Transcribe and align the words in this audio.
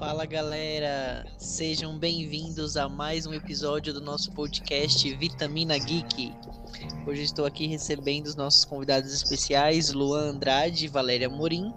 Fala 0.00 0.24
galera, 0.24 1.24
sejam 1.38 1.96
bem-vindos 1.98 2.76
a 2.76 2.88
mais 2.88 3.26
um 3.26 3.34
episódio 3.34 3.92
do 3.92 4.00
nosso 4.00 4.32
podcast 4.32 5.14
Vitamina 5.16 5.78
Geek. 5.78 6.32
Hoje 7.06 7.22
estou 7.22 7.44
aqui 7.44 7.66
recebendo 7.66 8.26
os 8.26 8.34
nossos 8.34 8.64
convidados 8.64 9.12
especiais, 9.12 9.92
Luan 9.92 10.30
Andrade 10.32 10.86
e 10.86 10.88
Valéria 10.88 11.28
Morim, 11.28 11.72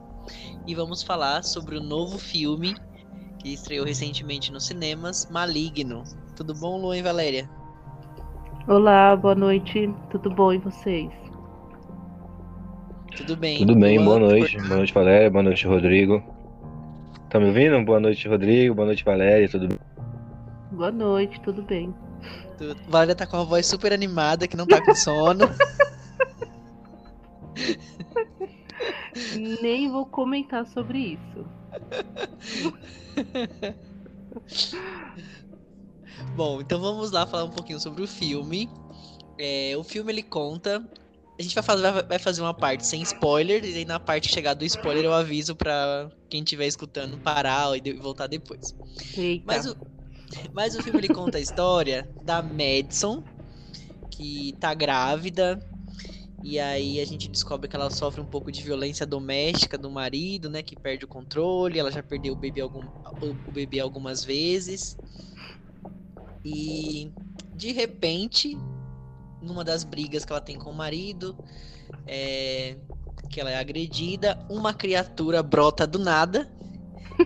e 0.66 0.74
vamos 0.74 1.04
falar 1.04 1.44
sobre 1.44 1.78
o 1.78 1.84
novo 1.84 2.18
filme 2.18 2.74
que 3.40 3.50
estreou 3.54 3.86
recentemente 3.86 4.52
nos 4.54 4.66
cinemas, 4.68 5.30
Maligno. 5.30 6.04
Tudo 6.36 6.56
bom, 6.56 6.80
Luan 6.82 6.98
e 6.98 7.02
Valéria? 7.02 7.50
Olá, 8.68 9.16
boa 9.18 9.36
noite. 9.36 9.94
Tudo 10.10 10.30
bom 10.34 10.54
e 10.54 10.58
vocês? 10.60 11.12
Tudo 13.18 13.36
bem. 13.36 13.58
Tudo 13.60 13.76
bem, 13.76 13.98
Luan, 14.00 14.06
boa 14.06 14.20
noite. 14.32 14.56
por- 14.58 14.66
Boa 14.68 14.78
noite, 14.78 14.94
Valéria. 14.94 15.30
Boa 15.30 15.44
noite, 15.44 15.68
Rodrigo. 15.68 16.33
Tá 17.34 17.40
me 17.40 17.48
ouvindo? 17.48 17.84
Boa 17.84 18.00
noite, 18.00 18.28
Rodrigo. 18.28 18.76
Boa 18.76 18.86
noite, 18.86 19.04
Valéria. 19.04 19.50
Tudo 19.50 19.68
bem? 19.68 19.80
Boa 20.70 20.92
noite, 20.92 21.42
tudo 21.42 21.64
bem? 21.64 21.92
tu- 22.60 22.76
Valéria 22.88 23.16
tá 23.16 23.26
com 23.26 23.38
a 23.38 23.44
voz 23.44 23.66
super 23.66 23.92
animada, 23.92 24.48
que 24.48 24.56
não 24.56 24.68
tá 24.68 24.80
com 24.86 24.94
sono. 24.94 25.50
Nem 29.64 29.92
vou 29.92 30.06
comentar 30.06 30.64
sobre 30.68 31.18
isso. 31.18 31.44
Bom, 36.36 36.62
então 36.62 36.80
vamos 36.80 37.10
lá 37.12 37.26
falar 37.26 37.46
um 37.46 37.50
pouquinho 37.50 37.80
sobre 37.80 38.04
o 38.04 38.08
filme. 38.08 38.70
É, 39.40 39.74
o 39.76 39.84
filme 39.84 40.12
ele 40.12 40.22
conta. 40.22 40.88
A 41.38 41.42
gente 41.42 41.56
vai 41.56 41.64
fazer, 41.64 42.04
vai- 42.04 42.20
fazer 42.20 42.42
uma 42.42 42.54
parte 42.54 42.86
sem 42.86 43.02
spoiler, 43.02 43.66
e 43.66 43.78
aí 43.78 43.86
na 43.86 44.00
parte 44.00 44.30
chegar 44.30 44.54
do 44.54 44.64
spoiler 44.66 45.06
eu 45.06 45.14
aviso 45.14 45.56
pra 45.56 46.12
quem 46.30 46.44
estiver 46.44 46.68
escutando 46.68 47.18
parar 47.18 47.76
e 47.84 47.94
voltar 47.94 48.28
depois. 48.28 48.76
Eita. 49.18 49.44
Mas 49.46 49.66
o, 49.66 49.76
mas 50.54 50.76
o 50.76 50.82
filme 50.82 51.00
ele 51.00 51.10
conta 51.10 51.38
a 51.40 51.42
história 51.42 52.08
da 52.22 52.42
Madison, 52.42 53.24
que 54.12 54.56
tá 54.60 54.74
grávida. 54.74 55.60
E 56.44 56.60
aí 56.60 57.00
a 57.00 57.06
gente 57.06 57.30
descobre 57.30 57.70
que 57.70 57.76
ela 57.76 57.90
sofre 57.90 58.20
um 58.20 58.26
pouco 58.26 58.52
de 58.52 58.62
violência 58.62 59.06
doméstica 59.06 59.78
do 59.78 59.90
marido, 59.90 60.50
né? 60.50 60.62
Que 60.62 60.76
perde 60.76 61.06
o 61.06 61.08
controle. 61.08 61.80
Ela 61.80 61.90
já 61.92 62.04
perdeu 62.04 62.34
o 62.34 62.36
bebê, 62.36 62.62
algum, 62.62 62.84
o 63.22 63.52
bebê 63.52 63.80
algumas 63.80 64.24
vezes. 64.24 64.98
E 66.46 67.10
de 67.56 67.72
repente, 67.72 68.58
numa 69.44 69.64
das 69.64 69.84
brigas 69.84 70.26
que 70.26 70.32
ela 70.32 70.42
tem 70.42 70.58
com 70.58 70.70
o 70.72 70.74
marido, 70.74 71.36
é, 72.08 72.76
que 73.30 73.40
ela 73.40 73.52
é 73.52 73.58
agredida, 73.58 74.38
uma 74.50 74.74
criatura 74.74 75.44
brota 75.44 75.86
do 75.86 76.00
nada 76.00 76.50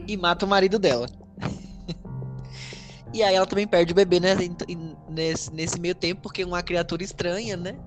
e 0.08 0.18
mata 0.18 0.46
o 0.46 0.50
marido 0.50 0.78
dela. 0.80 1.08
E 3.14 3.24
aí 3.24 3.36
ela 3.36 3.46
também 3.46 3.66
perde 3.66 3.94
o 3.94 3.96
bebê 3.96 4.20
né, 4.20 4.36
nesse, 5.08 5.52
nesse 5.54 5.80
meio 5.80 5.96
tempo, 5.96 6.22
porque 6.24 6.44
uma 6.44 6.62
criatura 6.62 7.02
estranha, 7.02 7.56
né? 7.56 7.80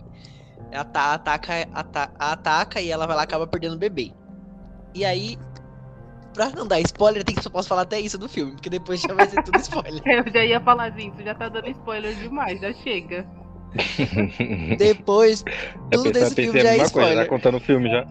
ata- 0.73 1.13
Ataca, 1.15 1.69
ata- 1.75 2.11
ataca 2.19 2.81
e 2.81 2.91
ela 2.91 3.07
vai 3.07 3.17
lá 3.17 3.23
acaba 3.23 3.47
perdendo 3.47 3.75
o 3.75 3.79
bebê. 3.79 4.13
E 4.95 5.05
aí, 5.05 5.39
pra 6.33 6.51
não 6.51 6.67
dar 6.67 6.81
spoiler, 6.81 7.23
tem 7.23 7.35
que 7.35 7.43
só 7.43 7.51
posso 7.51 7.69
falar 7.69 7.83
até 7.83 8.01
isso 8.01 8.17
do 8.19 8.29
filme, 8.29 8.53
porque 8.53 8.71
depois 8.71 9.01
já 9.03 9.13
vai 9.13 9.29
ser 9.29 9.43
tudo 9.43 9.59
spoiler. 9.61 10.03
Eu 10.07 10.33
já 10.33 10.45
ia 10.45 10.61
falar 10.61 10.89
disso, 10.91 11.23
já 11.23 11.35
tá 11.35 11.49
dando 11.49 11.69
spoiler 11.69 12.15
demais, 12.17 12.61
já 12.61 12.73
chega. 12.73 13.27
Depois, 14.79 15.45
Eu 15.91 16.03
tudo 16.03 16.13
pensei, 16.13 16.23
desse 16.23 16.35
filme 16.35 16.61
já 16.61 16.69
é 16.69 16.79
mesma 16.79 16.91
coisa, 16.91 17.09
spoiler. 17.09 17.25
tá 17.25 17.29
contando 17.29 17.57
o 17.57 17.61
filme 17.61 17.91
já. 17.91 18.07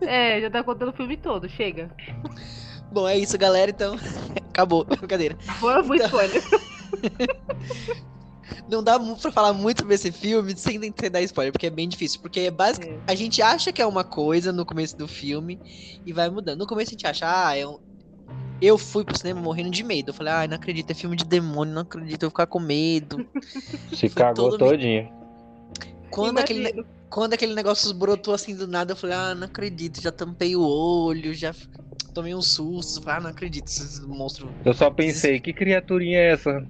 É, 0.00 0.40
já 0.40 0.50
tá 0.50 0.62
contando 0.62 0.88
o 0.88 0.92
filme 0.92 1.16
todo, 1.16 1.48
chega. 1.48 1.90
Bom, 2.92 3.08
é 3.08 3.16
isso, 3.16 3.36
galera. 3.38 3.70
Então, 3.70 3.96
acabou. 4.50 4.84
Brincadeira. 4.98 5.36
Vamos 5.60 5.86
pro 5.86 5.96
spoiler. 5.96 6.42
Não 8.68 8.82
dá 8.82 8.98
pra 8.98 9.32
falar 9.32 9.52
muito 9.52 9.80
sobre 9.80 9.94
esse 9.94 10.12
filme 10.12 10.54
sem 10.56 10.78
dar 11.10 11.22
spoiler, 11.22 11.52
porque 11.52 11.66
é 11.66 11.70
bem 11.70 11.88
difícil. 11.88 12.20
Porque 12.20 12.40
é 12.40 12.50
basic... 12.50 12.86
É. 12.88 12.98
a 13.06 13.14
gente 13.14 13.42
acha 13.42 13.72
que 13.72 13.82
é 13.82 13.86
uma 13.86 14.04
coisa 14.04 14.52
no 14.52 14.64
começo 14.64 14.96
do 14.96 15.08
filme 15.08 15.60
e 16.04 16.12
vai 16.12 16.28
mudando. 16.30 16.60
No 16.60 16.66
começo 16.66 16.90
a 16.90 16.92
gente 16.92 17.06
acha, 17.06 17.26
ah, 17.26 17.56
é 17.56 17.66
um... 17.66 17.78
Eu 18.60 18.78
fui 18.78 19.04
pro 19.04 19.16
cinema 19.16 19.40
morrendo 19.40 19.70
de 19.70 19.82
medo. 19.82 20.10
Eu 20.10 20.14
falei, 20.14 20.32
ai, 20.32 20.48
não 20.48 20.56
acredito, 20.56 20.90
é 20.90 20.94
filme 20.94 21.16
de 21.16 21.24
demônio, 21.24 21.74
não 21.74 21.82
acredito, 21.82 22.22
eu 22.22 22.28
vou 22.28 22.30
ficar 22.30 22.46
com 22.46 22.60
medo. 22.60 23.26
Se 23.92 24.08
Foi 24.08 24.22
cagou 24.22 24.50
todo 24.50 24.58
todinho. 24.58 25.12
Quando 26.10 26.38
aquele, 26.38 26.84
quando 27.10 27.34
aquele 27.34 27.54
negócio 27.54 27.92
brotou 27.92 28.34
assim 28.34 28.54
do 28.54 28.66
nada, 28.68 28.92
eu 28.92 28.96
falei, 28.96 29.16
ah, 29.16 29.34
não 29.34 29.46
acredito, 29.46 30.00
já 30.00 30.12
tampei 30.12 30.54
o 30.54 30.62
olho, 30.62 31.34
já 31.34 31.52
tomei 32.14 32.34
um 32.34 32.40
susto. 32.40 33.00
Eu 33.00 33.02
Falei, 33.02 33.18
ah, 33.18 33.22
não 33.22 33.30
acredito, 33.30 33.66
esses 33.66 34.00
monstros. 34.00 34.48
Eu 34.64 34.72
só 34.72 34.90
pensei, 34.90 35.40
que 35.40 35.52
criaturinha 35.52 36.18
é 36.18 36.32
essa? 36.32 36.66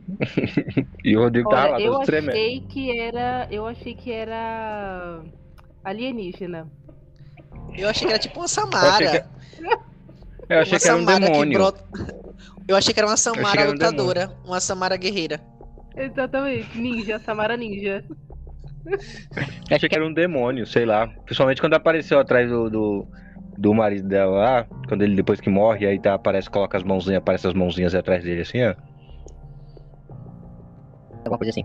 e 1.04 1.16
o 1.16 1.20
Rodrigo 1.20 1.50
tava 1.50 1.68
lá, 1.68 1.74
Olha, 1.74 1.84
eu 1.84 1.92
todo 1.92 2.06
tremendo. 2.06 2.30
achei 2.30 2.60
que 2.60 2.98
era. 2.98 3.46
Eu 3.50 3.66
achei 3.66 3.94
que 3.94 4.10
era 4.10 5.22
alienígena. 5.84 6.66
Eu 7.76 7.88
achei 7.88 8.06
que 8.06 8.12
era 8.12 8.22
tipo 8.22 8.38
uma 8.38 8.44
Eu 8.44 8.48
Samara. 8.48 9.28
Eu 10.48 10.60
achei 10.60 10.74
uma 10.74 10.80
que 10.80 10.88
era 10.88 10.96
um 10.96 11.04
demônio. 11.04 11.58
brota. 11.58 11.84
Eu 12.66 12.76
achei 12.76 12.94
que 12.94 13.00
era 13.00 13.08
uma 13.08 13.16
Samara 13.16 13.60
era 13.60 13.70
um 13.70 13.72
lutadora, 13.72 14.32
uma 14.44 14.60
Samara 14.60 14.96
guerreira. 14.96 15.40
Exatamente, 15.96 16.78
ninja, 16.78 17.18
Samara 17.20 17.56
Ninja. 17.56 18.04
Eu 18.86 19.76
achei 19.76 19.88
que 19.88 19.94
era 19.94 20.06
um 20.06 20.12
demônio, 20.12 20.66
sei 20.66 20.84
lá. 20.84 21.08
Principalmente 21.24 21.60
quando 21.60 21.74
apareceu 21.74 22.18
atrás 22.18 22.48
do, 22.50 22.68
do, 22.68 23.06
do 23.56 23.74
marido 23.74 24.08
dela 24.08 24.32
lá, 24.32 24.66
quando 24.88 25.02
ele 25.02 25.14
depois 25.14 25.40
que 25.40 25.48
morre, 25.48 25.86
aí 25.86 25.98
tá, 25.98 26.14
aparece, 26.14 26.50
coloca 26.50 26.76
as 26.76 26.82
mãozinhas, 26.82 27.18
aparece 27.18 27.46
as 27.46 27.54
mãozinhas 27.54 27.94
atrás 27.94 28.24
dele 28.24 28.42
assim, 28.42 28.62
ó. 28.62 28.74
Alguma 31.18 31.38
coisa 31.38 31.50
assim. 31.50 31.64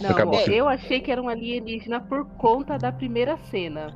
Não, 0.00 0.34
é, 0.34 0.48
eu 0.48 0.68
achei 0.68 1.00
que 1.00 1.12
era 1.12 1.20
um 1.20 1.28
alienígena 1.28 2.00
por 2.00 2.26
conta 2.36 2.78
da 2.78 2.90
primeira 2.90 3.36
cena. 3.50 3.94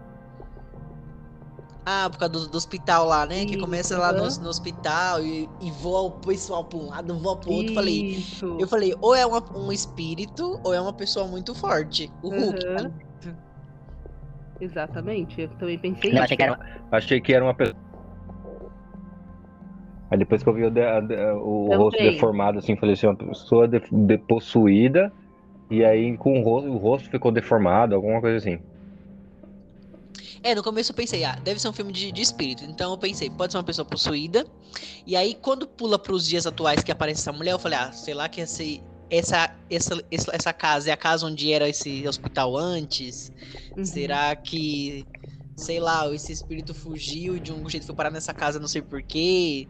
Ah, 1.88 2.10
por 2.10 2.18
causa 2.18 2.32
do, 2.34 2.48
do 2.48 2.56
hospital 2.58 3.06
lá, 3.06 3.24
né? 3.26 3.44
que 3.46 3.52
Isso, 3.54 3.60
começa 3.60 3.96
lá 3.96 4.12
no, 4.12 4.24
no 4.40 4.48
hospital 4.48 5.24
e, 5.24 5.48
e 5.60 5.70
voa 5.70 6.00
o 6.02 6.10
pessoal 6.20 6.64
pra 6.68 6.78
um 6.78 6.86
lado, 6.88 7.16
voa 7.20 7.38
pro 7.38 7.52
outro. 7.52 7.70
Eu 7.72 7.74
Falei, 7.74 8.02
eu 8.58 8.68
falei, 8.68 8.92
ou 9.00 9.14
é 9.14 9.24
uma- 9.24 9.44
um 9.54 9.70
espírito, 9.72 10.60
ou 10.64 10.74
é 10.74 10.80
uma 10.80 10.92
pessoa 10.92 11.28
muito 11.28 11.54
forte. 11.54 12.12
O 12.20 12.28
Hulk. 12.30 12.66
Aham. 12.76 12.90
Exatamente, 14.60 15.40
eu 15.40 15.56
também 15.56 15.78
pensei 15.78 16.10
Eu 16.10 16.18
isso. 16.18 16.22
achei 16.24 16.36
que 16.36 16.42
era, 16.42 16.58
achei 16.90 17.20
que 17.20 17.32
era 17.32 17.44
uma 17.44 17.54
pessoa. 17.54 17.76
Aí 20.10 20.18
depois 20.18 20.42
que 20.42 20.48
eu 20.48 20.54
vi 20.54 20.64
o, 20.64 20.70
de- 20.70 20.82
a- 20.82 21.00
de- 21.00 21.16
o 21.16 21.74
rosto 21.76 22.02
deformado, 22.02 22.58
assim, 22.58 22.76
falei 22.76 22.94
assim, 22.94 23.06
uma 23.06 23.16
pessoa 23.16 23.66
de, 23.68 23.80
de- 23.90 24.18
possuída, 24.18 25.12
e 25.70 25.84
aí 25.84 26.16
com 26.18 26.40
o 26.40 26.44
rosto, 26.44 26.70
o 26.70 26.78
rosto 26.78 27.10
ficou 27.10 27.32
deformado, 27.32 27.94
alguma 27.94 28.20
coisa 28.20 28.38
assim. 28.38 28.60
É, 30.46 30.54
no 30.54 30.62
começo 30.62 30.92
eu 30.92 30.94
pensei, 30.94 31.24
ah, 31.24 31.34
deve 31.42 31.58
ser 31.58 31.68
um 31.68 31.72
filme 31.72 31.92
de, 31.92 32.12
de 32.12 32.22
espírito. 32.22 32.62
Então 32.62 32.92
eu 32.92 32.96
pensei, 32.96 33.28
pode 33.28 33.52
ser 33.52 33.58
uma 33.58 33.64
pessoa 33.64 33.84
possuída. 33.84 34.46
E 35.04 35.16
aí, 35.16 35.34
quando 35.34 35.66
pula 35.66 35.98
pros 35.98 36.24
dias 36.24 36.46
atuais 36.46 36.84
que 36.84 36.92
aparece 36.92 37.20
essa 37.20 37.32
mulher, 37.32 37.50
eu 37.50 37.58
falei, 37.58 37.76
ah, 37.76 37.90
sei 37.90 38.14
lá 38.14 38.28
que 38.28 38.40
esse, 38.40 38.80
essa, 39.10 39.52
essa, 39.68 40.00
essa, 40.08 40.30
essa 40.32 40.52
casa 40.52 40.88
é 40.88 40.92
a 40.92 40.96
casa 40.96 41.26
onde 41.26 41.52
era 41.52 41.68
esse 41.68 42.06
hospital 42.06 42.56
antes. 42.56 43.32
Uhum. 43.76 43.84
Será 43.84 44.36
que, 44.36 45.04
sei 45.56 45.80
lá, 45.80 46.08
esse 46.14 46.30
espírito 46.30 46.72
fugiu 46.72 47.36
e 47.36 47.40
de 47.40 47.52
um 47.52 47.68
jeito 47.68 47.84
foi 47.84 47.96
parar 47.96 48.12
nessa 48.12 48.32
casa, 48.32 48.60
não 48.60 48.68
sei 48.68 48.82
porquê. 48.82 49.66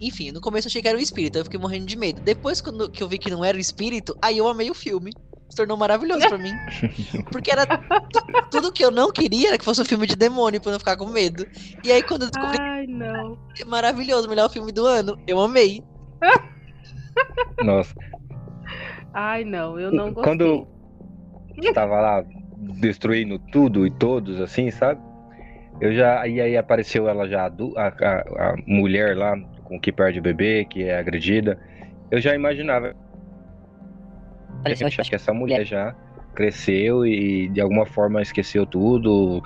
Enfim, 0.00 0.32
no 0.32 0.40
começo 0.40 0.66
eu 0.66 0.70
achei 0.70 0.82
que 0.82 0.88
era 0.88 0.98
um 0.98 1.00
espírito, 1.00 1.38
eu 1.38 1.44
fiquei 1.44 1.60
morrendo 1.60 1.86
de 1.86 1.96
medo. 1.96 2.20
Depois 2.20 2.60
quando, 2.60 2.90
que 2.90 3.00
eu 3.00 3.08
vi 3.08 3.16
que 3.16 3.30
não 3.30 3.44
era 3.44 3.56
um 3.56 3.60
espírito, 3.60 4.18
aí 4.20 4.38
eu 4.38 4.48
amei 4.48 4.68
o 4.72 4.74
filme. 4.74 5.12
Se 5.54 5.58
tornou 5.58 5.76
maravilhoso 5.76 6.26
pra 6.26 6.36
mim. 6.36 6.52
Porque 7.30 7.48
era 7.52 7.64
tu- 7.64 7.78
tudo 8.50 8.72
que 8.72 8.84
eu 8.84 8.90
não 8.90 9.12
queria 9.12 9.50
era 9.50 9.58
que 9.58 9.64
fosse 9.64 9.80
um 9.80 9.84
filme 9.84 10.04
de 10.04 10.16
demônio 10.16 10.60
pra 10.60 10.70
eu 10.70 10.72
não 10.72 10.78
ficar 10.80 10.96
com 10.96 11.06
medo. 11.06 11.46
E 11.84 11.92
aí 11.92 12.02
quando 12.02 12.22
eu 12.22 12.30
descobri 12.32 12.58
Ai, 12.60 12.86
não. 12.88 13.38
é 13.60 13.64
maravilhoso, 13.64 14.28
melhor 14.28 14.50
filme 14.50 14.72
do 14.72 14.84
ano, 14.84 15.16
eu 15.28 15.38
amei. 15.40 15.80
Nossa, 17.62 17.94
Ai, 19.12 19.44
não, 19.44 19.78
eu 19.78 19.92
não 19.92 20.12
gostei. 20.12 20.24
quando 20.24 20.66
tava 21.72 22.00
lá 22.00 22.24
destruindo 22.56 23.38
tudo 23.38 23.86
e 23.86 23.90
todos, 23.92 24.40
assim, 24.40 24.72
sabe? 24.72 25.00
Eu 25.80 25.94
já. 25.94 26.26
E 26.26 26.40
aí 26.40 26.56
apareceu 26.56 27.08
ela 27.08 27.28
já, 27.28 27.46
a, 27.46 27.86
a, 27.86 28.50
a 28.50 28.56
mulher 28.66 29.16
lá, 29.16 29.36
com 29.62 29.78
que 29.78 29.92
perde 29.92 30.18
o 30.18 30.22
bebê, 30.22 30.64
que 30.64 30.82
é 30.82 30.98
agredida. 30.98 31.56
Eu 32.10 32.20
já 32.20 32.34
imaginava. 32.34 32.92
Pareceu, 34.64 34.86
Acho 34.88 35.02
que 35.10 35.14
essa 35.14 35.32
mulher 35.32 35.64
já 35.64 35.94
cresceu 36.34 37.06
e 37.06 37.48
de 37.48 37.60
alguma 37.60 37.86
forma 37.86 38.20
esqueceu 38.22 38.66
tudo. 38.66 39.42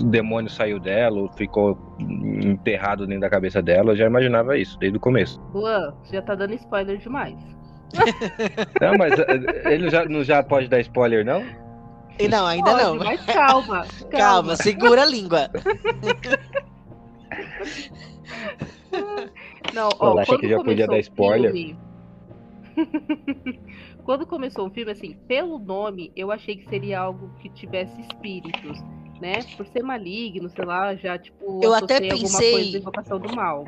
O 0.00 0.04
demônio 0.04 0.50
saiu 0.50 0.78
dela, 0.78 1.26
ficou 1.36 1.78
enterrado 1.98 3.06
dentro 3.06 3.22
da 3.22 3.30
cabeça 3.30 3.62
dela. 3.62 3.92
Eu 3.92 3.96
já 3.96 4.06
imaginava 4.06 4.56
isso 4.58 4.78
desde 4.78 4.98
o 4.98 5.00
começo. 5.00 5.40
Luan, 5.54 5.94
você 6.04 6.16
já 6.16 6.22
tá 6.22 6.34
dando 6.34 6.54
spoiler 6.54 6.98
demais. 6.98 7.34
Não, 8.80 8.94
mas 8.98 9.18
eh, 9.18 9.72
ele 9.72 9.88
já, 9.88 10.04
não 10.04 10.22
já 10.24 10.42
pode 10.42 10.68
dar 10.68 10.80
spoiler, 10.80 11.24
não? 11.24 11.44
E 12.18 12.28
não, 12.28 12.44
ainda 12.46 12.70
Pode, 12.72 12.82
não. 12.82 12.96
Mas 12.96 13.24
calma, 13.24 13.86
calma. 14.10 14.10
Calma, 14.10 14.56
segura 14.56 15.02
a 15.02 15.06
língua. 15.06 15.48
Não, 19.74 19.88
Eu 19.90 19.96
ó, 19.98 20.18
achei 20.18 20.26
quando 20.36 20.40
que 20.40 20.48
já 20.48 20.62
podia 20.62 20.86
dar 20.86 20.98
spoiler. 20.98 21.52
filme- 21.52 21.76
quando 24.04 24.26
começou 24.26 24.66
o 24.66 24.70
filme, 24.70 24.92
assim, 24.92 25.14
pelo 25.26 25.58
nome, 25.58 26.12
eu 26.14 26.30
achei 26.30 26.56
que 26.56 26.68
seria 26.68 27.00
algo 27.00 27.30
que 27.40 27.48
tivesse 27.48 28.00
espíritos, 28.00 28.78
né? 29.20 29.42
Por 29.56 29.66
ser 29.66 29.82
maligno, 29.82 30.48
sei 30.50 30.64
lá, 30.64 30.94
já, 30.94 31.18
tipo, 31.18 31.60
Eu 31.62 31.72
até 31.74 32.00
pensei- 32.00 32.50
coisa 32.52 32.70
de 32.70 32.76
invocação 32.78 33.18
do 33.18 33.34
mal. 33.34 33.64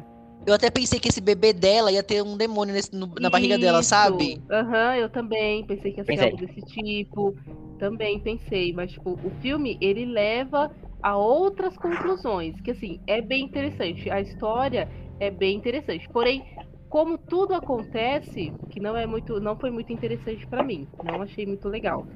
Eu 0.47 0.55
até 0.55 0.71
pensei 0.71 1.01
que 1.01 1.09
esse 1.09 1.21
bebê 1.21 1.53
dela 1.53 1.91
ia 1.91 2.03
ter 2.03 2.23
um 2.23 2.37
demônio 2.37 2.73
nesse- 2.75 2.95
no- 2.95 3.13
na 3.19 3.29
barriga 3.29 3.59
dela, 3.59 3.81
Isso. 3.81 3.89
sabe? 3.89 4.41
Aham, 4.51 4.95
eu 4.97 5.09
também 5.09 5.65
pensei 5.65 5.91
que 5.93 5.99
ia 6.01 6.05
ser 6.05 6.13
Pensei. 6.13 6.31
algo 6.31 6.37
desse 6.47 6.63
tipo. 6.63 7.35
Também 7.79 8.21
pensei, 8.21 8.73
mas 8.73 8.93
tipo, 8.93 9.19
o 9.23 9.31
filme 9.43 9.77
ele 9.81 10.05
leva 10.07 10.71
a 11.03 11.17
outras 11.17 11.77
conclusões, 11.77 12.61
que 12.61 12.71
assim, 12.71 13.01
é 13.07 13.21
bem 13.21 13.45
interessante. 13.45 14.09
A 14.11 14.21
história 14.21 14.89
é 15.21 15.31
bem 15.31 15.57
interessante. 15.57 16.09
Porém, 16.11 16.45
como 16.89 17.19
tudo 17.19 17.55
acontece, 17.55 18.55
que 18.71 18.81
não 18.81 18.97
é 18.97 19.07
muito, 19.07 19.41
não 19.41 19.57
foi 19.57 19.71
muito 19.71 19.93
interessante 19.93 20.47
pra 20.47 20.63
mim. 20.63 20.89
Não 21.03 21.21
achei 21.23 21.47
muito 21.47 21.69
legal. 21.69 22.07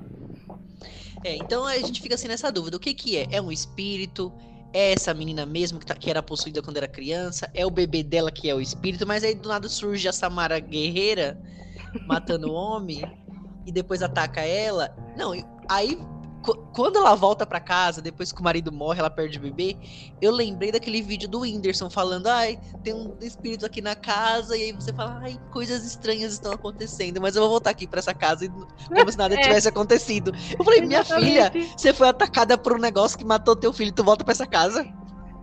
É, 1.23 1.37
então 1.37 1.67
a 1.67 1.77
gente 1.79 2.01
fica 2.01 2.15
assim 2.15 2.29
nessa 2.29 2.51
dúvida. 2.51 2.77
O 2.77 2.81
que 2.81 2.95
que 2.95 3.17
é? 3.17 3.27
É 3.31 3.43
um 3.43 3.53
espírito? 3.53 4.33
É 4.73 4.93
essa 4.93 5.13
menina 5.13 5.45
mesmo 5.45 5.81
que, 5.81 5.87
tá- 5.87 5.95
que 5.95 6.09
era 6.11 6.23
possuída 6.23 6.63
quando 6.63 6.77
era 6.77 6.87
criança? 6.89 7.51
É 7.55 7.67
o 7.67 7.71
bebê 7.71 8.03
dela 8.03 8.31
que 8.31 8.49
é 8.49 8.55
o 8.55 8.61
espírito? 8.61 9.07
Mas 9.07 9.25
aí 9.25 9.35
do 9.35 9.49
nada 9.49 9.69
surge 9.69 10.07
a 10.09 10.13
Samara 10.13 10.59
guerreira 10.61 11.41
matando 12.07 12.51
o 12.51 12.55
homem 12.55 13.11
e 13.67 13.73
depois 13.73 14.03
ataca 14.03 14.41
ela. 14.43 14.95
Não, 15.17 15.33
aí 15.69 15.99
quando 16.73 16.97
ela 16.97 17.15
volta 17.15 17.47
pra 17.47 17.61
casa, 17.61 18.01
depois 18.01 18.33
que 18.33 18.41
o 18.41 18.45
marido 18.45 18.73
morre, 18.73 19.01
ela 19.01 19.11
perde 19.11 19.39
o 19.39 19.43
bebê, 19.43 19.79
eu 20.21 20.33
lembrei 20.33 20.73
daquele 20.73 21.03
vídeo 21.03 21.29
do 21.29 21.41
Whindersson 21.41 21.91
falando, 21.91 22.27
ai, 22.27 22.59
tem 22.83 22.95
um 22.95 23.17
espírito 23.21 23.67
aqui 23.67 23.81
na 23.81 23.95
casa, 23.95 24.57
e 24.57 24.63
aí 24.63 24.73
você 24.73 24.93
fala, 24.93 25.19
ai, 25.23 25.39
coisas 25.53 25.85
estranhas 25.85 26.33
estão 26.33 26.53
acontecendo, 26.53 27.21
mas 27.21 27.37
eu 27.37 27.43
vou 27.43 27.51
voltar 27.51 27.71
aqui 27.71 27.87
pra 27.87 27.99
essa 27.99 28.15
casa 28.15 28.49
como 28.95 29.11
se 29.11 29.19
nada 29.19 29.35
É. 29.41 29.43
tivesse 29.43 29.69
acontecido. 29.69 30.33
Eu 30.59 30.65
falei, 30.65 30.81
minha 30.83 31.05
filha, 31.05 31.47
Exatamente, 31.47 31.75
você 31.77 31.93
foi 31.93 32.09
atacada 32.09 32.57
por 32.59 32.75
um 32.75 32.79
negócio 32.79 33.19
que 33.19 33.25
matou 33.25 33.55
teu 33.55 33.73
filho, 33.73 33.93
tu 33.93 34.03
volta 34.05 34.25
pra 34.25 34.33
essa 34.33 34.47
casa? 34.47 34.87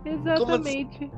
Exatamente. 0.04 1.10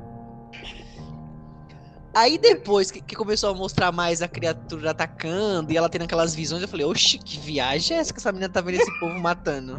Aí 2.13 2.37
depois 2.37 2.91
que, 2.91 2.99
que 3.01 3.15
começou 3.15 3.51
a 3.51 3.53
mostrar 3.53 3.91
mais 3.91 4.21
a 4.21 4.27
criatura 4.27 4.91
atacando 4.91 5.71
e 5.71 5.77
ela 5.77 5.87
tendo 5.87 6.03
aquelas 6.03 6.35
visões, 6.35 6.61
eu 6.61 6.67
falei, 6.67 6.85
oxi, 6.85 7.17
que 7.17 7.37
viagem 7.39 7.95
é 7.95 7.99
essa 8.01 8.13
que 8.13 8.19
essa 8.19 8.31
menina 8.31 8.49
tá 8.51 8.59
vendo 8.59 8.75
esse 8.81 8.99
povo 8.99 9.17
matando? 9.19 9.77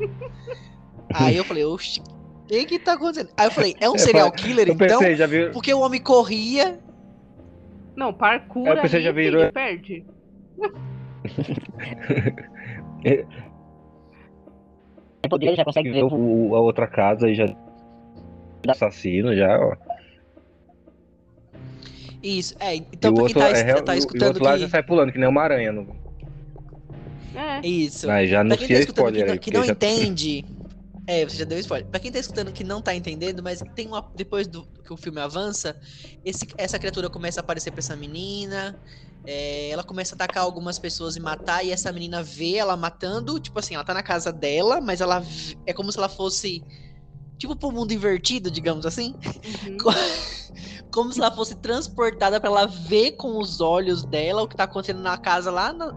Aí 1.12 1.36
eu 1.36 1.44
falei, 1.44 1.64
oxi, 1.64 2.00
o 2.00 2.46
que 2.46 2.64
que 2.64 2.78
tá 2.78 2.94
acontecendo? 2.94 3.30
Aí 3.36 3.46
eu 3.46 3.50
falei, 3.50 3.76
é 3.80 3.90
um 3.90 3.98
serial 3.98 4.32
killer 4.32 4.66
Eu 4.68 4.74
então? 4.74 4.98
pensei, 4.98 5.14
já 5.14 5.26
viu. 5.26 5.50
Porque 5.52 5.72
o 5.74 5.80
homem 5.80 6.00
corria. 6.00 6.78
Não, 7.94 8.14
parkour 8.14 8.66
Eu 8.66 8.80
pensei, 8.80 9.02
já 9.02 9.12
virou- 9.12 9.40
filho, 9.42 9.52
perde. 9.52 10.06
Ele 15.40 15.56
já 15.56 15.64
consegue 15.64 15.90
ver 15.90 16.04
o- 16.04 16.54
a 16.54 16.60
outra 16.60 16.86
casa 16.86 17.28
e 17.28 17.34
já. 17.34 17.46
Assassino 18.68 19.34
já, 19.36 19.58
ó. 19.58 19.76
Isso, 22.22 22.54
é. 22.60 22.76
Então 22.76 23.10
o 23.10 23.14
pra 23.14 23.22
outro, 23.24 23.40
quem 23.40 23.52
tá, 23.52 23.58
é, 23.58 23.82
tá 23.82 23.94
e 23.94 23.98
o- 23.98 24.00
escutando 24.00 24.26
outro 24.28 24.44
lá 24.44 24.54
que. 24.54 24.58
já 24.60 24.68
sai 24.68 24.82
pulando, 24.82 25.12
que 25.12 25.18
nem 25.18 25.28
uma 25.28 25.42
aranha. 25.42 25.72
No... 25.72 25.88
É. 27.34 27.66
Isso. 27.66 28.06
Mas 28.06 28.28
já 28.30 28.44
Pra 28.44 28.56
quem 28.56 28.68
tá 28.68 28.74
escutando 28.74 28.84
que 29.06 29.18
spoiler 29.20 29.26
não, 29.26 29.32
aí. 29.32 29.38
que 29.38 29.50
não 29.50 29.64
já- 29.64 29.72
entende. 29.72 30.44
É, 31.04 31.24
você 31.24 31.36
já 31.36 31.44
deu 31.44 31.58
spoiler. 31.58 31.88
Pra 31.88 31.98
quem 31.98 32.12
tá 32.12 32.18
escutando 32.20 32.52
que 32.52 32.62
não 32.62 32.80
tá 32.80 32.94
entendendo, 32.94 33.42
mas 33.42 33.60
tem 33.74 33.88
uma. 33.88 34.08
Depois 34.14 34.46
do 34.46 34.64
que 34.84 34.92
o 34.92 34.96
filme 34.96 35.20
avança, 35.20 35.76
esse- 36.24 36.46
essa 36.56 36.78
criatura 36.78 37.10
começa 37.10 37.40
a 37.40 37.42
aparecer 37.42 37.70
pra 37.72 37.80
essa 37.80 37.96
menina. 37.96 38.78
é, 39.24 39.68
ela 39.70 39.84
começa 39.84 40.14
a 40.14 40.16
atacar 40.16 40.42
algumas 40.42 40.80
pessoas 40.80 41.14
e 41.14 41.20
matar, 41.20 41.64
e 41.64 41.70
essa 41.70 41.92
menina 41.92 42.24
vê 42.24 42.54
ela 42.56 42.76
matando. 42.76 43.38
Tipo 43.38 43.60
assim, 43.60 43.74
ela 43.76 43.84
tá 43.84 43.94
na 43.94 44.02
casa 44.02 44.32
dela, 44.32 44.80
mas 44.80 45.00
ela 45.00 45.24
é 45.64 45.72
como 45.72 45.92
se 45.92 45.98
ela 45.98 46.08
fosse. 46.08 46.64
Tipo 47.38 47.54
pro 47.54 47.70
mundo 47.70 47.92
invertido, 47.92 48.50
digamos 48.50 48.84
assim. 48.84 49.14
Uhum. 49.68 49.76
Como 50.92 51.12
se 51.12 51.18
ela 51.20 51.30
fosse 51.30 51.54
transportada 51.56 52.38
pra 52.40 52.50
ela 52.50 52.66
ver 52.66 53.12
com 53.12 53.38
os 53.38 53.60
olhos 53.60 54.04
dela 54.04 54.42
o 54.42 54.48
que 54.48 54.56
tá 54.56 54.64
acontecendo 54.64 55.00
na 55.00 55.16
casa 55.16 55.50
lá 55.50 55.72
na- 55.72 55.92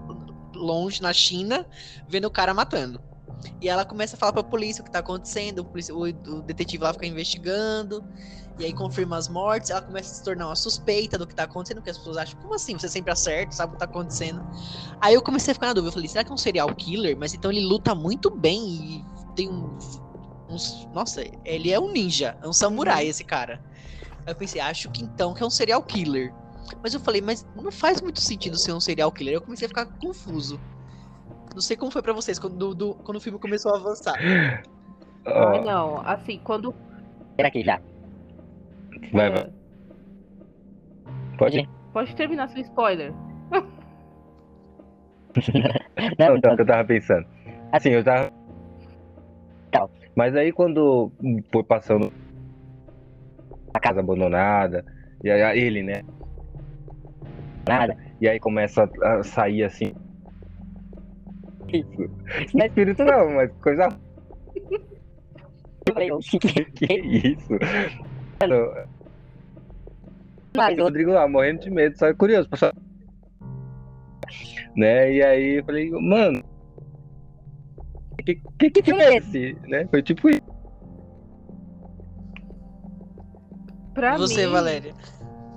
longe, 0.55 1.01
na 1.01 1.11
China, 1.11 1.67
vendo 2.07 2.25
o 2.25 2.31
cara 2.31 2.53
matando. 2.53 3.01
E 3.61 3.67
ela 3.67 3.83
começa 3.83 4.15
a 4.15 4.19
falar 4.19 4.31
pra 4.31 4.43
polícia 4.43 4.81
o 4.81 4.85
que 4.85 4.91
tá 4.91 4.99
acontecendo, 4.99 5.59
o, 5.59 5.65
polici- 5.65 5.91
o- 5.91 6.03
o 6.03 6.41
detetive 6.41 6.81
lá 6.83 6.93
fica 6.93 7.05
investigando, 7.05 8.03
e 8.57 8.63
aí 8.63 8.73
confirma 8.73 9.17
as 9.17 9.27
mortes, 9.27 9.69
ela 9.69 9.81
começa 9.81 10.13
a 10.13 10.15
se 10.15 10.23
tornar 10.23 10.47
uma 10.47 10.55
suspeita 10.55 11.17
do 11.17 11.27
que 11.27 11.35
tá 11.35 11.43
acontecendo, 11.43 11.77
porque 11.77 11.89
as 11.89 11.97
pessoas 11.97 12.15
acham, 12.15 12.39
como 12.39 12.55
assim? 12.55 12.79
Você 12.79 12.87
sempre 12.87 13.11
acerta, 13.11 13.51
sabe 13.51 13.71
o 13.71 13.73
que 13.73 13.79
tá 13.79 13.85
acontecendo. 13.85 14.41
Aí 15.01 15.13
eu 15.13 15.21
comecei 15.21 15.51
a 15.51 15.53
ficar 15.53 15.67
na 15.67 15.73
dúvida, 15.73 15.89
eu 15.89 15.93
falei, 15.93 16.07
será 16.07 16.23
que 16.23 16.31
é 16.31 16.33
um 16.33 16.37
serial 16.37 16.73
killer? 16.73 17.17
Mas 17.19 17.33
então 17.33 17.51
ele 17.51 17.65
luta 17.65 17.93
muito 17.93 18.29
bem 18.31 18.63
e 18.65 19.05
tem 19.35 19.49
um, 19.49 19.77
uns... 20.49 20.87
Nossa, 20.93 21.21
ele 21.43 21.69
é 21.71 21.79
um 21.79 21.91
ninja, 21.91 22.37
é 22.41 22.47
um 22.47 22.53
samurai 22.53 23.05
esse 23.05 23.25
cara. 23.25 23.61
Aí 24.25 24.31
eu 24.33 24.35
pensei, 24.35 24.59
acho 24.59 24.89
que 24.91 25.03
então 25.03 25.33
que 25.33 25.43
é 25.43 25.45
um 25.45 25.49
serial 25.49 25.81
killer. 25.83 26.33
Mas 26.81 26.93
eu 26.93 26.99
falei, 26.99 27.21
mas 27.21 27.45
não 27.55 27.71
faz 27.71 28.01
muito 28.01 28.19
sentido 28.19 28.57
ser 28.57 28.73
um 28.73 28.79
serial 28.79 29.11
killer. 29.11 29.35
Eu 29.35 29.41
comecei 29.41 29.65
a 29.67 29.69
ficar 29.69 29.85
confuso. 29.85 30.59
Não 31.53 31.61
sei 31.61 31.77
como 31.77 31.91
foi 31.91 32.01
pra 32.01 32.11
vocês 32.11 32.39
quando, 32.39 32.55
do- 32.57 32.75
do- 32.75 32.95
quando 32.95 33.17
o 33.17 33.21
filme 33.21 33.37
começou 33.39 33.73
a 33.73 33.77
avançar. 33.77 34.15
Ai, 35.25 35.61
não. 35.63 35.99
Assim, 36.01 36.39
quando. 36.43 36.73
Será 37.35 37.51
que 37.51 37.63
já? 37.63 37.79
vai, 39.13 39.29
vai. 39.29 39.53
Pode 41.37 41.59
ir. 41.59 41.69
Pode 41.93 42.15
terminar 42.15 42.49
seu 42.49 42.61
spoiler. 42.61 43.13
Não, 43.51 43.61
Não, 46.19 46.37
então, 46.37 46.55
que 46.55 46.61
eu 46.61 46.65
tava 46.65 46.85
pensando. 46.85 47.25
Assim, 47.71 47.89
eu 47.89 48.03
tava. 48.03 48.31
Tal. 49.71 49.89
Mas 50.15 50.35
aí 50.35 50.51
quando 50.51 51.11
foi 51.51 51.63
passando 51.63 52.11
a 53.77 53.79
casa 53.79 53.99
abandonada, 53.99 54.85
e 55.23 55.29
aí 55.29 55.59
ele, 55.59 55.83
né? 55.83 56.03
nada. 57.67 57.97
E 58.21 58.29
aí 58.29 58.39
começa 58.39 58.89
a 59.01 59.23
sair 59.23 59.63
assim. 59.63 59.93
Isso. 61.67 62.09
Não 62.53 62.63
é 62.63 62.67
espírito 62.67 63.03
não, 63.03 63.31
mas 63.31 63.51
coisa. 63.61 63.89
Oxi, 66.13 66.39
Que 66.39 66.93
isso? 66.93 67.53
Mano, 68.41 68.87
Mas 70.55 70.77
o 70.77 70.83
Rodrigo 70.83 71.11
lá 71.11 71.27
morrendo 71.27 71.61
de 71.61 71.71
medo, 71.71 71.97
só 71.97 72.07
é 72.07 72.13
curioso. 72.13 72.49
Saber. 72.55 72.77
Né? 74.75 75.13
E 75.13 75.23
aí 75.23 75.59
eu 75.59 75.65
falei, 75.65 75.89
mano. 75.89 76.43
Que, 78.25 78.41
que, 78.57 78.69
que 78.71 78.83
filme 78.83 79.03
é 79.03 79.17
esse? 79.17 79.55
Né? 79.67 79.85
Foi 79.87 80.01
tipo 80.01 80.29
isso. 80.29 80.41
Pra 83.95 84.17
você, 84.17 84.45
mim, 84.45 84.51
Valéria? 84.51 84.93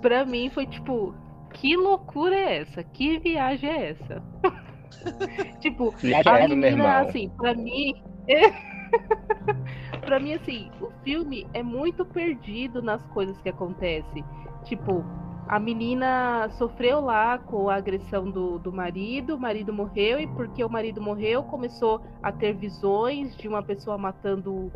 pra 0.00 0.25
mim 0.25 0.49
foi 0.49 0.66
tipo, 0.66 1.14
que 1.52 1.76
loucura 1.76 2.35
é 2.35 2.59
essa? 2.62 2.83
Que 2.85 3.18
viagem 3.18 3.68
é 3.68 3.90
essa? 3.90 4.23
tipo, 5.61 5.90
Viagem 6.00 6.33
a 6.33 6.38
é 6.38 6.49
do 6.49 6.57
meu 6.57 6.71
menina, 6.71 6.71
irmão. 6.71 7.09
assim, 7.09 7.28
pra 7.37 7.54
mim. 7.54 7.92
pra 10.02 10.18
mim, 10.21 10.35
assim, 10.35 10.71
o 10.80 10.90
filme 11.04 11.47
é 11.52 11.62
muito 11.62 12.04
perdido 12.04 12.80
nas 12.83 13.04
coisas 13.09 13.38
que 13.40 13.49
acontecem. 13.49 14.25
Tipo, 14.64 15.04
a 15.49 15.59
menina 15.59 16.49
sofreu 16.59 17.00
lá 17.00 17.38
com 17.38 17.68
a 17.68 17.76
agressão 17.76 18.30
do, 18.30 18.59
do 18.59 18.73
marido, 18.73 19.35
o 19.35 19.40
marido 19.40 19.73
morreu, 19.73 20.21
e 20.21 20.26
porque 20.28 20.62
o 20.62 20.68
marido 20.71 21.00
morreu, 21.00 21.42
começou 21.42 22.00
a 22.23 22.30
ter 22.30 22.54
visões 22.54 23.37
de 23.37 23.49
uma 23.49 23.62
pessoa 23.62 23.97
matando 23.99 24.71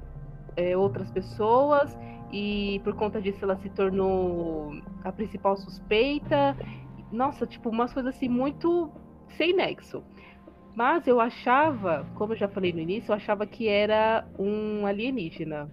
é, 0.56 0.76
outras 0.76 1.10
pessoas, 1.10 1.96
e 2.32 2.80
por 2.84 2.94
conta 2.94 3.20
disso 3.20 3.44
ela 3.44 3.56
se 3.56 3.68
tornou 3.70 4.72
a 5.04 5.12
principal 5.12 5.56
suspeita. 5.56 6.56
Nossa, 7.10 7.46
tipo, 7.46 7.68
umas 7.68 7.92
coisas 7.92 8.14
assim 8.14 8.28
muito 8.28 8.90
sem 9.36 9.54
nexo. 9.54 10.02
Mas 10.74 11.06
eu 11.06 11.20
achava, 11.20 12.06
como 12.14 12.32
eu 12.32 12.38
já 12.38 12.48
falei 12.48 12.72
no 12.72 12.80
início, 12.80 13.12
eu 13.12 13.16
achava 13.16 13.46
que 13.46 13.68
era 13.68 14.26
um 14.38 14.86
alienígena. 14.86 15.70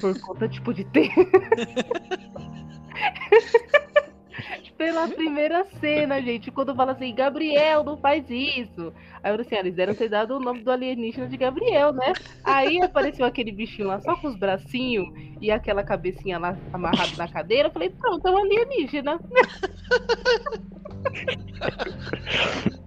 Por 0.00 0.18
conta, 0.20 0.48
tipo, 0.48 0.74
de 0.74 0.84
ter. 0.84 1.10
Pela 4.76 5.08
primeira 5.08 5.64
cena, 5.80 6.20
gente, 6.20 6.50
quando 6.50 6.74
fala 6.74 6.92
assim, 6.92 7.14
Gabriel, 7.14 7.84
não 7.84 7.96
faz 7.96 8.24
isso. 8.28 8.92
Aí 9.22 9.32
eu 9.32 9.40
assim, 9.40 9.54
ah, 9.54 9.60
eles 9.60 9.74
deram 9.74 9.94
ter 9.94 10.08
dado 10.08 10.36
o 10.36 10.40
nome 10.40 10.62
do 10.62 10.70
alienígena 10.70 11.28
de 11.28 11.36
Gabriel, 11.36 11.92
né? 11.92 12.12
Aí 12.42 12.80
apareceu 12.82 13.24
aquele 13.24 13.52
bichinho 13.52 13.88
lá 13.88 14.00
só 14.00 14.16
com 14.16 14.28
os 14.28 14.36
bracinhos 14.36 15.06
e 15.40 15.50
aquela 15.50 15.82
cabecinha 15.82 16.38
lá 16.38 16.56
amarrada 16.72 17.16
na 17.16 17.28
cadeira. 17.28 17.68
Eu 17.68 17.72
falei, 17.72 17.90
pronto, 17.90 18.26
é 18.26 18.30
um 18.30 18.38
alienígena. 18.38 19.18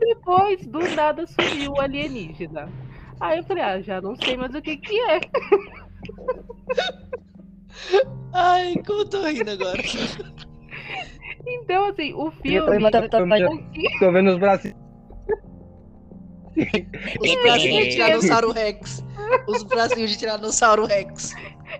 Depois, 0.00 0.64
do 0.66 0.80
nada, 0.94 1.26
sumiu 1.26 1.72
o 1.72 1.80
alienígena. 1.80 2.68
Aí 3.20 3.38
eu 3.38 3.44
falei, 3.44 3.64
ah, 3.64 3.80
já 3.80 4.00
não 4.00 4.14
sei 4.14 4.36
mais 4.36 4.54
o 4.54 4.62
que 4.62 4.76
que 4.76 4.98
é. 5.00 5.20
Ai, 8.32 8.74
como 8.86 9.00
eu 9.00 9.08
tô 9.08 9.22
rindo 9.26 9.50
agora. 9.50 9.82
Então, 11.46 11.86
assim, 11.86 12.12
o 12.14 12.32
E 12.44 12.54
eu 12.54 12.66
filme. 12.66 12.90
tô- 12.90 13.00
tô- 13.02 13.08
tô- 13.08 14.04
Eu 14.04 14.12
vendo 14.12 14.30
os 14.30 14.38
braços. 14.38 14.72
Os 17.20 17.34
bracinhos 17.42 17.84
de 17.86 17.90
Tiranossauro 17.92 18.50
Rex. 18.52 19.04
Os 19.46 19.62
bracinhos 19.64 20.10
de 20.10 20.18
Tiranossauro 20.18 20.86
Rex. 20.86 21.34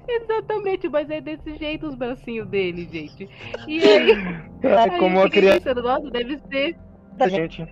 Exatamente, 0.06 0.88
mas 0.88 1.08
é 1.10 1.20
desse 1.20 1.56
jeito 1.56 1.88
os 1.88 1.94
bracinhos 1.94 2.48
dele, 2.48 2.88
gente. 2.92 3.28
E 3.66 3.82
aí, 3.82 4.10
É 4.62 4.74
aí 4.76 4.90
como 4.98 5.16
eu 5.16 5.20
uma 5.20 5.22
fiquei 5.24 5.40
criança. 5.42 5.60
pensando, 5.60 5.82
nossa, 5.82 6.10
deve 6.10 6.38
ser. 6.50 6.76
Gente. 7.28 7.66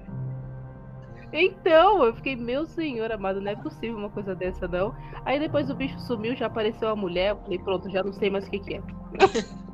Então, 1.38 2.02
eu 2.04 2.14
fiquei, 2.14 2.34
meu 2.34 2.66
senhor 2.66 3.12
amado, 3.12 3.40
não 3.40 3.50
é 3.50 3.56
possível 3.56 3.96
uma 3.96 4.10
coisa 4.10 4.34
dessa, 4.34 4.66
não. 4.66 4.94
Aí 5.24 5.38
depois 5.38 5.68
o 5.68 5.74
bicho 5.76 5.98
sumiu, 6.00 6.34
já 6.34 6.46
apareceu 6.46 6.88
a 6.88 6.96
mulher, 6.96 7.32
eu 7.32 7.36
falei, 7.42 7.58
pronto, 7.58 7.90
já 7.90 8.02
não 8.02 8.12
sei 8.12 8.30
mais 8.30 8.46
o 8.46 8.50
que, 8.50 8.60
que 8.60 8.74
é. 8.76 8.82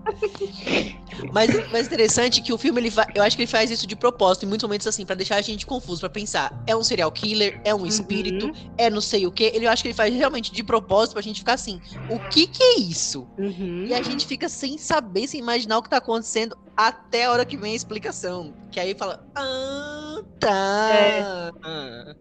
Mas, 1.32 1.50
mas 1.70 1.86
interessante 1.86 2.40
que 2.42 2.52
o 2.52 2.58
filme, 2.58 2.80
ele 2.80 2.90
vai, 2.90 3.06
eu 3.14 3.22
acho 3.22 3.36
que 3.36 3.42
ele 3.42 3.50
faz 3.50 3.70
isso 3.70 3.86
de 3.86 3.94
propósito, 3.94 4.44
em 4.44 4.48
muitos 4.48 4.66
momentos 4.66 4.86
assim, 4.86 5.04
pra 5.04 5.14
deixar 5.14 5.36
a 5.36 5.40
gente 5.40 5.66
confuso, 5.66 6.00
pra 6.00 6.08
pensar, 6.08 6.52
é 6.66 6.74
um 6.74 6.82
serial 6.82 7.10
killer, 7.10 7.60
é 7.64 7.74
um 7.74 7.86
espírito, 7.86 8.46
Uhum, 8.46 8.52
é 8.76 8.90
não 8.90 9.00
sei 9.00 9.26
o 9.26 9.32
que. 9.32 9.44
Ele 9.44 9.66
eu 9.66 9.70
acho 9.70 9.82
que 9.82 9.88
ele 9.88 9.94
faz 9.94 10.14
realmente 10.14 10.52
de 10.52 10.62
propósito 10.62 11.14
pra 11.14 11.22
gente 11.22 11.40
ficar 11.40 11.54
assim, 11.54 11.80
o 12.08 12.18
que 12.18 12.46
que 12.46 12.62
é 12.62 12.80
isso? 12.80 13.26
uhum. 13.38 13.84
E 13.86 13.94
a 13.94 14.02
gente 14.02 14.26
fica 14.26 14.48
sem 14.48 14.78
saber, 14.78 15.26
sem 15.26 15.40
imaginar 15.40 15.78
o 15.78 15.82
que 15.82 15.90
tá 15.90 15.98
acontecendo 15.98 16.56
até 16.76 17.24
a 17.24 17.32
hora 17.32 17.44
que 17.44 17.56
vem 17.56 17.72
a 17.72 17.76
explicação. 17.76 18.54
Que 18.70 18.80
aí 18.80 18.94
fala, 18.94 19.24
ah, 19.36 20.20
tá. 20.38 21.52
Ah. 21.62 22.14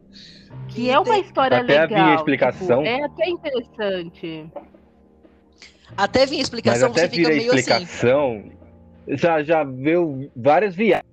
Que 0.67 0.89
é 0.89 0.99
uma 0.99 1.17
história 1.17 1.57
Até 1.57 1.81
legal. 1.81 1.99
havia 2.01 2.15
explicação. 2.15 2.83
tipo, 2.83 2.89
é 2.89 3.03
até 3.03 3.29
interessante. 3.29 4.51
Até 5.97 6.25
vir 6.25 6.35
a 6.35 6.37
Mas 6.37 6.41
explicação, 6.47 6.89
até 6.91 7.01
você 7.01 7.09
fica 7.09 7.29
meio 7.29 7.51
assim. 7.51 7.59
explicação, 7.59 8.43
já, 9.09 9.43
já 9.43 9.63
viu 9.63 10.31
várias 10.35 10.73
viagens, 10.75 11.05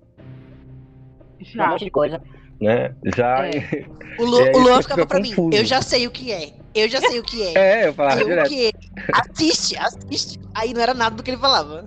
Um 1.39 1.45
Já. 1.45 1.67
monte 1.69 1.85
de 1.85 1.91
coisa. 1.91 2.21
né? 2.61 2.93
Já. 3.15 3.47
É. 3.47 3.85
O, 4.17 4.25
Lu, 4.25 4.39
É, 4.41 4.51
o 4.51 4.59
Luan 4.59 4.81
ficava 4.81 5.01
fica 5.01 5.05
pra 5.07 5.19
mim, 5.19 5.29
confuso. 5.33 5.57
eu 5.57 5.65
já 5.65 5.81
sei 5.81 6.07
o 6.07 6.11
que 6.11 6.31
é. 6.31 6.53
Eu 6.75 6.87
já 6.89 6.99
sei 7.01 7.19
o 7.19 7.23
que 7.23 7.41
é. 7.43 7.53
É, 7.83 7.87
eu 7.87 7.93
falava 7.93 8.19
eu 8.21 8.27
direto. 8.27 8.49
que 8.49 8.67
é. 8.67 8.71
Assiste, 9.13 9.77
assiste. 9.77 10.39
Aí 10.53 10.73
não 10.73 10.81
era 10.81 10.93
nada 10.93 11.15
do 11.15 11.23
que 11.23 11.31
ele 11.31 11.37
falava. 11.37 11.85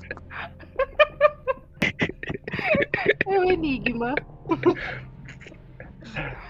É 3.27 3.39
o 3.39 3.51
enigma. 3.53 4.15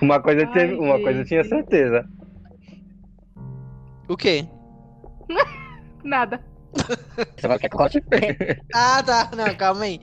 Uma 0.01 0.21
coisa, 0.21 0.45
Ai, 0.47 0.53
teve, 0.53 0.75
uma 0.75 1.01
coisa 1.01 1.21
eu 1.21 1.25
tinha 1.25 1.45
certeza. 1.45 2.07
O 4.09 4.17
quê? 4.17 4.47
Nada. 6.03 6.41
Você 7.37 7.47
vai 7.47 7.59
eu 7.63 7.71
conte? 7.71 8.03
Ah, 8.75 9.03
tá. 9.03 9.31
Não, 9.37 9.55
calma 9.55 9.85
aí. 9.85 10.01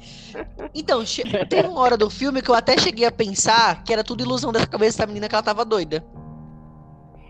Então, 0.73 1.03
che- 1.05 1.23
teve 1.47 1.67
uma 1.67 1.79
hora 1.81 1.97
do 1.97 2.09
filme 2.09 2.41
que 2.41 2.49
eu 2.49 2.55
até 2.55 2.77
cheguei 2.77 3.05
a 3.05 3.11
pensar 3.11 3.83
que 3.83 3.91
era 3.91 4.03
tudo 4.03 4.21
ilusão 4.23 4.51
dessa 4.51 4.67
cabeça 4.67 4.99
da 4.99 5.07
menina 5.07 5.27
que 5.27 5.33
ela 5.33 5.43
tava 5.43 5.65
doida. 5.65 6.03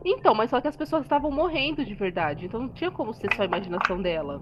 Então, 0.03 0.33
mas 0.35 0.49
só 0.49 0.59
que 0.59 0.67
as 0.67 0.75
pessoas 0.75 1.03
estavam 1.03 1.31
morrendo 1.31 1.85
de 1.85 1.93
verdade. 1.95 2.45
Então 2.45 2.59
não 2.59 2.69
tinha 2.69 2.91
como 2.91 3.13
ser 3.13 3.33
só 3.35 3.43
a 3.43 3.45
imaginação 3.45 4.01
dela. 4.01 4.41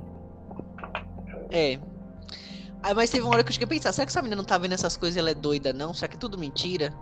É. 1.51 1.79
Aí, 2.83 2.93
mas 2.95 3.09
teve 3.09 3.23
uma 3.23 3.33
hora 3.33 3.43
que 3.43 3.49
eu 3.49 3.53
cheguei 3.53 3.65
a 3.65 3.69
pensar, 3.69 3.91
será 3.91 4.05
que 4.05 4.11
essa 4.11 4.21
menina 4.21 4.37
não 4.37 4.45
tá 4.45 4.57
vendo 4.57 4.73
essas 4.73 4.95
coisas 4.97 5.15
e 5.15 5.19
ela 5.19 5.29
é 5.31 5.35
doida, 5.35 5.73
não? 5.73 5.93
Será 5.93 6.07
que 6.07 6.15
é 6.15 6.19
tudo 6.19 6.37
mentira? 6.37 6.93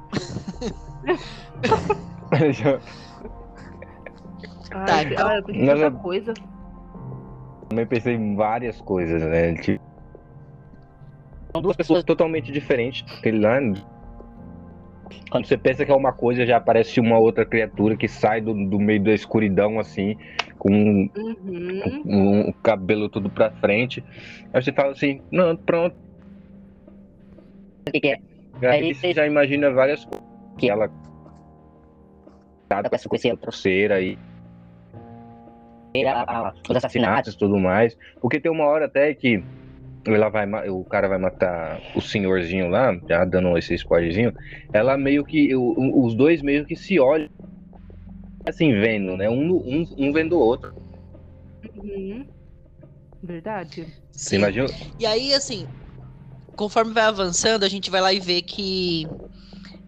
Ai, 4.72 4.86
Tá, 4.86 5.04
então- 5.04 5.28
ah, 5.28 5.36
eu 5.38 5.44
pensei 5.44 5.66
Mas 5.66 5.80
tanta 5.80 5.96
eu- 5.96 6.00
coisa. 6.02 6.34
Também 7.76 7.88
pensei 7.88 8.14
em 8.16 8.36
várias 8.38 8.80
coisas, 8.80 9.22
né? 9.22 9.54
Tipo, 9.56 9.84
são 11.52 11.62
duas 11.62 11.76
pessoas 11.76 12.06
totalmente 12.06 12.50
diferentes. 12.50 13.04
Aquele 13.20 13.40
lá. 13.40 13.60
Quando 15.30 15.46
você 15.46 15.58
pensa 15.58 15.86
que 15.86 15.92
é 15.92 15.96
uma 15.96 16.14
coisa, 16.14 16.46
já 16.46 16.56
aparece 16.56 17.02
uma 17.02 17.18
outra 17.20 17.46
criatura 17.46 17.98
que 17.98 18.08
sai 18.08 18.40
do, 18.40 18.54
do 18.70 18.80
meio 18.80 19.04
da 19.04 19.12
escuridão, 19.14 19.78
assim, 19.78 20.18
com 20.58 20.72
um, 20.72 21.10
Uhum. 21.18 22.02
um- 22.06 22.50
o 22.50 22.54
cabelo 22.54 23.10
tudo 23.10 23.30
pra 23.30 23.52
frente. 23.52 24.02
Aí 24.54 24.64
você 24.64 24.72
fala 24.72 24.92
assim, 24.92 25.22
não, 25.30 25.54
pronto. 25.58 25.98
O 27.90 27.92
que, 27.92 28.00
que 28.00 28.08
é? 28.08 28.20
Aí 28.70 28.94
você 28.94 29.14
já 29.14 29.28
imagina 29.28 29.70
várias 29.70 30.06
coisas. 30.06 30.26
Que 30.58 30.70
ela 30.70 30.90
Dá 32.70 32.82
pra 32.84 32.98
se 32.98 33.10
conhecer 33.10 33.32
outros. 33.32 33.62
cera 33.62 33.96
aí, 33.96 34.18
A, 36.04 36.48
a, 36.48 36.54
os 36.70 36.76
assassinatos. 36.76 37.34
e 37.34 37.38
tudo 37.38 37.58
mais. 37.58 37.96
Porque 38.22 38.40
tem 38.40 38.52
uma 38.52 38.66
hora 38.66 38.86
até 38.86 39.14
que 39.14 39.44
ela 40.06 40.30
vai, 40.30 40.46
o 40.70 40.84
cara 40.84 41.08
vai 41.08 41.18
matar 41.18 41.80
o 41.96 42.02
senhorzinho 42.02 42.70
lá, 42.70 42.96
já 43.08 43.26
dando 43.26 43.58
esse 43.58 43.74
spoilerzinho. 43.76 44.34
Ela 44.72 44.98
meio 44.98 45.24
que, 45.24 45.56
os 45.56 46.16
dois 46.16 46.42
meio 46.42 46.66
que 46.66 46.76
se 46.76 47.00
olham, 47.00 47.28
assim, 48.46 48.74
vendo, 48.74 49.18
né? 49.18 49.30
Um, 49.30 49.56
um, 49.56 49.86
um 49.98 50.14
vendo 50.14 50.34
o 50.38 50.40
outro. 50.40 50.74
Uhum. 51.76 52.26
Verdade. 53.24 53.88
Você 54.12 54.30
Sim. 54.30 54.36
imagina? 54.38 54.68
E 55.00 55.06
aí, 55.06 55.34
assim, 55.34 55.66
conforme 56.56 56.94
vai 56.94 57.06
avançando, 57.06 57.64
a 57.64 57.70
gente 57.70 57.90
vai 57.90 58.02
lá 58.02 58.14
e 58.14 58.20
vê 58.20 58.42
que 58.42 59.08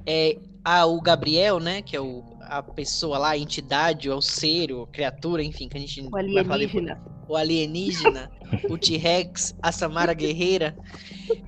é, 0.08 0.36
a, 0.64 0.86
o 0.86 1.00
Gabriel, 1.02 1.60
né, 1.60 1.82
que 1.82 1.96
é 1.96 2.02
o, 2.02 2.24
a 2.50 2.64
pessoa 2.64 3.18
lá, 3.18 3.30
a 3.32 3.38
entidade, 3.38 4.10
ou 4.10 4.18
o 4.18 4.22
ser, 4.22 4.72
ou 4.72 4.88
criatura, 4.88 5.44
enfim, 5.44 5.68
que 5.68 5.78
a 5.78 5.80
gente 5.80 6.02
O 6.02 6.10
vai 6.34 6.44
falar 6.44 6.58
depois. 6.58 6.86
alienígena. 6.86 7.02
o 7.28 7.36
alienígena, 7.36 8.30
o 8.70 8.78
T-Rex, 8.78 9.54
a 9.62 9.72
Samara 9.72 10.14
Guerreira, 10.14 10.76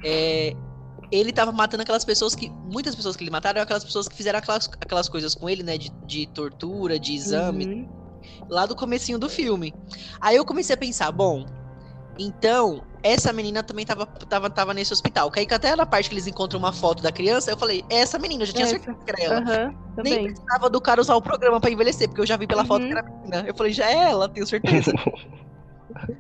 é, 0.03 0.53
ele 1.11 1.31
tava 1.33 1.51
matando 1.51 1.83
aquelas 1.83 2.05
pessoas 2.05 2.35
que. 2.35 2.49
Muitas 2.49 2.95
pessoas 2.95 3.15
que 3.15 3.23
ele 3.23 3.31
mataram 3.31 3.61
aquelas 3.61 3.83
pessoas 3.83 4.07
que 4.07 4.15
fizeram 4.15 4.39
aquelas, 4.39 4.69
aquelas 4.79 5.09
coisas 5.09 5.33
com 5.33 5.49
ele, 5.49 5.63
né? 5.63 5.77
De, 5.77 5.89
de 6.05 6.27
tortura, 6.27 6.99
de 6.99 7.13
exame, 7.15 7.65
Uhum. 7.65 7.89
lá 8.49 8.65
do 8.65 8.75
comecinho 8.75 9.17
do 9.17 9.29
filme. 9.29 9.73
Aí 10.21 10.35
eu 10.35 10.45
comecei 10.45 10.73
a 10.75 10.77
pensar, 10.77 11.11
bom, 11.11 11.45
então, 12.17 12.83
essa 13.03 13.31
menina 13.33 13.63
também 13.63 13.85
tava, 13.85 14.05
tava, 14.05 14.49
tava 14.49 14.73
nesse 14.73 14.91
hospital. 14.93 15.29
Que 15.31 15.39
aí 15.41 15.45
que 15.45 15.53
até 15.53 15.75
na 15.75 15.85
parte 15.85 16.09
que 16.09 16.15
eles 16.15 16.27
encontram 16.27 16.59
uma 16.59 16.71
foto 16.73 17.01
da 17.01 17.11
criança, 17.11 17.51
eu 17.51 17.57
falei, 17.57 17.83
é 17.89 17.97
essa 17.99 18.19
menina, 18.19 18.43
eu 18.43 18.47
já 18.47 18.53
tinha 18.53 18.65
Essa. 18.65 18.75
certeza 18.79 18.97
que 19.05 19.11
era 19.11 19.23
ela. 19.23 19.39
Aham, 19.41 19.65
Nem 19.67 19.95
também. 19.95 20.23
precisava 20.25 20.69
do 20.69 20.81
cara 20.81 21.01
usar 21.01 21.15
o 21.15 21.21
programa 21.21 21.59
pra 21.59 21.69
envelhecer, 21.69 22.07
porque 22.07 22.21
eu 22.21 22.25
já 22.25 22.37
vi 22.37 22.47
pela 22.47 22.65
foto 22.65 22.81
Uhum. 22.83 22.87
que 22.89 22.97
era 22.97 23.03
menina. 23.09 23.43
Eu 23.47 23.55
falei, 23.55 23.71
já 23.73 23.89
é 23.89 24.09
ela, 24.11 24.27
tenho 24.29 24.45
certeza. 24.47 24.91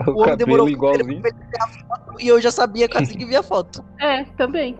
O, 0.07 0.11
O 0.11 0.19
homem 0.23 0.35
demorou 0.35 0.65
cabelo 0.65 0.71
igualzinho. 0.71 1.21
pra 1.21 1.29
envelhecer 1.29 1.61
a 1.61 1.67
foto 1.67 2.19
e 2.19 2.27
eu 2.27 2.41
já 2.41 2.49
sabia 2.51 2.89
quase 2.89 3.15
que 3.15 3.23
via 3.25 3.41
a 3.41 3.43
foto. 3.43 3.85
É, 4.01 4.23
também. 4.35 4.75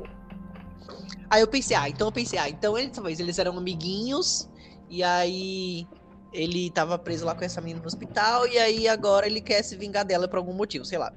Aí 1.30 1.42
eu 1.42 1.48
pensei, 1.48 1.78
ah, 1.78 1.88
então 1.88 2.08
eu 2.08 2.12
pensei, 2.12 2.40
ah, 2.40 2.50
então 2.50 2.76
eles, 2.76 2.92
talvez 2.92 3.20
eles 3.20 3.38
eram 3.38 3.56
amiguinhos, 3.56 4.50
e 4.90 5.04
aí 5.04 5.88
ele 6.34 6.72
tava 6.72 6.98
preso 6.98 7.24
lá 7.24 7.36
com 7.36 7.46
essa 7.46 7.62
menina 7.62 7.82
no 7.82 7.86
hospital, 7.86 8.48
e 8.48 8.58
aí 8.58 8.88
agora 8.88 9.28
ele 9.28 9.42
quer 9.42 9.62
se 9.62 9.76
vingar 9.76 10.04
dela 10.04 10.28
por 10.28 10.38
algum 10.38 10.54
motivo, 10.54 10.84
sei 10.86 10.98
lá. 10.98 11.14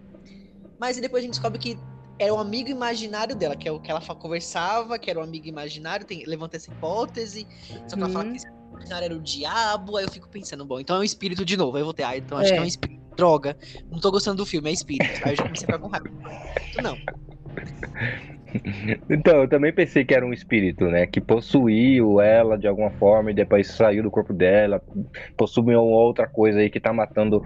Mas 0.78 1.00
depois 1.00 1.22
a 1.22 1.26
gente 1.26 1.34
descobre 1.34 1.58
que 1.58 1.78
era 2.18 2.32
um 2.32 2.38
amigo 2.38 2.68
imaginário 2.68 3.34
dela, 3.34 3.56
que 3.56 3.68
é 3.68 3.72
o 3.72 3.80
que 3.80 3.90
ela 3.90 4.00
conversava, 4.00 4.98
que 4.98 5.10
era 5.10 5.18
um 5.18 5.22
amigo 5.22 5.46
imaginário, 5.46 6.06
tem, 6.06 6.24
levanta 6.24 6.56
essa 6.56 6.70
hipótese, 6.70 7.46
só 7.88 7.96
que 7.96 8.02
ela 8.02 8.08
fala 8.12 8.24
Uhum. 8.26 8.30
que 8.32 8.36
esse 8.36 8.46
amigo 8.46 8.68
imaginário 8.76 9.04
era 9.06 9.14
o 9.14 9.20
diabo, 9.20 9.96
aí 9.96 10.04
eu 10.04 10.10
fico 10.10 10.28
pensando, 10.28 10.64
bom, 10.64 10.78
então 10.78 10.96
é 10.96 11.00
um 11.00 11.04
espírito 11.04 11.44
de 11.44 11.56
novo, 11.56 11.76
aí 11.76 11.80
eu 11.80 11.86
voltei, 11.86 12.04
ah, 12.04 12.16
então 12.16 12.38
acho 12.38 12.50
É. 12.50 12.52
que 12.54 12.58
é 12.58 12.62
um 12.62 12.66
espírito, 12.66 13.02
droga, 13.16 13.56
não 13.90 13.98
tô 13.98 14.10
gostando 14.10 14.36
do 14.36 14.46
filme, 14.46 14.70
é 14.70 14.72
espírito, 14.72 15.20
aí 15.24 15.32
eu 15.32 15.36
já 15.36 15.44
comecei 15.44 15.68
a 15.68 15.72
ficar 15.72 15.78
com 15.78 15.88
raiva. 15.88 16.08
Não, 16.80 16.96
Então, 19.08 19.42
eu 19.42 19.48
também 19.48 19.72
pensei 19.72 20.04
que 20.04 20.14
era 20.14 20.26
um 20.26 20.32
espírito, 20.32 20.84
né? 20.86 21.06
Que 21.06 21.20
possuiu 21.20 22.20
ela 22.20 22.58
de 22.58 22.66
alguma 22.66 22.90
forma 22.92 23.30
e 23.30 23.34
depois 23.34 23.68
saiu 23.68 24.02
do 24.02 24.10
corpo 24.10 24.32
dela, 24.32 24.82
possuiu 25.36 25.80
outra 25.80 26.26
coisa 26.26 26.58
aí 26.58 26.70
que 26.70 26.80
tá 26.80 26.92
matando 26.92 27.42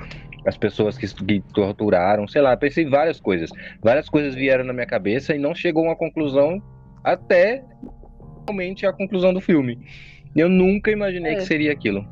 as 0.46 0.56
pessoas 0.56 0.96
que, 0.96 1.06
que 1.24 1.42
torturaram, 1.52 2.26
sei 2.28 2.40
lá, 2.40 2.56
pensei 2.56 2.84
em 2.84 2.88
várias 2.90 3.20
coisas. 3.20 3.50
Várias 3.82 4.08
coisas 4.08 4.34
vieram 4.34 4.64
na 4.64 4.72
minha 4.72 4.86
cabeça 4.86 5.34
e 5.34 5.38
não 5.38 5.54
chegou 5.54 5.84
a 5.84 5.88
uma 5.88 5.96
conclusão 5.96 6.62
até 7.02 7.62
realmente 8.46 8.86
a 8.86 8.92
conclusão 8.92 9.34
do 9.34 9.40
filme. 9.40 9.78
Eu 10.34 10.48
nunca 10.48 10.90
imaginei 10.90 11.32
É. 11.32 11.34
que 11.36 11.42
seria 11.42 11.72
aquilo. 11.72 12.06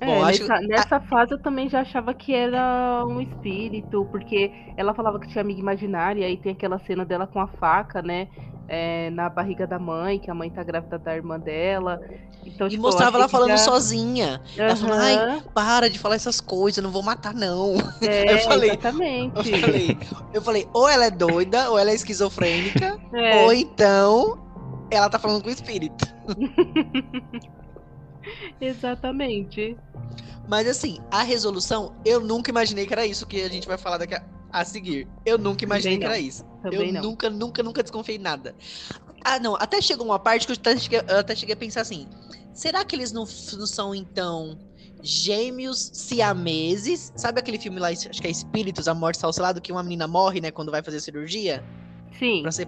É, 0.00 0.06
Bom, 0.06 0.22
acho- 0.24 0.46
nessa, 0.68 1.00
fase 1.00 1.32
eu 1.34 1.42
também 1.42 1.68
já 1.68 1.80
achava 1.80 2.14
que 2.14 2.32
era 2.32 3.04
um 3.06 3.20
espírito, 3.20 4.04
porque 4.12 4.52
ela 4.76 4.94
falava 4.94 5.18
que 5.18 5.28
tinha 5.28 5.42
amiga 5.42 5.60
imaginária, 5.60 6.20
e 6.20 6.24
aí 6.24 6.36
tem 6.36 6.52
aquela 6.52 6.78
cena 6.78 7.04
dela 7.04 7.26
com 7.26 7.40
a 7.40 7.48
faca, 7.48 8.00
né? 8.02 8.28
é, 8.68 9.08
na 9.10 9.30
barriga 9.30 9.66
da 9.66 9.78
mãe, 9.78 10.18
que 10.18 10.30
a 10.30 10.34
mãe 10.34 10.50
tá 10.50 10.62
grávida 10.62 10.98
da 10.98 11.16
irmã 11.16 11.40
dela. 11.40 11.98
Então, 12.44 12.66
e 12.66 12.70
tipo, 12.70 12.82
mostrava 12.82 13.16
ela 13.16 13.26
falando 13.28 13.50
já- 13.52 13.56
sozinha. 13.56 14.40
Ela 14.56 14.76
falou, 14.76 14.94
ai, 14.98 15.42
para 15.54 15.88
de 15.88 15.98
falar 15.98 16.16
essas 16.16 16.38
coisas, 16.40 16.84
não 16.84 16.90
vou 16.90 17.02
matar, 17.02 17.32
não. 17.34 17.74
é, 18.02 18.32
eu 18.34 18.38
falei- 18.40 18.70
exatamente. 18.70 19.50
Eu 19.50 19.60
falei, 19.60 19.98
eu 20.34 20.42
falei, 20.42 20.68
ou 20.74 20.86
ela 20.86 21.06
é 21.06 21.10
doida, 21.10 21.70
ou 21.70 21.78
ela 21.78 21.90
é 21.90 21.94
esquizofrênica, 21.94 22.98
É, 23.14 23.42
ou 23.42 23.52
então 23.54 24.38
ela 24.90 25.08
tá 25.08 25.18
falando 25.18 25.42
com 25.42 25.48
o 25.48 25.52
espírito. 25.52 26.04
exatamente. 28.60 29.76
Mas 30.48 30.66
assim, 30.66 30.98
a 31.10 31.22
resolução, 31.22 31.94
eu 32.04 32.20
nunca 32.20 32.50
imaginei 32.50 32.86
que 32.86 32.92
era 32.92 33.06
isso 33.06 33.26
que 33.26 33.42
a 33.42 33.48
gente 33.48 33.66
vai 33.68 33.76
falar 33.76 33.98
daqui 33.98 34.14
a, 34.14 34.22
a 34.50 34.64
seguir. 34.64 35.06
Eu 35.26 35.36
nunca 35.38 35.64
imaginei 35.64 35.98
Também 35.98 35.98
que 36.00 36.04
não. 36.06 36.12
era 36.12 36.20
isso. 36.20 36.44
Também 36.62 36.88
eu 36.88 36.92
não. 36.94 37.02
nunca, 37.02 37.30
nunca, 37.30 37.62
nunca 37.62 37.82
desconfiei 37.82 38.16
em 38.18 38.20
nada. 38.20 38.54
Ah, 39.24 39.38
não. 39.38 39.56
Até 39.56 39.80
chegou 39.82 40.06
uma 40.06 40.18
parte 40.18 40.46
que 40.46 40.52
eu 40.52 40.56
até 40.56 40.76
cheguei, 40.76 41.00
eu 41.06 41.18
até 41.18 41.34
cheguei 41.34 41.52
a 41.54 41.56
pensar 41.56 41.82
assim: 41.82 42.08
será 42.52 42.84
que 42.84 42.96
eles 42.96 43.12
não, 43.12 43.24
não 43.24 43.66
são, 43.66 43.94
então, 43.94 44.58
gêmeos 45.02 45.90
siameses? 45.92 47.12
Sabe 47.16 47.40
aquele 47.40 47.58
filme 47.58 47.78
lá, 47.78 47.88
acho 47.88 48.10
que 48.10 48.26
é 48.26 48.30
Espíritos, 48.30 48.88
A 48.88 48.94
Morte 48.94 49.16
Está 49.16 49.26
ao 49.26 49.32
seu 49.32 49.42
lado, 49.42 49.60
que 49.60 49.70
uma 49.72 49.82
menina 49.82 50.06
morre, 50.08 50.40
né, 50.40 50.50
quando 50.50 50.70
vai 50.70 50.82
fazer 50.82 51.00
cirurgia? 51.00 51.62
Sim. 52.18 52.42
Pra, 52.42 52.50
se- 52.52 52.66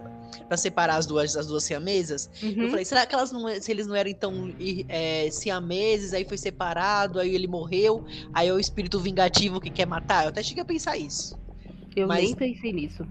pra 0.48 0.56
separar 0.56 0.96
as 0.96 1.06
duas, 1.06 1.36
as 1.36 1.46
duas 1.46 1.64
siamesas? 1.64 2.28
Eu 2.60 2.64
Uhum. 2.64 2.68
falei, 2.68 2.84
será 2.84 3.06
que 3.06 3.14
elas 3.14 3.32
não, 3.32 3.48
se 3.60 3.70
eles 3.70 3.86
não 3.86 3.94
eram 3.94 4.10
então 4.10 4.52
é, 4.88 5.30
siameses, 5.30 6.12
aí 6.12 6.24
foi 6.24 6.38
separado, 6.38 7.18
aí 7.20 7.34
ele 7.34 7.46
morreu, 7.46 8.04
aí 8.32 8.48
é 8.48 8.52
o 8.52 8.58
espírito 8.60 9.00
vingativo 9.00 9.60
que 9.60 9.70
quer 9.70 9.86
matar? 9.86 10.24
Eu 10.24 10.28
até 10.30 10.42
cheguei 10.42 10.62
a 10.62 10.66
pensar 10.66 10.96
isso. 10.96 11.38
Eu 11.96 12.08
mas- 12.08 12.22
nem 12.24 12.34
pensei 12.34 12.72
nisso. 12.72 13.06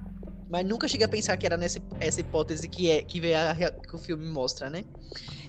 Mas 0.48 0.66
nunca 0.66 0.88
cheguei 0.88 1.06
a 1.06 1.10
pensar 1.10 1.38
que 1.38 1.46
era 1.46 1.58
nessa 1.58 1.80
essa 2.00 2.22
hipótese 2.22 2.68
que 2.68 2.90
é 2.90 3.04
que, 3.04 3.22
a 3.36 3.72
que 3.72 3.96
o 3.96 4.00
filme 4.00 4.26
mostra, 4.26 4.68
né? 4.70 4.84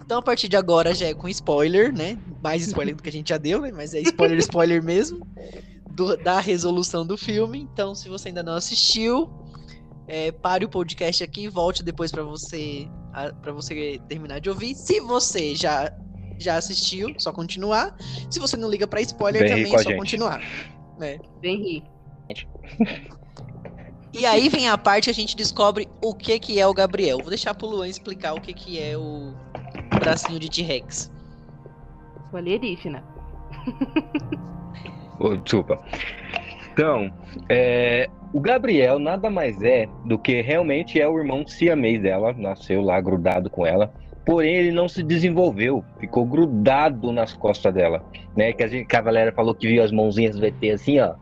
Então 0.04 0.18
a 0.18 0.22
partir 0.22 0.48
de 0.48 0.56
agora 0.56 0.94
já 0.94 1.06
é 1.08 1.14
com 1.14 1.28
spoiler, 1.28 1.92
né? 1.92 2.18
Mais 2.42 2.66
spoiler 2.66 2.94
do 2.96 3.02
que 3.02 3.08
a 3.08 3.12
gente 3.12 3.28
já 3.30 3.38
deu, 3.38 3.60
né? 3.62 3.72
Mas 3.72 3.94
é 3.94 4.00
spoiler, 4.00 4.38
spoiler 4.40 4.82
mesmo. 4.82 5.26
do- 5.88 6.16
da 6.16 6.40
resolução 6.40 7.06
do 7.06 7.16
filme. 7.16 7.60
Então, 7.72 7.94
se 7.94 8.08
você 8.08 8.28
ainda 8.28 8.42
não 8.42 8.54
assistiu, 8.54 9.28
é, 10.10 10.32
pare 10.32 10.64
o 10.64 10.68
podcast 10.68 11.22
aqui 11.22 11.44
e 11.44 11.48
volte 11.48 11.84
depois 11.84 12.10
pra 12.10 12.24
você 12.24 12.88
para 13.40 13.52
você 13.52 14.00
terminar 14.08 14.40
de 14.40 14.50
ouvir. 14.50 14.74
Se 14.74 14.98
você 15.00 15.54
já 15.54 15.92
já 16.36 16.56
assistiu, 16.56 17.14
só 17.18 17.32
continuar. 17.32 17.96
Se 18.28 18.40
você 18.40 18.56
não 18.56 18.68
liga 18.68 18.88
pra 18.88 19.00
spoiler, 19.02 19.42
rir 19.42 19.48
também 19.48 19.74
é 19.74 19.78
só 19.78 19.88
gente. 19.90 19.98
continuar. 19.98 20.42
Vem 21.40 21.62
rir. 21.62 21.84
E 24.12 24.26
aí 24.26 24.48
vem 24.48 24.68
a 24.68 24.76
parte 24.76 25.04
que 25.04 25.10
a 25.10 25.14
gente 25.14 25.36
descobre 25.36 25.88
o 26.02 26.12
que 26.12 26.36
que 26.40 26.58
é 26.58 26.66
o 26.66 26.74
Gabriel. 26.74 27.18
Vou 27.18 27.28
deixar 27.28 27.54
pro 27.54 27.68
Luan 27.68 27.86
explicar 27.86 28.34
o 28.34 28.40
que 28.40 28.52
que 28.52 28.80
é 28.80 28.98
o 28.98 29.32
bracinho 30.00 30.40
de 30.40 30.50
T-Rex. 30.50 31.12
O 32.32 32.36
alienígena. 32.36 33.04
Ô, 35.20 35.36
desculpa. 35.36 35.80
Então, 36.72 37.12
é, 37.48 38.10
o 38.32 38.40
Gabriel 38.40 38.98
nada 38.98 39.28
mais 39.28 39.60
é 39.62 39.88
do 40.04 40.18
que 40.18 40.40
realmente 40.40 41.00
é 41.00 41.08
o 41.08 41.18
irmão 41.18 41.46
siamês 41.46 42.00
dela, 42.00 42.32
nasceu 42.32 42.80
lá 42.80 43.00
grudado 43.00 43.50
com 43.50 43.66
ela. 43.66 43.92
Porém, 44.24 44.54
ele 44.54 44.70
não 44.70 44.88
se 44.88 45.02
desenvolveu, 45.02 45.82
ficou 45.98 46.24
grudado 46.24 47.10
nas 47.10 47.32
costas 47.32 47.72
dela, 47.72 48.04
né? 48.36 48.52
Que 48.52 48.62
a, 48.62 48.68
gente, 48.68 48.86
que 48.86 48.96
a 48.96 49.00
galera 49.00 49.32
falou 49.32 49.54
que 49.54 49.66
viu 49.66 49.82
as 49.82 49.90
mãozinhas 49.90 50.36
do 50.36 50.46
ET 50.46 50.62
assim, 50.72 51.00
ó, 51.00 51.14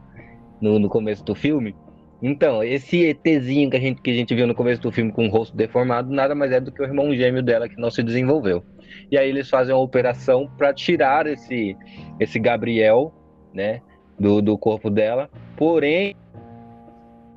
no, 0.60 0.78
no 0.78 0.88
começo 0.88 1.24
do 1.24 1.34
filme. 1.34 1.74
Então, 2.20 2.62
esse 2.64 3.04
ETzinho 3.04 3.70
que 3.70 3.76
a, 3.76 3.80
gente, 3.80 4.02
que 4.02 4.10
a 4.10 4.14
gente 4.14 4.34
viu 4.34 4.46
no 4.46 4.54
começo 4.54 4.82
do 4.82 4.90
filme 4.90 5.12
com 5.12 5.26
o 5.26 5.30
rosto 5.30 5.56
deformado, 5.56 6.12
nada 6.12 6.34
mais 6.34 6.50
é 6.50 6.60
do 6.60 6.72
que 6.72 6.82
o 6.82 6.84
irmão 6.84 7.14
gêmeo 7.14 7.42
dela 7.42 7.68
que 7.68 7.80
não 7.80 7.90
se 7.90 8.02
desenvolveu. 8.02 8.62
E 9.10 9.16
aí 9.16 9.28
eles 9.28 9.48
fazem 9.48 9.72
uma 9.72 9.80
operação 9.80 10.50
para 10.58 10.74
tirar 10.74 11.26
esse, 11.28 11.76
esse 12.18 12.38
Gabriel, 12.38 13.14
né, 13.54 13.80
do, 14.18 14.42
do 14.42 14.58
corpo 14.58 14.90
dela. 14.90 15.30
Porém, 15.56 16.16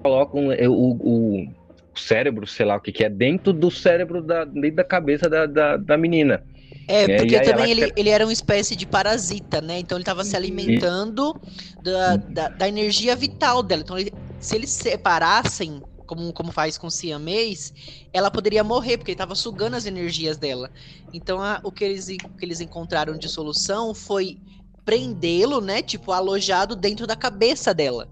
colocam 0.04 0.48
o, 0.50 0.72
o, 0.72 1.44
o 1.44 1.56
cérebro, 1.98 2.48
sei 2.48 2.66
lá 2.66 2.76
o 2.78 2.82
que, 2.82 2.92
que 2.92 3.04
é, 3.04 3.10
dentro 3.10 3.54
do 3.54 3.70
cérebro, 3.72 4.22
da, 4.22 4.46
dentro 4.46 4.76
da 4.78 4.84
cabeça 4.84 5.30
da, 5.30 5.46
da, 5.46 5.78
da 5.78 5.98
menina. 5.98 6.44
É, 6.88 7.08
É, 7.08 7.08
porque 7.08 7.36
e 7.36 7.40
aí 7.40 7.50
também 7.50 7.72
ela 7.72 7.72
ele, 7.72 7.94
ele 7.96 8.10
era 8.10 8.26
uma 8.26 8.34
espécie 8.34 8.76
de 8.76 8.86
parasita, 8.86 9.62
né? 9.62 9.80
Então 9.80 9.98
ele 9.98 10.02
estava 10.04 10.24
se 10.26 10.36
alimentando 10.36 11.40
da, 11.82 12.18
da, 12.18 12.50
da 12.50 12.68
energia 12.68 13.16
vital 13.16 13.64
dela. 13.64 13.82
Então, 13.82 13.98
ele- 13.98 14.14
se 14.40 14.56
eles 14.56 14.72
separassem, 14.72 15.86
como, 16.06 16.34
como 16.34 16.52
faz 16.52 16.78
com 16.78 16.88
o 16.88 16.92
siamês, 16.92 17.72
ela 18.12 18.30
poderia 18.30 18.64
morrer, 18.64 18.98
porque 18.98 19.12
ele 19.12 19.14
estava 19.16 19.36
sugando 19.36 19.76
as 19.78 19.86
energias 19.86 20.38
dela. 20.38 20.70
Então, 21.14 21.42
a- 21.42 21.62
o, 21.64 21.72
que 21.72 21.86
eles, 21.86 22.08
o 22.10 22.36
que 22.38 22.46
eles 22.46 22.60
encontraram 22.60 23.18
de 23.18 23.30
solução 23.30 23.94
foi 23.94 24.40
prendê-lo, 24.84 25.62
né? 25.62 25.82
Tipo, 25.82 26.12
alojado 26.12 26.76
dentro 26.76 27.08
da 27.08 27.16
cabeça 27.16 27.74
dela. 27.74 28.10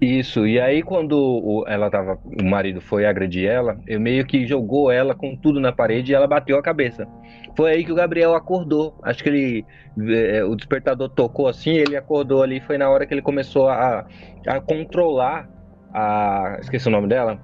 Isso, 0.00 0.46
e 0.46 0.58
aí 0.58 0.82
quando 0.82 1.12
o, 1.12 1.64
ela 1.68 1.90
tava, 1.90 2.18
o 2.24 2.42
marido 2.42 2.80
foi 2.80 3.04
agredir 3.04 3.46
ela, 3.46 3.78
eu 3.86 4.00
meio 4.00 4.24
que 4.24 4.46
jogou 4.46 4.90
ela 4.90 5.14
com 5.14 5.36
tudo 5.36 5.60
na 5.60 5.72
parede 5.72 6.12
e 6.12 6.14
ela 6.14 6.26
bateu 6.26 6.56
a 6.58 6.62
cabeça. 6.62 7.06
Foi 7.54 7.70
aí 7.70 7.84
que 7.84 7.92
o 7.92 7.94
Gabriel 7.94 8.34
acordou. 8.34 8.98
Acho 9.02 9.22
que 9.22 9.28
ele, 9.28 9.66
é, 9.98 10.42
o 10.42 10.54
despertador 10.54 11.10
tocou 11.10 11.48
assim, 11.48 11.72
ele 11.72 11.96
acordou 11.96 12.42
ali. 12.42 12.60
Foi 12.60 12.78
na 12.78 12.88
hora 12.88 13.04
que 13.04 13.12
ele 13.12 13.20
começou 13.20 13.68
a, 13.68 14.06
a 14.46 14.60
controlar 14.60 15.48
a, 15.92 16.56
esqueci 16.60 16.88
o 16.88 16.90
nome 16.90 17.08
dela. 17.08 17.38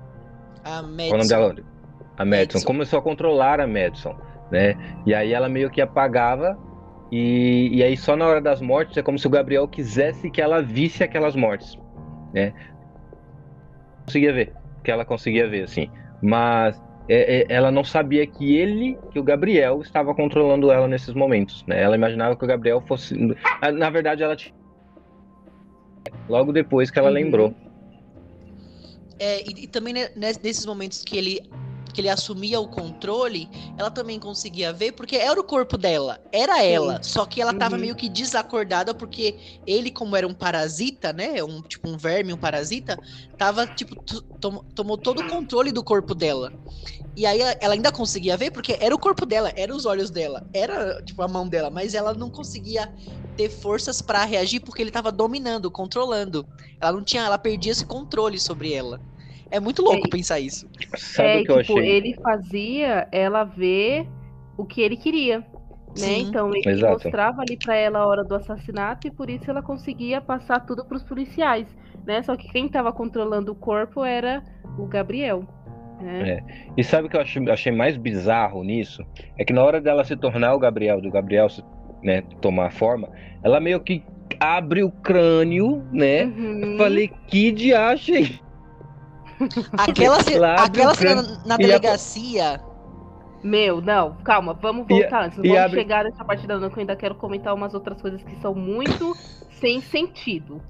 A 0.65 0.81
Qual 0.81 0.83
o 0.83 0.83
nome 0.83 0.97
Madison. 0.97 1.29
dela? 1.29 1.55
A 2.17 2.25
Madison. 2.25 2.25
Madison. 2.25 2.67
Começou 2.67 2.99
a 2.99 3.03
controlar 3.03 3.61
a 3.61 3.67
Madison, 3.67 4.17
né? 4.51 4.75
E 5.05 5.15
aí 5.15 5.33
ela 5.33 5.49
meio 5.49 5.71
que 5.71 5.81
apagava. 5.81 6.57
E, 7.11 7.69
e 7.73 7.83
aí 7.83 7.97
só 7.97 8.17
na 8.17 8.27
hora 8.27 8.41
das 8.41 8.61
mortes 8.61 8.97
é 8.97 9.03
como 9.03 9.19
se 9.19 9.27
o 9.27 9.31
Gabriel 9.31 9.69
quisesse 9.69 10.31
que 10.31 10.41
ela 10.41 10.61
visse 10.61 11.05
aquelas 11.05 11.37
mortes, 11.37 11.79
né? 12.33 12.53
Conseguia 14.07 14.33
ver, 14.33 14.53
que 14.85 14.91
ela 14.91 15.05
conseguia 15.05 15.49
ver, 15.49 15.65
assim. 15.65 15.91
Mas 16.23 16.81
é, 17.09 17.39
é, 17.41 17.47
ela 17.49 17.71
não 17.71 17.85
sabia 17.85 18.27
que 18.27 18.57
ele, 18.57 18.97
que 19.13 19.19
o 19.19 19.23
Gabriel, 19.23 19.81
estava 19.83 20.15
controlando 20.15 20.71
ela 20.71 20.87
nesses 20.89 21.15
momentos, 21.15 21.65
né? 21.67 21.83
Ela 21.83 21.97
imaginava 21.97 22.37
que 22.37 22.45
o 22.45 22.49
Gabriel 22.49 22.81
fosse... 22.87 23.15
Na 23.75 23.91
verdade, 23.91 24.23
ela 24.23 24.37
tinha... 24.37 24.55
Logo 26.29 26.53
depois 26.53 26.91
que 26.91 26.99
ela 26.99 27.09
Uhum. 27.09 27.15
lembrou. 27.15 27.57
É, 29.19 29.41
e, 29.41 29.65
e 29.65 29.67
também 29.67 29.95
né, 29.95 30.09
nes- 30.17 30.39
nesses 30.41 30.67
momentos 30.67 31.03
que 31.03 31.17
ele 31.17 31.41
que 31.97 32.03
ele 32.03 32.11
assumia 32.11 32.61
o 32.61 32.69
controle, 32.69 33.51
ela 33.77 33.91
também 33.91 34.21
conseguia 34.21 34.73
ver, 34.73 34.93
porque 34.93 35.17
era 35.17 35.41
o 35.41 35.45
corpo 35.45 35.79
dela, 35.79 36.21
era 36.31 36.63
ela, 36.63 37.01
só 37.03 37.27
que 37.27 37.41
ela 37.41 37.55
tava 37.55 37.79
Uhum. 37.79 37.81
meio 37.81 37.97
que 37.97 38.09
desacordada, 38.11 38.95
porque 38.95 39.39
ele, 39.67 39.91
como 39.91 40.15
era 40.17 40.29
um 40.29 40.35
parasita, 40.35 41.13
né, 41.13 41.43
um 41.43 41.63
tipo 41.63 41.89
um 41.89 41.97
verme, 41.97 42.33
um 42.35 42.39
parasita, 42.39 43.01
tava, 43.37 43.67
tipo, 43.67 43.97
to- 43.97 44.25
tom- 44.41 44.63
tomou 44.75 44.99
todo 44.99 45.21
o 45.21 45.25
controle 45.25 45.73
do 45.73 45.83
corpo 45.83 46.15
dela. 46.15 46.55
E 47.17 47.27
aí 47.27 47.41
ela, 47.61 47.75
ainda 47.75 47.93
conseguia 47.93 48.37
ver, 48.37 48.51
porque 48.51 48.77
era 48.81 48.95
o 48.95 48.99
corpo 48.99 49.25
dela, 49.27 49.53
era 49.57 49.75
os 49.75 49.87
olhos 49.87 50.11
dela, 50.11 50.43
era, 50.53 51.03
tipo, 51.03 51.23
a 51.23 51.29
mão 51.29 51.49
dela, 51.49 51.71
mas 51.71 51.95
ela 51.95 52.15
não 52.15 52.31
conseguia 52.31 52.89
ter 53.37 53.51
forças 53.51 54.01
pra 54.03 54.25
reagir, 54.25 54.61
porque 54.61 54.83
ele 54.83 54.91
tava 54.91 55.13
dominando, 55.13 55.71
controlando. 55.71 56.49
Ela 56.81 56.93
não 56.93 57.05
tinha, 57.05 57.25
ela 57.25 57.39
perdia 57.39 57.73
esse 57.73 57.85
controle 57.87 58.39
sobre 58.41 58.73
ela. 58.73 59.01
É 59.51 59.61
muito 59.61 59.83
louco 59.83 60.07
É, 60.07 60.11
pensar 60.11 60.41
isso. 60.41 60.69
Sabe 60.97 61.29
é, 61.29 61.41
o 61.41 61.45
que 61.45 61.51
eu 61.53 61.63
tipo, 61.63 61.79
achei? 61.79 61.91
ele 61.91 62.15
fazia 62.15 63.09
ela 63.13 63.45
ver 63.45 64.09
o 64.57 64.65
que 64.65 64.81
ele 64.81 64.97
queria. 64.97 65.45
Né? 65.99 66.19
Então 66.19 66.51
ele 66.55 66.69
Exato. 66.69 66.93
mostrava 66.93 67.41
ali 67.41 67.57
pra 67.57 67.75
ela 67.75 68.01
a 68.01 68.07
hora 68.07 68.23
do 68.23 68.35
assassinato 68.35 69.07
e 69.07 69.11
por 69.11 69.31
isso 69.31 69.51
ela 69.51 69.63
conseguia 69.63 70.21
passar 70.21 70.61
tudo 70.61 70.85
pros 70.85 71.03
policiais, 71.03 71.67
né? 72.07 72.23
Só 72.23 72.37
que 72.37 72.47
quem 72.53 72.69
tava 72.69 72.93
controlando 72.93 73.53
o 73.53 73.55
corpo 73.55 74.05
era 74.05 74.43
o 74.77 74.85
Gabriel, 74.87 75.43
né? 75.99 76.41
E 76.77 76.85
sabe 76.85 77.07
o 77.07 77.11
que 77.11 77.17
eu 77.17 77.21
achei, 77.23 77.51
achei 77.51 77.73
mais 77.73 77.97
bizarro 77.97 78.63
nisso? 78.63 79.03
É 79.39 79.45
que 79.45 79.55
na 79.55 79.65
hora 79.65 79.81
dela 79.81 80.05
se 80.05 80.15
tornar 80.19 80.55
o 80.55 80.59
Gabriel, 80.59 81.01
do 81.01 81.11
Gabriel 81.11 81.49
se- 81.49 81.65
né, 82.03 82.21
tomar 82.43 82.73
forma, 82.73 83.09
ela 83.43 83.59
meio 83.59 83.81
que 83.81 84.05
abre 84.39 84.83
o 84.83 84.91
crânio, 84.91 85.83
né? 85.91 86.25
Uhum. 86.27 86.77
Falei, 86.77 87.11
que 87.27 87.51
diacho 87.51 88.13
é? 88.15 88.21
Aquela, 89.77 90.17
aquela 90.65 90.95
cena 90.95 91.23
na 91.45 91.55
a- 91.55 91.59
delegacia. 91.59 92.61
Meu, 93.43 93.81
não, 93.81 94.17
calma, 94.25 94.55
vamos 94.55 94.87
E- 94.89 94.95
voltar 95.01 95.25
antes. 95.27 95.37
Vamos 95.37 95.57
abre- 95.57 95.81
chegar 95.81 96.05
nessa 96.05 96.25
parte 96.25 96.47
da 96.47 96.59
que 96.59 96.65
eu 96.77 96.81
ainda 96.81 96.97
quero 96.97 97.15
comentar 97.15 97.55
umas 97.55 97.75
outras 97.75 98.01
coisas 98.01 98.23
que 98.23 98.35
são 98.41 98.55
muito 98.55 99.15
sem 99.61 99.81
sentido. 99.81 100.61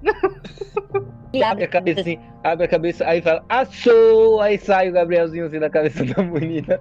E 1.32 1.42
Abre 1.42 1.64
a 1.64 1.68
cabecinha, 1.68 2.20
abre 2.42 2.64
a 2.66 2.68
cabeça, 2.68 3.06
aí 3.06 3.20
fala, 3.22 3.44
assou! 3.48 4.40
Aí 4.40 4.58
sai 4.58 4.88
o 4.90 4.92
Gabrielzinho 4.92 5.46
assim 5.46 5.58
da 5.58 5.70
cabeça 5.70 6.04
da 6.04 6.22
menina. 6.22 6.80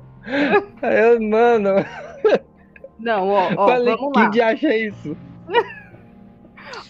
Aí 0.81 0.99
eu, 1.13 1.21
mano, 1.21 1.69
Não, 2.99 3.29
ó, 3.29 3.49
ó, 3.55 3.67
falei, 3.67 3.95
vamos 3.95 4.13
que 4.13 4.19
lá. 4.19 4.29
diacho 4.29 4.67
é 4.67 4.77
isso? 4.77 5.17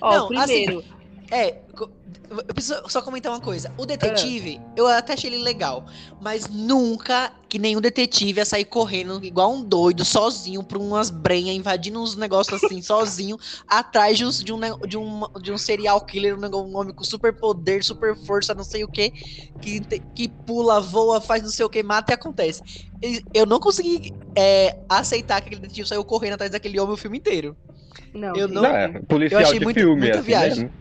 Ó, 0.01 0.11
Não, 0.29 0.39
assim, 0.39 0.65
primeiro, 0.65 0.83
É, 1.31 1.51
co- 1.75 1.89
eu 2.47 2.53
preciso 2.53 2.81
só 2.87 3.01
comentar 3.01 3.31
uma 3.31 3.39
coisa. 3.41 3.71
O 3.77 3.85
detetive, 3.85 4.59
Ah. 4.63 4.71
eu 4.75 4.87
até 4.87 5.13
achei 5.13 5.29
ele 5.29 5.43
legal, 5.43 5.85
mas 6.21 6.47
nunca 6.49 7.31
que 7.47 7.57
nenhum 7.59 7.79
detetive 7.79 8.39
ia 8.39 8.45
sair 8.45 8.65
correndo 8.65 9.23
igual 9.23 9.53
um 9.53 9.63
doido, 9.63 10.03
sozinho, 10.03 10.63
pra 10.63 10.77
umas 10.77 11.09
brenhas, 11.09 11.55
invadindo 11.55 12.01
uns 12.01 12.15
negócios 12.15 12.61
assim, 12.63 12.81
sozinho, 12.83 13.37
atrás 13.67 14.17
de 14.17 14.25
um, 14.25 14.29
de 14.29 14.51
um, 14.53 14.59
de 14.87 14.97
um, 14.97 15.21
de 15.41 15.51
um 15.51 15.57
serial 15.57 16.01
killer, 16.01 16.37
um, 16.37 16.75
homem 16.77 16.93
com 16.93 17.03
super 17.03 17.31
poder, 17.33 17.83
super 17.83 18.15
força, 18.25 18.53
não 18.53 18.63
sei 18.63 18.83
o 18.83 18.87
que, 18.87 19.11
que, 19.61 19.79
que 20.13 20.27
pula, 20.27 20.81
voa, 20.81 21.21
faz 21.21 21.43
não 21.43 21.49
sei 21.49 21.65
o 21.65 21.69
que, 21.69 21.81
mata 21.83 22.11
e 22.11 22.15
acontece. 22.15 22.61
Eu 23.33 23.45
não 23.45 23.59
consegui 23.59 24.13
é, 24.35 24.77
aceitar 24.89 25.39
que 25.41 25.47
aquele 25.47 25.61
detetive 25.61 25.87
saiu 25.87 26.03
correndo 26.03 26.33
atrás 26.33 26.51
daquele 26.51 26.79
homem 26.79 26.93
o 26.95 26.97
filme 26.97 27.17
inteiro. 27.17 27.55
Não, 28.13 28.35
Eu 28.35 28.47
não- 28.47 28.61
Não, 28.61 28.75
é 28.75 28.87
policial 29.07 29.41
eu 29.41 29.47
achei 29.47 29.59
de 29.59 29.65
muito- 29.65 29.79
filme, 29.79 30.01
muita 30.01 30.17
assim, 30.19 30.25
viagem. 30.27 30.63
né? 30.65 30.71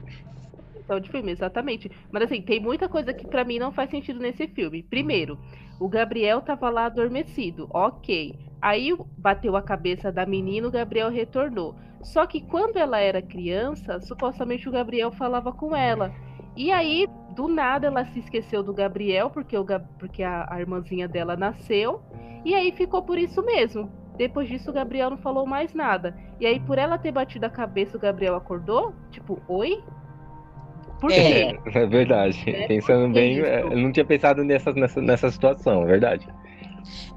Então, 0.84 1.00
de 1.00 1.10
filme, 1.10 1.32
exatamente. 1.32 1.90
Mas 2.12 2.24
assim, 2.24 2.42
tem 2.42 2.60
muita 2.60 2.88
coisa 2.88 3.12
que 3.12 3.26
pra 3.26 3.44
mim 3.44 3.58
não 3.58 3.72
faz 3.72 3.90
sentido 3.90 4.20
nesse 4.20 4.46
filme. 4.48 4.82
Primeiro, 4.82 5.38
o 5.80 5.88
Gabriel 5.88 6.42
tava 6.42 6.68
lá 6.68 6.86
adormecido, 6.86 7.68
ok. 7.72 8.38
Aí 8.60 8.96
bateu 9.16 9.56
a 9.56 9.62
cabeça 9.62 10.12
da 10.12 10.26
menina, 10.26 10.68
o 10.68 10.70
Gabriel 10.70 11.10
retornou. 11.10 11.74
Só 12.02 12.26
que 12.26 12.42
quando 12.42 12.76
ela 12.76 12.98
era 12.98 13.22
criança, 13.22 13.98
supostamente 14.00 14.68
o 14.68 14.72
Gabriel 14.72 15.10
falava 15.10 15.52
com 15.52 15.74
ela. 15.74 16.12
E 16.56 16.70
aí, 16.70 17.08
do 17.34 17.48
nada, 17.48 17.86
ela 17.86 18.04
se 18.06 18.18
esqueceu 18.20 18.62
do 18.62 18.72
Gabriel, 18.72 19.30
porque, 19.30 19.56
o, 19.56 19.64
porque 19.98 20.22
a, 20.22 20.46
a 20.48 20.60
irmãzinha 20.60 21.08
dela 21.08 21.34
nasceu. 21.34 22.02
E 22.44 22.54
aí 22.54 22.72
ficou 22.72 23.02
por 23.02 23.18
isso 23.18 23.42
mesmo. 23.42 23.90
Depois 24.16 24.48
disso, 24.48 24.70
o 24.70 24.72
Gabriel 24.72 25.10
não 25.10 25.16
falou 25.16 25.46
mais 25.46 25.74
nada. 25.74 26.16
E 26.38 26.46
aí, 26.46 26.60
por 26.60 26.78
ela 26.78 26.98
ter 26.98 27.10
batido 27.10 27.46
a 27.46 27.50
cabeça, 27.50 27.96
o 27.96 28.00
Gabriel 28.00 28.36
acordou? 28.36 28.94
Tipo, 29.10 29.40
oi? 29.48 29.82
Por 31.00 31.10
É. 31.10 31.52
quê? 31.52 31.60
É 31.74 31.86
verdade. 31.86 32.42
É, 32.46 32.66
Pensando 32.66 33.12
bem, 33.12 33.38
isso. 33.38 33.46
é, 33.46 33.62
eu 33.62 33.76
não 33.76 33.92
tinha 33.92 34.04
pensado 34.04 34.42
nessa, 34.44 34.72
nessa, 34.72 35.00
nessa 35.00 35.30
situação, 35.30 35.82
é 35.82 35.86
verdade. 35.86 36.26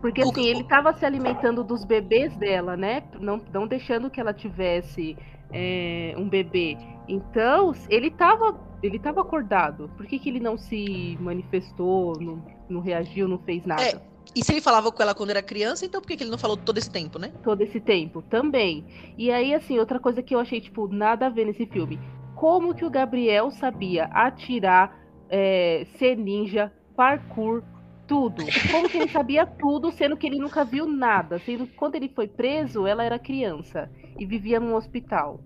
Porque 0.02 0.22
assim, 0.22 0.46
ele 0.46 0.64
tava 0.64 0.94
se 0.94 1.06
alimentando 1.06 1.64
dos 1.64 1.84
bebês 1.84 2.36
dela, 2.38 2.78
né? 2.78 3.04
Não, 3.20 3.42
não 3.54 3.68
deixando 3.68 4.10
que 4.10 4.20
ela 4.20 4.34
tivesse 4.34 5.18
é, 5.52 6.14
um 6.18 6.28
bebê. 6.28 6.78
Então, 7.08 7.74
ele 7.90 8.12
tava, 8.12 8.60
ele 8.82 9.00
tava 9.00 9.22
acordado. 9.22 9.90
Por 9.98 10.06
que, 10.06 10.20
que 10.20 10.30
ele 10.30 10.40
não 10.40 10.58
se 10.58 11.18
manifestou, 11.20 12.20
não, 12.20 12.44
não 12.70 12.82
reagiu, 12.82 13.28
não 13.28 13.40
fez 13.40 13.66
nada? 13.66 13.84
É. 13.84 14.18
E 14.36 14.44
se 14.44 14.52
ele 14.52 14.62
falava 14.62 14.92
com 14.92 15.02
ela 15.02 15.16
quando 15.16 15.32
era 15.32 15.42
criança, 15.42 15.86
então 15.86 16.02
por 16.02 16.08
que, 16.08 16.18
que 16.18 16.24
ele 16.24 16.30
não 16.30 16.38
falou 16.38 16.58
todo 16.58 16.78
esse 16.78 16.92
tempo, 16.92 17.18
né? 17.18 17.32
todo 17.44 17.62
esse 17.62 17.80
tempo 17.80 18.22
também. 18.22 18.86
E 19.18 19.32
aí, 19.32 19.54
assim, 19.54 19.80
outra 19.80 20.00
coisa 20.00 20.22
que 20.22 20.36
eu 20.36 20.40
achei, 20.40 20.62
tipo, 20.62 20.88
nada 20.88 21.26
a 21.26 21.30
ver 21.30 21.46
nesse 21.46 21.66
filme. 21.66 21.98
Como 22.38 22.74
que 22.76 22.86
o 22.86 22.90
Gabriel 22.90 23.50
sabia 23.50 24.06
atirar, 24.06 24.96
é, 25.28 25.86
ser 25.98 26.16
ninja, 26.16 26.72
parkour, 26.96 27.64
tudo? 28.08 28.44
Como 28.72 28.88
que 28.88 28.98
ele 28.98 29.10
sabia 29.10 29.46
tudo, 29.46 29.92
sendo 29.92 30.16
que 30.16 30.28
ele 30.28 30.38
nunca 30.38 30.64
viu 30.64 30.86
nada? 30.86 31.40
Sendo 31.40 31.66
que 31.66 31.74
quando 31.76 31.96
ele 31.96 32.10
foi 32.10 32.28
preso, 32.28 32.86
ela 32.86 33.04
era 33.04 33.18
criança 33.18 33.90
e 34.20 34.26
vivia 34.26 34.60
num 34.60 34.76
hospital. 34.76 35.40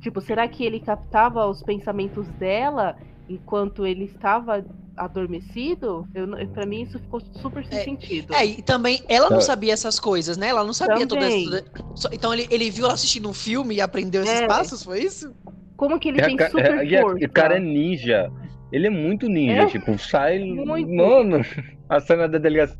Tipo, 0.00 0.20
será 0.20 0.46
que 0.46 0.64
ele 0.64 0.78
captava 0.78 1.44
os 1.46 1.62
pensamentos 1.62 2.28
dela 2.38 2.96
enquanto 3.28 3.84
ele 3.84 4.04
estava 4.04 4.64
adormecido? 4.96 6.06
Eu, 6.14 6.28
pra 6.48 6.64
mim, 6.64 6.82
isso 6.82 6.98
ficou 7.00 7.20
super 7.20 7.64
sem 7.66 7.78
É, 7.78 7.82
sentido. 7.84 8.34
É, 8.34 8.46
e 8.46 8.62
também 8.62 9.02
ela 9.08 9.28
não 9.30 9.38
É. 9.38 9.42
sabia 9.42 9.72
essas 9.72 9.98
coisas, 9.98 10.36
né? 10.36 10.48
Ela 10.48 10.64
não 10.64 10.72
sabia 10.72 11.06
todas 11.06 11.34
Também. 11.34 11.62
só- 11.94 12.08
Então 12.12 12.32
ele, 12.32 12.46
ele 12.50 12.70
viu 12.70 12.84
ela 12.84 12.94
assistindo 12.94 13.28
um 13.28 13.34
filme 13.34 13.74
e 13.74 13.80
aprendeu 13.80 14.22
esses 14.22 14.40
É. 14.40 14.46
passos, 14.46 14.82
foi 14.82 15.02
isso? 15.02 15.34
Como 15.76 15.98
que 15.98 16.08
ele 16.08 16.20
É, 16.20 16.24
tem 16.26 16.38
super 16.48 16.92
é, 16.92 16.98
a- 16.98 17.02
força? 17.02 17.24
o 17.26 17.30
cara 17.30 17.56
é 17.56 17.60
ninja. 17.60 18.30
Ele 18.72 18.86
é 18.86 18.90
muito 18.90 19.28
ninja, 19.28 19.62
É? 19.62 19.66
tipo, 19.66 19.96
sai. 19.98 20.38
Muito. 20.40 20.90
Mano, 20.92 21.40
a 21.88 22.00
cena 22.00 22.28
da 22.28 22.38
delegacia. 22.38 22.76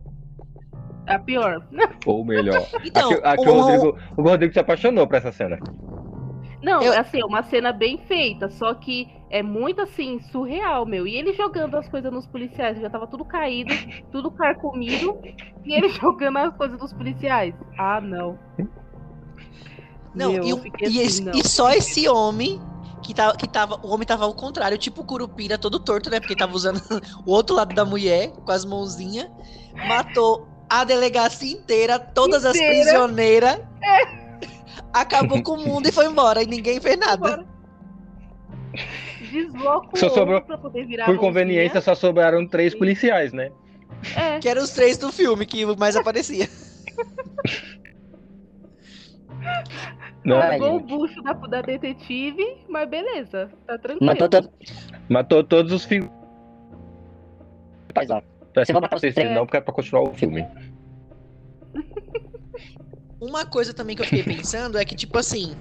A 1.06 1.18
pior. 1.18 1.64
Ou 2.06 2.24
melhor. 2.24 2.66
Então, 2.84 3.10
aqui, 3.12 3.20
aqui 3.22 3.48
o- 3.48 3.52
o, 3.52 3.60
Rodrigo, 3.60 3.98
o 4.16 4.22
Rodrigo 4.22 4.52
se 4.52 4.58
apaixonou 4.58 5.06
por 5.06 5.16
essa 5.16 5.30
cena. 5.30 5.58
Não, 6.62 6.82
Eu- 6.82 6.98
assim, 6.98 7.20
é 7.20 7.24
uma 7.24 7.42
cena 7.44 7.72
bem 7.72 7.98
feita, 8.08 8.48
só 8.48 8.74
que 8.74 9.06
é 9.30 9.40
muito 9.42 9.80
assim, 9.82 10.18
surreal, 10.32 10.84
meu. 10.84 11.06
E 11.06 11.14
ele 11.14 11.32
jogando 11.34 11.76
as 11.76 11.88
coisas 11.88 12.10
nos 12.12 12.26
policiais, 12.26 12.80
já 12.80 12.90
tava 12.90 13.06
tudo 13.06 13.24
caído, 13.24 13.72
tudo 14.10 14.30
carcomido, 14.32 15.16
e 15.64 15.74
ele 15.74 15.88
jogando 15.90 16.38
as 16.38 16.56
coisas 16.56 16.78
dos 16.78 16.92
policiais. 16.92 17.54
Ah, 17.78 18.00
não. 18.00 18.36
Não, 20.14 20.32
Meu, 20.32 20.44
e, 20.80 20.88
e 20.88 21.02
assim, 21.02 21.24
não. 21.24 21.32
e 21.34 21.46
só 21.46 21.70
esse 21.70 22.08
homem 22.08 22.58
que, 23.02 23.14
tá, 23.14 23.34
que 23.36 23.46
tava. 23.48 23.78
O 23.82 23.88
homem 23.92 24.06
tava 24.06 24.24
ao 24.24 24.34
contrário, 24.34 24.76
tipo 24.78 25.02
o 25.02 25.04
Curupira 25.04 25.56
todo 25.58 25.78
torto, 25.78 26.10
né? 26.10 26.18
Porque 26.20 26.34
tava 26.36 26.54
usando 26.54 26.80
o 27.24 27.32
outro 27.32 27.54
lado 27.54 27.74
da 27.74 27.84
mulher, 27.84 28.30
com 28.44 28.50
as 28.52 28.64
mãozinhas, 28.64 29.28
matou 29.86 30.46
a 30.68 30.82
delegacia 30.84 31.52
inteira, 31.52 31.98
todas 31.98 32.44
as 32.44 32.56
Inteira. 32.56 32.82
prisioneiras. 32.84 33.60
Acabou 34.92 35.42
com 35.42 35.52
o 35.52 35.64
mundo 35.66 35.88
e 35.88 35.92
foi 35.92 36.06
embora. 36.06 36.42
E 36.42 36.46
ninguém 36.46 36.80
fez 36.80 36.98
nada. 36.98 37.46
Desloca 39.30 39.88
o 39.94 39.96
Só 39.98 40.08
sobrou- 40.10 40.40
pra 40.42 40.58
poder 40.58 40.86
virar 40.86 41.06
Por 41.06 41.18
conveniência, 41.18 41.80
só 41.80 41.94
sobraram 41.94 42.46
três 42.46 42.74
policiais, 42.74 43.32
né? 43.32 43.50
É, 44.14 44.38
Que 44.38 44.48
eram 44.48 44.62
os 44.62 44.70
três 44.70 44.98
do 44.98 45.10
filme 45.12 45.46
que 45.46 45.64
mais 45.76 45.96
aparecia. 45.96 46.48
Não, 50.26 50.76
o 50.76 50.80
bucho 50.80 51.22
da, 51.22 51.32
da 51.32 51.62
detetive, 51.62 52.44
mas 52.68 52.88
beleza, 52.88 53.48
tá 53.64 53.78
tranquilo. 53.78 54.06
Matou 54.06 54.28
todo. 54.28 54.50
matou 55.08 55.44
todos 55.44 55.72
os 55.72 55.84
filhos. 55.84 56.10
Pois 57.94 58.10
ó. 58.10 58.20
Peço 58.52 58.72
vai 58.72 58.80
pra 58.80 58.86
matar 58.86 58.96
os 58.96 59.00
vocês, 59.02 59.14
três. 59.14 59.32
não, 59.32 59.46
porque 59.46 59.58
é 59.58 59.60
pra 59.60 59.72
continuar 59.72 60.02
o 60.02 60.14
filme. 60.14 60.44
Uma 63.20 63.46
coisa 63.46 63.72
também 63.72 63.94
que 63.94 64.02
eu 64.02 64.06
fiquei 64.06 64.24
pensando 64.24 64.76
é 64.76 64.84
que, 64.84 64.94
tipo 64.94 65.16
assim, 65.16 65.54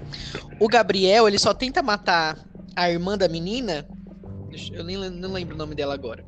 o 0.58 0.68
Gabriel, 0.68 1.28
ele 1.28 1.38
só 1.38 1.54
tenta 1.54 1.82
matar 1.82 2.36
a 2.74 2.90
irmã 2.90 3.16
da 3.16 3.28
menina. 3.28 3.86
Eu 4.72 4.84
nem 4.84 4.96
não 4.96 5.32
lembro 5.32 5.54
o 5.54 5.58
nome 5.58 5.74
dela 5.74 5.94
agora. 5.94 6.24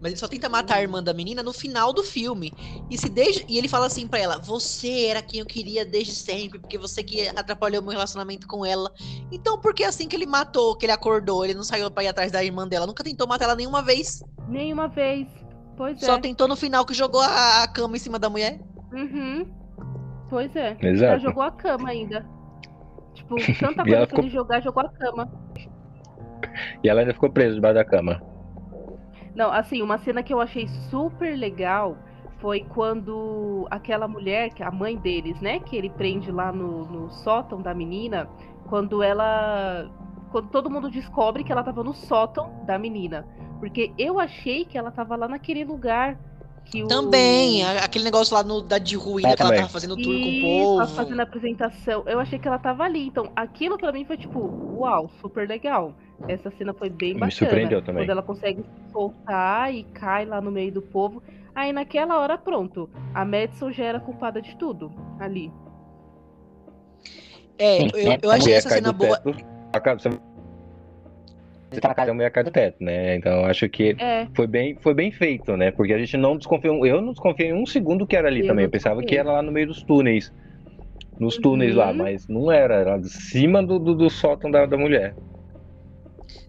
Mas 0.00 0.12
ele 0.12 0.20
só 0.20 0.28
tenta 0.28 0.48
matar 0.48 0.76
a 0.76 0.82
irmã 0.82 1.02
da 1.02 1.12
menina 1.12 1.42
no 1.42 1.52
final 1.52 1.92
do 1.92 2.02
filme. 2.02 2.54
E 2.90 2.98
se 2.98 3.08
desde 3.08 3.44
e 3.48 3.58
ele 3.58 3.68
fala 3.68 3.86
assim 3.86 4.06
pra 4.06 4.18
ela: 4.18 4.38
"Você 4.38 5.06
era 5.06 5.22
quem 5.22 5.40
eu 5.40 5.46
queria 5.46 5.84
desde 5.84 6.14
sempre, 6.14 6.58
porque 6.58 6.78
você 6.78 7.02
que 7.02 7.28
atrapalhou 7.28 7.82
meu 7.82 7.92
relacionamento 7.92 8.46
com 8.46 8.64
ela". 8.64 8.92
Então, 9.30 9.60
por 9.60 9.74
que 9.74 9.84
assim 9.84 10.08
que 10.08 10.16
ele 10.16 10.26
matou, 10.26 10.76
que 10.76 10.86
ele 10.86 10.92
acordou, 10.92 11.44
ele 11.44 11.54
não 11.54 11.64
saiu 11.64 11.90
pra 11.90 12.04
ir 12.04 12.08
atrás 12.08 12.32
da 12.32 12.44
irmã 12.44 12.66
dela, 12.66 12.86
nunca 12.86 13.04
tentou 13.04 13.26
matar 13.26 13.46
ela 13.46 13.56
nenhuma 13.56 13.82
vez. 13.82 14.22
Nenhuma 14.48 14.88
vez. 14.88 15.28
Pois 15.76 15.98
Só 16.00 16.16
é. 16.16 16.20
tentou 16.20 16.46
no 16.46 16.56
final 16.56 16.84
que 16.84 16.94
jogou 16.94 17.20
a, 17.20 17.66
cama 17.66 17.96
em 17.96 18.00
cima 18.00 18.18
da 18.18 18.28
mulher. 18.28 18.60
Uhum. 18.92 19.46
Pois 20.28 20.54
é. 20.54 20.76
Exato. 20.80 21.22
jogou 21.22 21.42
a 21.42 21.50
cama 21.50 21.88
ainda. 21.88 22.26
Tipo, 23.14 23.36
tanta 23.58 23.88
E 23.88 23.94
ela 23.94 24.06
coisa 24.06 24.06
pra 24.06 24.20
ele 24.20 24.30
jogar, 24.30 24.62
jogou 24.62 24.82
a 24.82 24.88
cama. 24.88 25.30
E 26.82 26.88
ela 26.88 27.00
ainda 27.00 27.14
ficou 27.14 27.30
presa 27.30 27.54
debaixo 27.54 27.74
da 27.74 27.84
cama. 27.84 28.22
Não, 29.34 29.50
assim, 29.50 29.80
uma 29.82 29.98
cena 29.98 30.22
que 30.22 30.32
eu 30.32 30.40
achei 30.40 30.68
super 30.90 31.36
legal 31.36 31.96
foi 32.38 32.60
quando 32.60 33.66
aquela 33.70 34.08
mulher, 34.08 34.50
é 34.58 34.64
a 34.64 34.70
mãe 34.70 34.96
deles, 34.96 35.40
né, 35.40 35.60
que 35.60 35.76
ele 35.76 35.88
prende 35.88 36.30
lá 36.30 36.52
no, 36.52 36.84
no 36.84 37.10
sótão 37.10 37.62
da 37.62 37.72
menina, 37.72 38.28
quando 38.68 39.02
ela. 39.02 39.88
Quando 40.30 40.48
todo 40.48 40.70
mundo 40.70 40.90
descobre 40.90 41.44
que 41.44 41.52
ela 41.52 41.62
tava 41.62 41.84
no 41.84 41.92
sótão 41.92 42.64
da 42.64 42.78
menina. 42.78 43.26
Porque 43.60 43.92
eu 43.96 44.18
achei 44.18 44.64
que 44.64 44.76
ela 44.76 44.90
tava 44.90 45.14
lá 45.14 45.28
naquele 45.28 45.62
lugar 45.62 46.18
que 46.64 46.82
o. 46.82 46.86
Também, 46.88 47.64
aquele 47.64 48.04
negócio 48.04 48.34
lá 48.34 48.42
no, 48.42 48.60
da 48.62 48.78
de 48.78 48.96
ruína 48.96 49.30
É, 49.30 49.36
que 49.36 49.42
ela 49.42 49.50
também. 49.50 49.60
tava 49.62 49.72
fazendo 49.72 49.96
tour 49.96 50.04
com 50.20 50.28
o 50.28 50.40
povo. 50.40 50.78
tava 50.78 50.90
fazendo 50.94 51.20
a 51.20 51.22
apresentação. 51.22 52.02
Eu 52.06 52.18
achei 52.20 52.38
que 52.38 52.48
ela 52.48 52.58
tava 52.58 52.84
ali. 52.84 53.06
Então, 53.06 53.30
aquilo 53.36 53.76
pra 53.78 53.92
mim 53.92 54.04
foi 54.04 54.16
tipo, 54.16 54.40
uau, 54.78 55.10
super 55.20 55.48
legal. 55.48 55.94
Essa 56.28 56.50
cena 56.56 56.72
foi 56.72 56.88
bem 56.88 57.14
Me 57.14 57.20
bacana. 57.20 57.30
surpreendeu 57.32 57.82
também. 57.82 58.02
Quando 58.04 58.10
ela 58.10 58.22
consegue 58.22 58.62
se 58.62 58.92
soltar 58.92 59.74
e 59.74 59.82
cai 59.84 60.24
lá 60.24 60.40
no 60.40 60.50
meio 60.50 60.72
do 60.72 60.80
povo. 60.82 61.22
Aí 61.54 61.72
naquela 61.72 62.18
hora, 62.20 62.38
pronto. 62.38 62.88
A 63.12 63.24
Madison 63.24 63.70
já 63.72 63.84
era 63.84 64.00
culpada 64.00 64.40
de 64.40 64.56
tudo 64.56 64.92
ali. 65.20 65.52
É, 67.58 67.82
eu, 67.84 68.18
eu 68.22 68.30
achei 68.30 68.54
essa 68.54 68.70
cena 68.70 68.92
boa. 68.92 69.18
teto, 69.18 69.44
acaba- 69.72 70.00
você- 71.74 71.80
Você 71.80 71.80
tá 71.80 71.88
na 71.88 71.94
a 71.94 71.94
casa. 71.94 72.14
mulher 72.14 72.30
cai 72.30 72.44
do 72.44 72.50
teto, 72.50 72.76
né? 72.82 73.16
Então 73.16 73.32
eu 73.40 73.44
acho 73.46 73.68
que 73.68 73.98
É, 73.98 74.28
foi 74.34 74.46
bem, 74.46 74.78
foi 74.82 74.94
bem 74.94 75.10
feito, 75.12 75.56
né? 75.56 75.70
Porque 75.70 75.92
a 75.92 75.98
gente 75.98 76.16
não 76.16 76.36
desconfiou. 76.36 76.86
Eu 76.86 77.00
não 77.02 77.12
desconfiei 77.12 77.50
em 77.50 77.54
um 77.54 77.66
segundo 77.66 78.06
que 78.06 78.16
era 78.16 78.28
ali 78.28 78.42
Eu 78.42 78.46
também. 78.46 78.64
Eu 78.64 78.70
pensava 78.70 79.02
que 79.02 79.16
era 79.16 79.32
lá 79.32 79.42
no 79.42 79.52
meio 79.52 79.66
dos 79.68 79.82
túneis. 79.84 80.32
Nos 81.18 81.38
túneis 81.38 81.74
lá, 81.76 81.92
Uhum. 81.92 81.94
mas 81.94 82.26
não 82.28 82.52
era. 82.52 82.76
Era 82.76 82.98
de 82.98 83.10
cima 83.10 83.62
do, 83.64 83.78
do, 83.78 83.94
do 83.96 84.10
sótão 84.10 84.50
da, 84.50 84.66
da 84.66 84.76
mulher. 84.78 85.16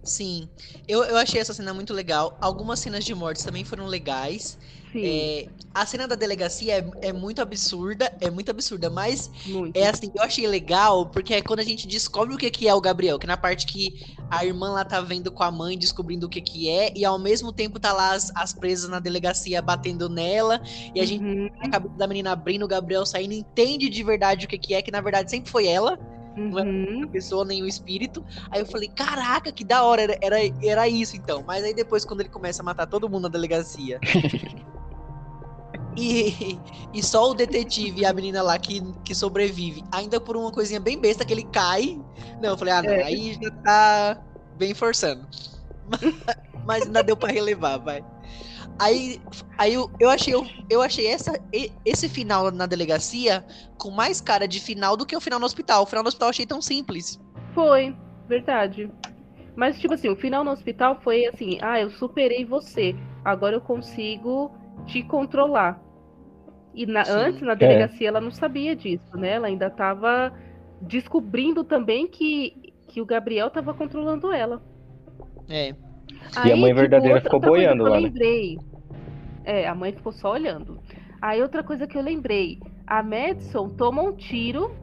Sim, 0.03 0.49
eu, 0.87 1.03
eu 1.03 1.17
achei 1.17 1.39
essa 1.39 1.53
cena 1.53 1.73
muito 1.73 1.93
legal. 1.93 2.37
Algumas 2.41 2.79
cenas 2.79 3.05
de 3.05 3.13
mortes 3.15 3.43
também 3.43 3.63
foram 3.63 3.85
legais. 3.87 4.57
É, 4.95 5.47
a 5.73 5.85
cena 5.85 6.07
da 6.07 6.15
delegacia 6.15 6.77
é, 6.77 7.09
é 7.09 7.13
muito 7.13 7.41
absurda, 7.41 8.13
é 8.21 8.29
muito 8.29 8.51
absurda, 8.51 8.89
mas 8.89 9.31
muito. 9.45 9.75
é 9.75 9.87
assim, 9.87 10.11
eu 10.15 10.21
achei 10.21 10.47
legal 10.47 11.07
porque 11.07 11.33
é 11.33 11.41
quando 11.41 11.59
a 11.59 11.63
gente 11.63 11.87
descobre 11.87 12.35
o 12.35 12.37
que, 12.37 12.51
que 12.51 12.67
é 12.67 12.73
o 12.73 12.81
Gabriel, 12.81 13.17
que 13.17 13.25
na 13.25 13.37
parte 13.37 13.65
que 13.65 14.15
a 14.29 14.45
irmã 14.45 14.71
lá 14.71 14.85
tá 14.85 15.01
vendo 15.01 15.31
com 15.31 15.43
a 15.43 15.51
mãe, 15.51 15.77
descobrindo 15.77 16.27
o 16.27 16.29
que, 16.29 16.41
que 16.41 16.69
é, 16.69 16.93
e 16.95 17.03
ao 17.03 17.17
mesmo 17.17 17.51
tempo 17.51 17.79
tá 17.79 17.91
lá 17.91 18.13
as, 18.13 18.31
as 18.35 18.53
presas 18.53 18.89
na 18.89 18.99
delegacia 18.99 19.61
batendo 19.61 20.07
nela, 20.07 20.61
e 20.93 20.99
a 20.99 21.05
gente 21.05 21.23
Uhum, 21.23 21.49
a 21.59 21.69
cabeça 21.69 21.95
da 21.95 22.05
menina 22.05 22.31
abrindo, 22.31 22.65
o 22.65 22.67
Gabriel 22.67 23.05
saindo, 23.05 23.33
entende 23.33 23.89
de 23.89 24.03
verdade 24.03 24.45
o 24.45 24.49
que, 24.49 24.57
que 24.57 24.73
é, 24.73 24.81
que 24.81 24.91
na 24.91 25.01
verdade 25.01 25.31
sempre 25.31 25.49
foi 25.49 25.67
ela. 25.67 25.97
não 26.35 26.59
é 26.59 26.63
uhum. 26.63 27.03
a 27.05 27.07
pessoa 27.07 27.45
nem 27.45 27.63
o 27.63 27.67
espírito. 27.67 28.23
Aí 28.51 28.59
eu 28.59 28.65
falei, 28.65 28.89
caraca, 28.89 29.51
que 29.51 29.63
da 29.63 29.83
hora, 29.83 30.01
era, 30.01 30.17
era, 30.21 30.37
era 30.63 30.87
isso 30.87 31.15
então. 31.15 31.43
Mas 31.45 31.63
aí 31.63 31.73
depois, 31.73 32.03
quando 32.03 32.21
ele 32.21 32.29
começa 32.29 32.61
a 32.61 32.65
matar 32.65 32.87
todo 32.87 33.09
mundo 33.09 33.23
na 33.23 33.29
delegacia, 33.29 33.99
E, 35.95 36.59
e 36.93 37.03
só 37.03 37.29
o 37.29 37.33
detetive 37.33 38.01
e 38.01 38.05
a 38.05 38.13
menina 38.13 38.41
lá 38.41 38.57
que, 38.57 38.81
que 39.03 39.13
sobrevive, 39.13 39.83
ainda 39.91 40.19
por 40.19 40.35
uma 40.35 40.51
coisinha 40.51 40.79
bem 40.79 40.99
besta 40.99 41.25
que 41.25 41.33
ele 41.33 41.43
cai. 41.43 41.99
Não, 42.41 42.49
eu 42.49 42.57
falei, 42.57 42.73
ah, 42.73 42.81
não, 42.81 42.91
É. 42.91 43.03
aí 43.03 43.37
já 43.41 43.51
tá 43.63 44.23
bem 44.55 44.73
forçando. 44.73 45.27
Mas 46.65 46.85
ainda 46.85 47.03
deu 47.03 47.17
pra 47.17 47.31
relevar, 47.31 47.77
vai. 47.77 48.03
Aí, 48.79 49.21
aí 49.57 49.73
eu, 49.73 49.91
eu 49.99 50.09
achei, 50.09 50.33
eu, 50.33 50.47
eu 50.69 50.81
achei 50.81 51.07
essa, 51.07 51.33
esse 51.85 52.09
final 52.09 52.49
na 52.51 52.65
delegacia 52.65 53.45
com 53.77 53.91
mais 53.91 54.19
cara 54.19 54.47
de 54.47 54.59
final 54.59 54.97
do 54.97 55.05
que 55.05 55.15
o 55.15 55.21
final 55.21 55.39
no 55.39 55.45
hospital. 55.45 55.83
O 55.83 55.85
final 55.85 56.03
no 56.03 56.07
hospital 56.07 56.27
eu 56.27 56.31
achei 56.31 56.45
tão 56.45 56.61
simples. 56.61 57.19
Foi, 57.53 57.95
verdade. 58.27 58.89
Mas, 59.55 59.79
tipo 59.79 59.93
assim, 59.93 60.09
o 60.09 60.15
final 60.15 60.43
no 60.43 60.51
hospital 60.51 60.99
foi 61.03 61.25
assim: 61.27 61.59
ah, 61.61 61.79
eu 61.79 61.91
superei 61.91 62.43
você, 62.43 62.95
agora 63.23 63.55
eu 63.55 63.61
consigo 63.61 64.51
te 64.85 65.03
controlar. 65.03 65.81
E 66.73 66.85
na- 66.85 67.03
antes, 67.07 67.41
na 67.41 67.53
delegacia, 67.53 68.07
ela 68.07 68.21
não 68.21 68.31
sabia 68.31 68.75
disso, 68.75 69.15
né? 69.15 69.31
Ela 69.33 69.47
ainda 69.47 69.69
tava 69.69 70.33
descobrindo 70.81 71.63
também 71.63 72.07
que, 72.07 72.73
que 72.87 72.99
o 73.01 73.05
Gabriel 73.05 73.49
tava 73.49 73.73
controlando 73.73 74.31
ela. 74.31 74.61
É. 75.47 75.75
E 76.45 76.51
a 76.51 76.57
mãe 76.57 76.73
verdadeira 76.73 77.21
ficou 77.21 77.39
coisa 77.39 77.55
boiando 77.55 77.83
que 77.83 77.89
eu 77.89 77.91
lá, 77.91 78.01
né? 78.01 78.07
lembrei. 78.07 78.57
É, 79.45 79.67
a 79.67 79.75
mãe 79.75 79.91
ficou 79.91 80.11
só 80.11 80.31
olhando. 80.31 80.79
Aí 81.21 81.41
outra 81.41 81.63
coisa 81.63 81.87
que 81.87 81.97
eu 81.97 82.01
lembrei, 82.01 82.59
a 82.87 83.03
Madison 83.03 83.69
toma 83.69 84.01
um 84.01 84.13
tiro 84.13 84.75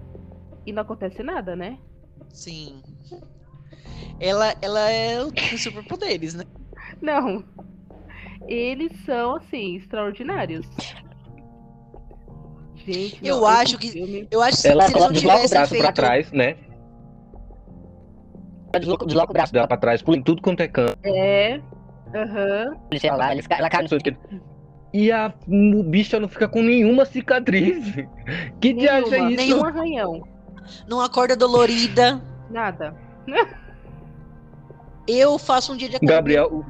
e 0.65 0.73
não 0.73 0.83
acontece 0.83 1.23
nada, 1.23 1.57
né? 1.57 1.79
Sim. 2.29 2.83
Ela, 4.19 4.55
ela 4.61 4.89
é 4.91 5.23
o 5.23 5.33
tem 5.33 5.57
superpoderes, 5.57 6.35
né? 6.35 6.45
Não. 7.01 7.45
Eles 8.51 8.91
são, 9.07 9.37
assim, 9.37 9.77
extraordinários. 9.77 10.67
Gente, 12.75 13.21
Eu 13.25 13.37
não, 13.39 13.47
acho 13.47 13.79
que- 13.79 13.89
filme- 13.91 14.27
Eu 14.31 14.43
acho 14.43 14.57
que 14.57 14.63
se, 14.63 14.69
Ela 14.69 14.89
se 14.89 14.95
não 14.99 15.13
desloca 15.13 15.45
o 15.45 15.49
braço 15.49 15.55
pra 15.55 15.67
feito. 15.67 15.95
trás, 15.95 16.33
né? 16.33 16.57
Desloca, 18.73 19.07
desloca 19.07 19.31
o 19.31 19.33
braço. 19.33 19.53
Dá 19.53 19.67
pra 19.67 19.77
trás, 19.77 20.03
pula 20.03 20.17
em 20.17 20.23
tudo 20.23 20.43
quanto 20.43 20.61
é 20.61 20.69
canto. 20.69 20.99
É. 21.05 21.61
Aham. 22.15 22.77
lá, 23.17 23.33
ele 23.33 23.43
fica, 23.43 23.55
ela 23.57 23.69
cai 23.71 23.83
no 23.83 23.89
E 24.93 25.13
a 25.13 25.33
o 25.47 25.83
bicha 25.85 26.19
não 26.19 26.29
fica 26.29 26.49
com 26.49 26.63
nenhuma 26.63 27.05
cicatriz. 27.05 27.95
Que 28.61 28.73
diacho 28.73 29.15
é 29.15 29.19
isso? 29.19 29.37
nenhum 29.37 29.65
arranhão. 29.65 30.23
Não 30.89 31.01
acorda 31.01 31.37
dolorida. 31.37 32.21
Nada. 32.51 32.97
Eu 35.07 35.39
faço 35.39 35.73
um 35.73 35.77
dia 35.77 35.89
de 35.89 35.97
academia 35.97 36.17
Gabriel, 36.17 36.65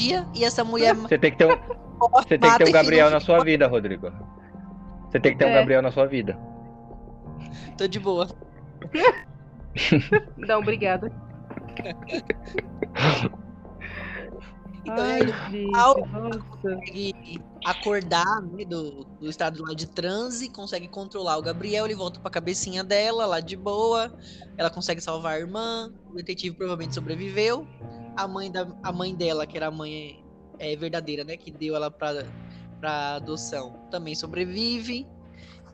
dia 0.00 0.26
e 0.34 0.44
essa 0.44 0.64
mulher 0.64 0.94
você 0.94 1.18
tem 1.18 1.30
que 1.30 1.38
ter 1.38 1.46
um, 1.46 1.56
você 2.12 2.38
tem 2.38 2.50
que 2.50 2.58
ter 2.58 2.68
um 2.68 2.72
Gabriel 2.72 3.10
na 3.10 3.20
sua 3.20 3.44
vida, 3.44 3.66
Rodrigo. 3.66 4.10
Você 5.10 5.20
tem 5.20 5.32
que 5.32 5.38
ter 5.38 5.46
um 5.46 5.48
É. 5.48 5.54
Gabriel 5.54 5.82
na 5.82 5.90
sua 5.90 6.06
vida. 6.06 6.38
Tô 7.76 7.86
de 7.86 7.98
boa. 7.98 8.28
Não, 10.36 10.60
obrigada. 10.60 11.12
Então 14.82 15.04
Ai, 15.04 15.20
ele 15.20 15.32
gente, 15.32 15.70
nossa. 15.70 16.38
consegue 16.38 17.14
acordar 17.64 18.42
né, 18.42 18.64
do, 18.64 19.04
do 19.04 19.28
estado 19.28 19.62
lá 19.62 19.74
de 19.74 19.86
transe, 19.86 20.48
consegue 20.48 20.88
controlar 20.88 21.36
o 21.36 21.42
Gabriel, 21.42 21.84
ele 21.84 21.94
volta 21.94 22.18
pra 22.18 22.30
cabecinha 22.30 22.82
dela, 22.82 23.26
lá 23.26 23.40
de 23.40 23.56
boa. 23.56 24.12
Ela 24.56 24.70
consegue 24.70 25.00
salvar 25.00 25.34
a 25.34 25.38
irmã, 25.38 25.92
o 26.10 26.14
detetive 26.14 26.56
provavelmente 26.56 26.94
sobreviveu. 26.94 27.66
A 28.16 28.28
mãe, 28.28 28.50
da, 28.50 28.66
a 28.82 28.92
mãe 28.92 29.14
dela, 29.14 29.46
que 29.46 29.56
era 29.56 29.68
a 29.68 29.70
mãe 29.70 30.22
é, 30.58 30.76
verdadeira, 30.76 31.24
né? 31.24 31.36
Que 31.36 31.50
deu 31.50 31.74
ela 31.74 31.90
pra, 31.90 32.24
pra 32.80 33.14
adoção, 33.14 33.72
também 33.90 34.14
sobrevive. 34.14 35.06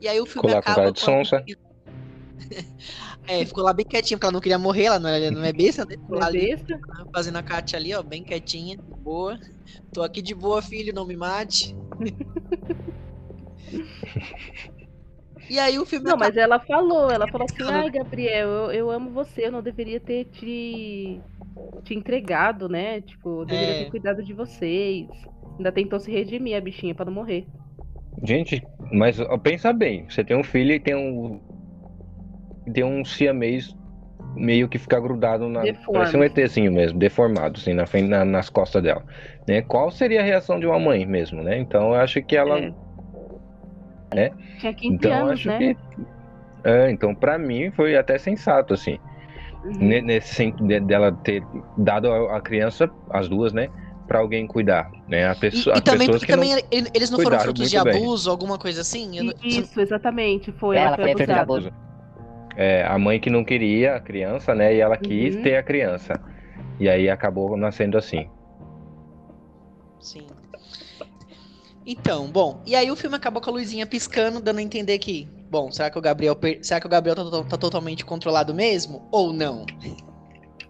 E 0.01 0.09
aí 0.09 0.21
o 0.21 0.27
filme 0.27 0.49
Ficou 0.49 0.51
lá 0.51 0.63
com 0.63 0.71
acaba 0.71 0.77
cara 0.77 0.93
de 0.93 1.01
com 1.01 1.07
a 1.07 1.25
sonsa. 1.25 1.41
menina- 1.41 1.67
É, 3.29 3.45
ficou 3.45 3.65
lá 3.65 3.73
bem 3.73 3.85
quietinha, 3.85 4.17
porque 4.17 4.27
ela 4.27 4.33
não 4.33 4.41
queria 4.41 4.59
morrer, 4.59 4.85
ela 4.85 4.99
não 5.01 5.09
é, 5.09 5.31
não 5.31 5.43
é 5.43 5.53
besta, 5.53 5.85
né? 5.85 5.97
Ficou 5.97 6.19
lá 6.19 6.31
Não 6.31 6.39
é 6.39 6.43
ali 6.53 6.57
fazendo 7.13 7.37
a 7.37 7.43
Kátia 7.43 7.77
ali, 7.77 7.93
ó, 7.93 8.03
bem 8.03 8.23
quietinha, 8.23 8.77
de 8.77 8.83
boa. 9.03 9.37
Tô 9.93 10.03
aqui 10.03 10.23
de 10.23 10.35
boa, 10.35 10.63
filho, 10.63 10.95
não 10.95 11.05
me 11.07 11.17
mate. 11.17 11.75
e 15.49 15.59
aí 15.59 15.79
o 15.79 15.85
filme 15.87 16.05
Não, 16.05 16.13
acaba- 16.15 16.27
mas 16.27 16.37
ela 16.37 16.59
falou, 16.61 17.11
ela 17.11 17.27
falou 17.29 17.47
assim, 17.47 17.63
ai, 17.71 17.91
Gabriel, 17.91 18.49
eu, 18.49 18.73
eu 18.73 18.91
amo 18.91 19.11
você, 19.11 19.47
eu 19.47 19.53
não 19.53 19.63
deveria 19.63 20.01
ter 20.01 20.25
te, 20.27 21.21
te 21.85 21.95
entregado, 21.95 22.69
né? 22.69 23.01
Tipo, 23.01 23.43
eu 23.43 23.47
deveria 23.47 23.75
É. 23.75 23.79
ter 23.85 23.91
cuidado 23.91 24.23
de 24.23 24.33
vocês. 24.33 25.07
Ainda 25.57 25.73
tentou 25.73 25.99
se 25.99 26.11
redimir 26.11 26.57
a 26.57 26.61
bichinha 26.61 26.95
pra 26.95 27.05
não 27.07 27.13
morrer. 27.13 27.47
Gente, 28.23 28.67
mas 28.93 29.21
ó, 29.21 29.37
pensa 29.39 29.73
bem, 29.73 30.09
você 30.09 30.25
tem 30.25 30.37
um 30.37 30.43
filho 30.45 30.73
e 30.73 30.81
tem 30.81 30.95
um 30.95 31.41
tem 32.73 32.83
um 32.83 33.05
siamês 33.05 33.77
meio 34.35 34.69
que 34.69 34.79
fica 34.79 34.99
grudado 34.99 35.49
na 35.49 35.63
Deforme. 35.63 35.93
parece 35.93 36.17
um 36.17 36.25
ETzinho 36.25 36.73
mesmo, 36.73 36.99
deformado 36.99 37.59
assim 37.61 37.73
na, 37.75 37.85
na- 38.09 38.25
nas 38.25 38.51
costas 38.51 38.83
dela, 38.83 39.05
né? 39.47 39.63
Qual 39.63 39.91
seria 39.91 40.21
a 40.21 40.25
reação 40.25 40.59
de 40.59 40.67
uma 40.67 40.79
mãe 40.79 41.07
mesmo, 41.07 41.43
né? 41.43 41.59
Então 41.59 41.89
eu 41.95 42.01
acho 42.01 42.21
que 42.23 42.37
ela 42.37 42.59
É. 42.59 42.73
Tinha 44.59 44.73
15 44.75 44.95
então 44.95 45.13
anos, 45.13 45.33
acho 45.33 45.49
né? 45.49 45.59
que 45.59 45.77
é, 46.65 46.91
então 46.91 47.15
pra 47.15 47.39
mim 47.39 47.71
foi 47.71 47.97
até 47.97 48.19
sensato 48.19 48.75
assim. 48.75 48.99
Uhum. 49.65 49.73
Ne- 49.79 50.01
nesse 50.01 50.35
sentido 50.35 50.67
de- 50.67 50.81
dela 50.81 51.13
ter 51.13 51.43
dado 51.77 52.11
a, 52.13 52.41
criança, 52.41 52.91
as 53.11 53.29
duas, 53.29 53.53
né, 53.53 53.69
Pra 54.07 54.21
alguém 54.21 54.47
cuidar, 54.47 54.89
né? 55.09 55.27
A 55.27 55.33
E, 55.33 55.37
pessoa, 55.37 55.75
e 55.75 55.79
as 55.79 55.83
também 55.85 56.07
porque 56.09 56.27
que 56.27 56.37
não 56.37 56.45
também 56.45 56.65
ele- 56.71 56.89
eles 56.95 57.11
não 57.11 57.19
foram 57.19 57.41
frutos 57.41 57.69
de 57.69 57.75
muito 57.77 57.91
bem. 57.91 57.97
abuso, 58.05 58.31
alguma 58.31 58.57
coisa 58.57 58.83
assim. 58.83 59.19
Eu 59.19 59.25
não- 59.25 59.35
Isso, 59.43 59.81
exatamente. 59.81 60.53
Foi, 60.53 60.77
Ela 60.77 60.87
ela 60.87 60.97
foi 60.97 61.11
abusada. 61.11 61.41
abuso. 61.41 61.73
É, 62.57 62.85
a 62.85 62.97
mãe 63.01 63.19
que 63.19 63.29
não 63.29 63.45
queria 63.45 63.97
a 63.97 64.01
criança, 64.01 64.55
né? 64.55 64.73
E 64.77 64.81
ela 64.81 64.97
quis 64.97 65.35
Uhum. 65.35 65.43
ter 65.43 65.57
a 65.57 65.63
criança. 65.65 66.21
E 66.79 66.89
aí 66.89 67.11
acabou 67.11 67.57
nascendo 67.57 67.99
assim. 67.99 68.31
Sim. 69.99 70.27
Então, 71.87 72.27
bom, 72.29 72.61
e 72.67 72.75
aí 72.75 72.91
o 72.91 72.97
filme 72.97 73.15
acabou 73.17 73.41
com 73.41 73.49
a 73.49 73.53
luzinha 73.53 73.87
piscando, 73.87 74.41
dando 74.41 74.59
a 74.59 74.63
entender 74.63 74.99
que, 74.99 75.29
bom, 75.49 75.71
será 75.71 75.89
que 75.89 75.97
o 75.97 76.03
Gabriel, 76.03 76.35
per- 76.35 76.59
será 76.63 76.81
que 76.81 76.87
o 76.87 76.91
Gabriel 76.91 77.15
tá, 77.15 77.25
to- 77.25 77.45
tá 77.45 77.57
totalmente 77.57 78.05
controlado 78.05 78.53
mesmo 78.53 79.07
ou 79.13 79.33
não? 79.33 79.65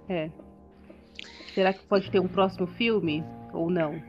É. 0.09 0.31
Será 1.53 1.73
que 1.73 1.83
pode 1.85 2.09
ter 2.13 2.21
um 2.21 2.29
próximo 2.29 2.65
filme? 2.69 3.25
Ou 3.53 3.69
não? 3.69 4.01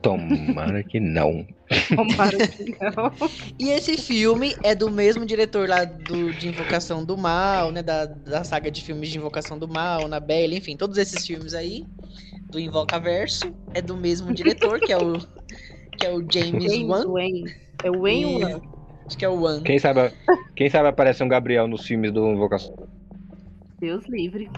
Tomara 0.00 0.82
que 0.82 0.98
não. 0.98 1.46
Tomara 1.94 2.48
que 2.48 2.74
não. 2.80 3.12
E 3.58 3.68
esse 3.68 3.98
filme 3.98 4.56
é 4.62 4.74
do 4.74 4.90
mesmo 4.90 5.26
diretor 5.26 5.68
lá 5.68 5.84
do, 5.84 6.32
de 6.32 6.48
Invocação 6.48 7.04
do 7.04 7.18
Mal, 7.18 7.70
né? 7.70 7.82
Da, 7.82 8.06
da 8.06 8.44
saga 8.44 8.70
de 8.70 8.80
filmes 8.82 9.10
de 9.10 9.18
Invocação 9.18 9.58
do 9.58 9.68
Mal, 9.68 10.08
na 10.08 10.18
Bela, 10.18 10.54
enfim, 10.54 10.74
todos 10.74 10.96
esses 10.96 11.26
filmes 11.26 11.52
aí 11.52 11.84
do 12.50 12.58
Invocaverso 12.58 13.54
é 13.74 13.82
do 13.82 13.94
mesmo 13.94 14.32
diretor, 14.32 14.80
que 14.80 14.90
é 14.92 14.96
o 14.96 15.18
que 15.98 16.06
é 16.06 16.10
o 16.12 16.24
James 16.30 16.64
Wayne, 16.66 16.84
Wan. 16.86 17.06
Wayne. 17.12 17.54
É 17.84 17.90
o 17.90 18.00
Wayne 18.02 18.32
E- 18.40 18.44
Wan. 18.44 18.60
Acho 19.06 19.18
que 19.18 19.24
é 19.24 19.28
o 19.28 19.40
Wan. 19.40 19.62
Quem 19.62 19.78
sabe, 19.78 20.12
quem 20.56 20.70
sabe 20.70 20.88
aparece 20.88 21.22
um 21.22 21.28
Gabriel 21.28 21.66
nos 21.66 21.84
filmes 21.86 22.12
do 22.12 22.26
Invocação. 22.28 22.74
Deus 23.80 24.04
livre. 24.08 24.48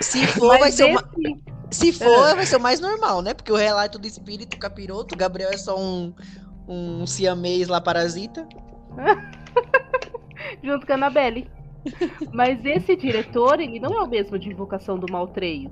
Se 0.00 0.26
for, 0.26 0.58
vai 0.58 0.72
ser 0.72 0.84
uma, 0.84 1.04
Se 1.70 1.92
for, 1.92 2.34
vai 2.34 2.46
ser 2.46 2.56
o 2.56 2.60
mais 2.60 2.80
normal, 2.80 3.22
né? 3.22 3.34
Porque 3.34 3.52
o 3.52 3.56
relato 3.56 3.98
do 3.98 4.06
espírito 4.06 4.58
capiroto, 4.58 5.14
o 5.14 5.18
Gabriel 5.18 5.50
é 5.50 5.56
só 5.56 5.78
um, 5.78 6.14
um 6.68 7.06
siamês 7.06 7.68
lá 7.68 7.80
parasita. 7.80 8.46
junto 10.62 10.86
com 10.86 10.92
a 10.92 10.96
Annabelle. 10.96 11.48
Mas 12.32 12.64
esse 12.64 12.96
diretor, 12.96 13.60
ele 13.60 13.78
não 13.78 13.92
é 13.98 14.02
o 14.02 14.08
mesmo 14.08 14.38
de 14.38 14.48
Invocação 14.48 14.98
do 14.98 15.10
Mal 15.12 15.28
3. 15.28 15.68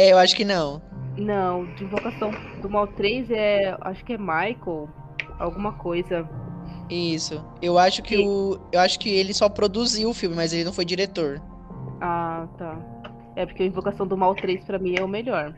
É, 0.00 0.12
eu 0.12 0.16
acho 0.18 0.34
que 0.34 0.46
não. 0.46 0.80
Não, 1.18 1.66
de 1.74 1.84
Invocação 1.84 2.30
do 2.62 2.70
Mal 2.70 2.86
3 2.86 3.30
é. 3.30 3.76
Acho 3.82 4.02
que 4.02 4.14
é 4.14 4.18
Michael. 4.18 4.88
Alguma 5.38 5.72
coisa. 5.72 6.26
Isso. 6.88 7.44
Eu 7.60 7.78
acho 7.78 8.02
que 8.02 8.14
E- 8.14 8.26
o. 8.26 8.58
Eu 8.72 8.80
acho 8.80 8.98
que 8.98 9.10
ele 9.10 9.34
só 9.34 9.46
produziu 9.50 10.08
o 10.08 10.14
filme, 10.14 10.34
mas 10.34 10.54
ele 10.54 10.64
não 10.64 10.72
foi 10.72 10.86
diretor. 10.86 11.38
Ah, 12.00 12.48
tá. 12.56 12.78
É 13.36 13.44
porque 13.44 13.62
a 13.62 13.66
Invocação 13.66 14.06
do 14.06 14.16
Mal 14.16 14.34
3 14.34 14.64
pra 14.64 14.78
mim 14.78 14.94
é 14.98 15.04
o 15.04 15.08
melhor. 15.08 15.52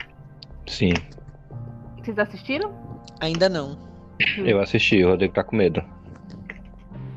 Sim, 0.66 0.92
Vocês 2.02 2.18
assistiram? 2.18 2.72
Ainda 3.20 3.48
não. 3.48 3.78
eu 4.38 4.60
assisti, 4.60 5.04
o 5.04 5.10
Rodrigo 5.10 5.34
tá 5.34 5.44
com 5.44 5.54
medo. 5.54 5.80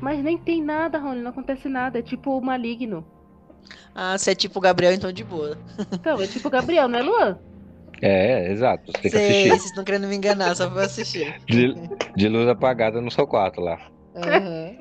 Mas 0.00 0.22
nem 0.22 0.38
tem 0.38 0.62
nada, 0.62 0.98
Rony, 0.98 1.22
não 1.22 1.30
acontece 1.32 1.68
nada. 1.68 1.98
É 1.98 2.02
tipo 2.02 2.38
o 2.38 2.40
maligno. 2.40 3.04
Ah, 3.94 4.16
se 4.18 4.30
é 4.30 4.34
tipo 4.34 4.58
o 4.58 4.62
Gabriel, 4.62 4.92
então 4.92 5.12
de 5.12 5.24
boa. 5.24 5.56
Então, 5.92 6.20
é 6.20 6.26
tipo 6.26 6.48
o 6.48 6.50
Gabriel, 6.50 6.88
não 6.88 6.98
é 6.98 7.02
Luan? 7.02 7.38
É, 8.02 8.52
exato. 8.52 8.92
Você 8.92 9.00
tem 9.02 9.10
que 9.10 9.18
Sei, 9.18 9.30
assistir. 9.30 9.48
vocês 9.48 9.64
estão 9.66 9.84
querendo 9.84 10.06
me 10.06 10.16
enganar, 10.16 10.54
só 10.54 10.68
pra 10.68 10.82
assistir. 10.82 11.34
De, 11.46 11.74
de 12.14 12.28
luz 12.28 12.46
apagada 12.48 13.00
no 13.00 13.10
seu 13.10 13.26
quarto 13.26 13.60
lá. 13.60 13.78
Aham. 14.14 14.76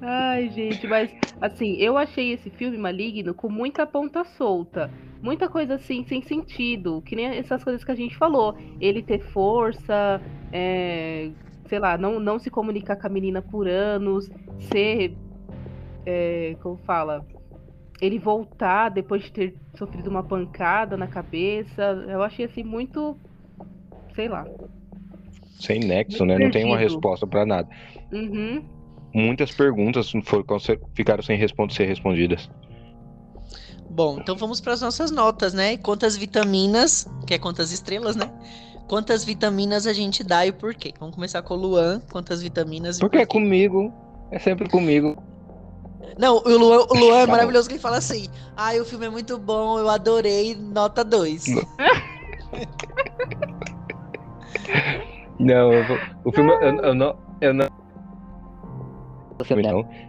Ai, 0.00 0.50
gente, 0.50 0.86
mas 0.86 1.10
assim, 1.40 1.76
eu 1.76 1.96
achei 1.96 2.32
esse 2.32 2.50
filme 2.50 2.76
maligno 2.76 3.32
com 3.34 3.48
muita 3.48 3.86
ponta 3.86 4.24
solta. 4.24 4.90
muita 5.22 5.48
coisa 5.48 5.74
assim 5.76 6.04
sem 6.06 6.20
sentido, 6.22 7.00
que 7.02 7.16
nem 7.16 7.26
essas 7.26 7.64
coisas 7.64 7.82
que 7.84 7.90
a 7.90 7.94
gente 7.94 8.16
falou. 8.16 8.56
Ele 8.80 9.02
ter 9.02 9.20
força, 9.20 10.20
é, 10.52 11.30
sei 11.66 11.78
lá, 11.78 11.96
não, 11.96 12.20
não 12.20 12.38
se 12.38 12.50
comunicar 12.50 12.96
com 12.96 13.06
a 13.06 13.10
menina 13.10 13.40
por 13.40 13.66
anos, 13.66 14.28
ser. 14.70 15.16
É, 16.06 16.56
como 16.62 16.76
fala? 16.86 17.24
Ele 18.00 18.18
voltar 18.18 18.90
depois 18.90 19.22
de 19.24 19.32
ter 19.32 19.56
sofrido 19.78 20.08
uma 20.10 20.22
pancada 20.22 20.96
na 20.96 21.06
cabeça. 21.06 21.82
Eu 22.08 22.22
achei 22.22 22.44
assim 22.46 22.62
muito. 22.62 23.16
Sei 24.14 24.28
lá. 24.28 24.46
Sem 25.58 25.80
nexo, 25.80 26.24
né? 26.24 26.38
Não 26.38 26.50
tem 26.50 26.64
uma 26.64 26.76
Perdido. 26.76 26.94
resposta 26.94 27.26
pra 27.26 27.46
nada. 27.46 27.68
Uhum. 28.12 28.64
Muitas 29.14 29.52
perguntas 29.52 30.12
foram, 30.24 30.44
ficaram 30.94 31.22
sem 31.22 31.38
ser 31.70 31.84
respondidas. 31.86 32.50
Bom, 33.88 34.18
então 34.18 34.36
vamos 34.36 34.60
para 34.60 34.72
as 34.72 34.80
nossas 34.80 35.12
notas, 35.12 35.54
né? 35.54 35.76
Quantas 35.76 36.16
vitaminas, 36.16 37.06
que 37.26 37.34
é 37.34 37.38
quantas 37.38 37.70
estrelas, 37.70 38.16
né? 38.16 38.28
Quantas 38.88 39.24
vitaminas 39.24 39.86
a 39.86 39.92
gente 39.92 40.24
dá 40.24 40.44
e 40.44 40.52
por 40.52 40.74
quê? 40.74 40.92
Vamos 40.98 41.14
começar 41.14 41.42
com 41.42 41.54
o 41.54 41.56
Luan. 41.56 42.00
Quantas 42.10 42.42
vitaminas 42.42 42.98
e 42.98 43.00
Porque 43.00 43.18
é 43.18 43.20
por 43.20 43.28
quê? 43.28 43.38
comigo, 43.38 43.92
é 44.32 44.38
sempre 44.38 44.68
comigo. 44.68 45.16
Não, 46.18 46.36
o 46.36 46.48
Luan, 46.48 46.86
o 46.90 46.94
Luan 46.94 47.18
é 47.18 47.26
Tá 47.26 47.32
maravilhoso 47.32 47.68
que 47.68 47.74
ele 47.74 47.82
fala 47.82 47.98
assim: 47.98 48.26
ai, 48.56 48.80
o 48.80 48.84
filme 48.84 49.06
é 49.06 49.10
muito 49.10 49.38
bom, 49.38 49.78
eu 49.78 49.88
adorei, 49.88 50.54
nota 50.54 51.04
2. 51.04 51.44
Não, 55.38 55.72
eu 55.72 55.84
vou- 55.86 55.98
o 56.24 56.32
filme 56.32 56.52
eu, 56.52 56.76
eu 56.82 56.94
não. 56.94 57.16
Eu 57.40 57.52
não. 57.54 57.68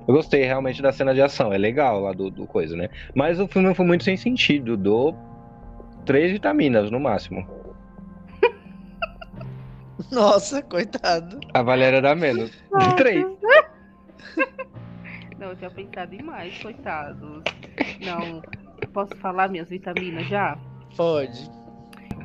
Eu 0.07 0.13
gostei 0.13 0.43
realmente 0.45 0.81
da 0.81 0.91
cena 0.93 1.13
de 1.13 1.21
ação, 1.21 1.51
é 1.51 1.57
legal 1.57 1.99
lá 1.99 2.13
do, 2.13 2.29
do 2.29 2.45
coisa, 2.45 2.75
né? 2.77 2.89
Mas 3.15 3.39
o 3.39 3.47
filme 3.47 3.73
foi 3.73 3.85
muito 3.85 4.03
sem 4.03 4.15
sentido. 4.15 4.77
Dou 4.77 5.15
três 6.05 6.31
vitaminas 6.31 6.91
no 6.91 6.99
máximo. 6.99 7.45
Nossa, 10.11 10.61
coitado. 10.61 11.39
A 11.53 11.63
Valéria 11.63 12.01
dá 12.01 12.13
menos. 12.15 12.51
De 12.51 12.95
três. 12.95 13.25
Não, 15.37 15.49
eu 15.49 15.55
tinha 15.55 15.69
pensado 15.69 16.15
em 16.15 16.23
mais, 16.23 16.57
coitados. 16.61 17.43
Não, 18.01 18.41
posso 18.93 19.15
falar 19.17 19.49
minhas 19.49 19.69
vitaminas 19.69 20.27
já? 20.27 20.57
Pode. 20.95 21.49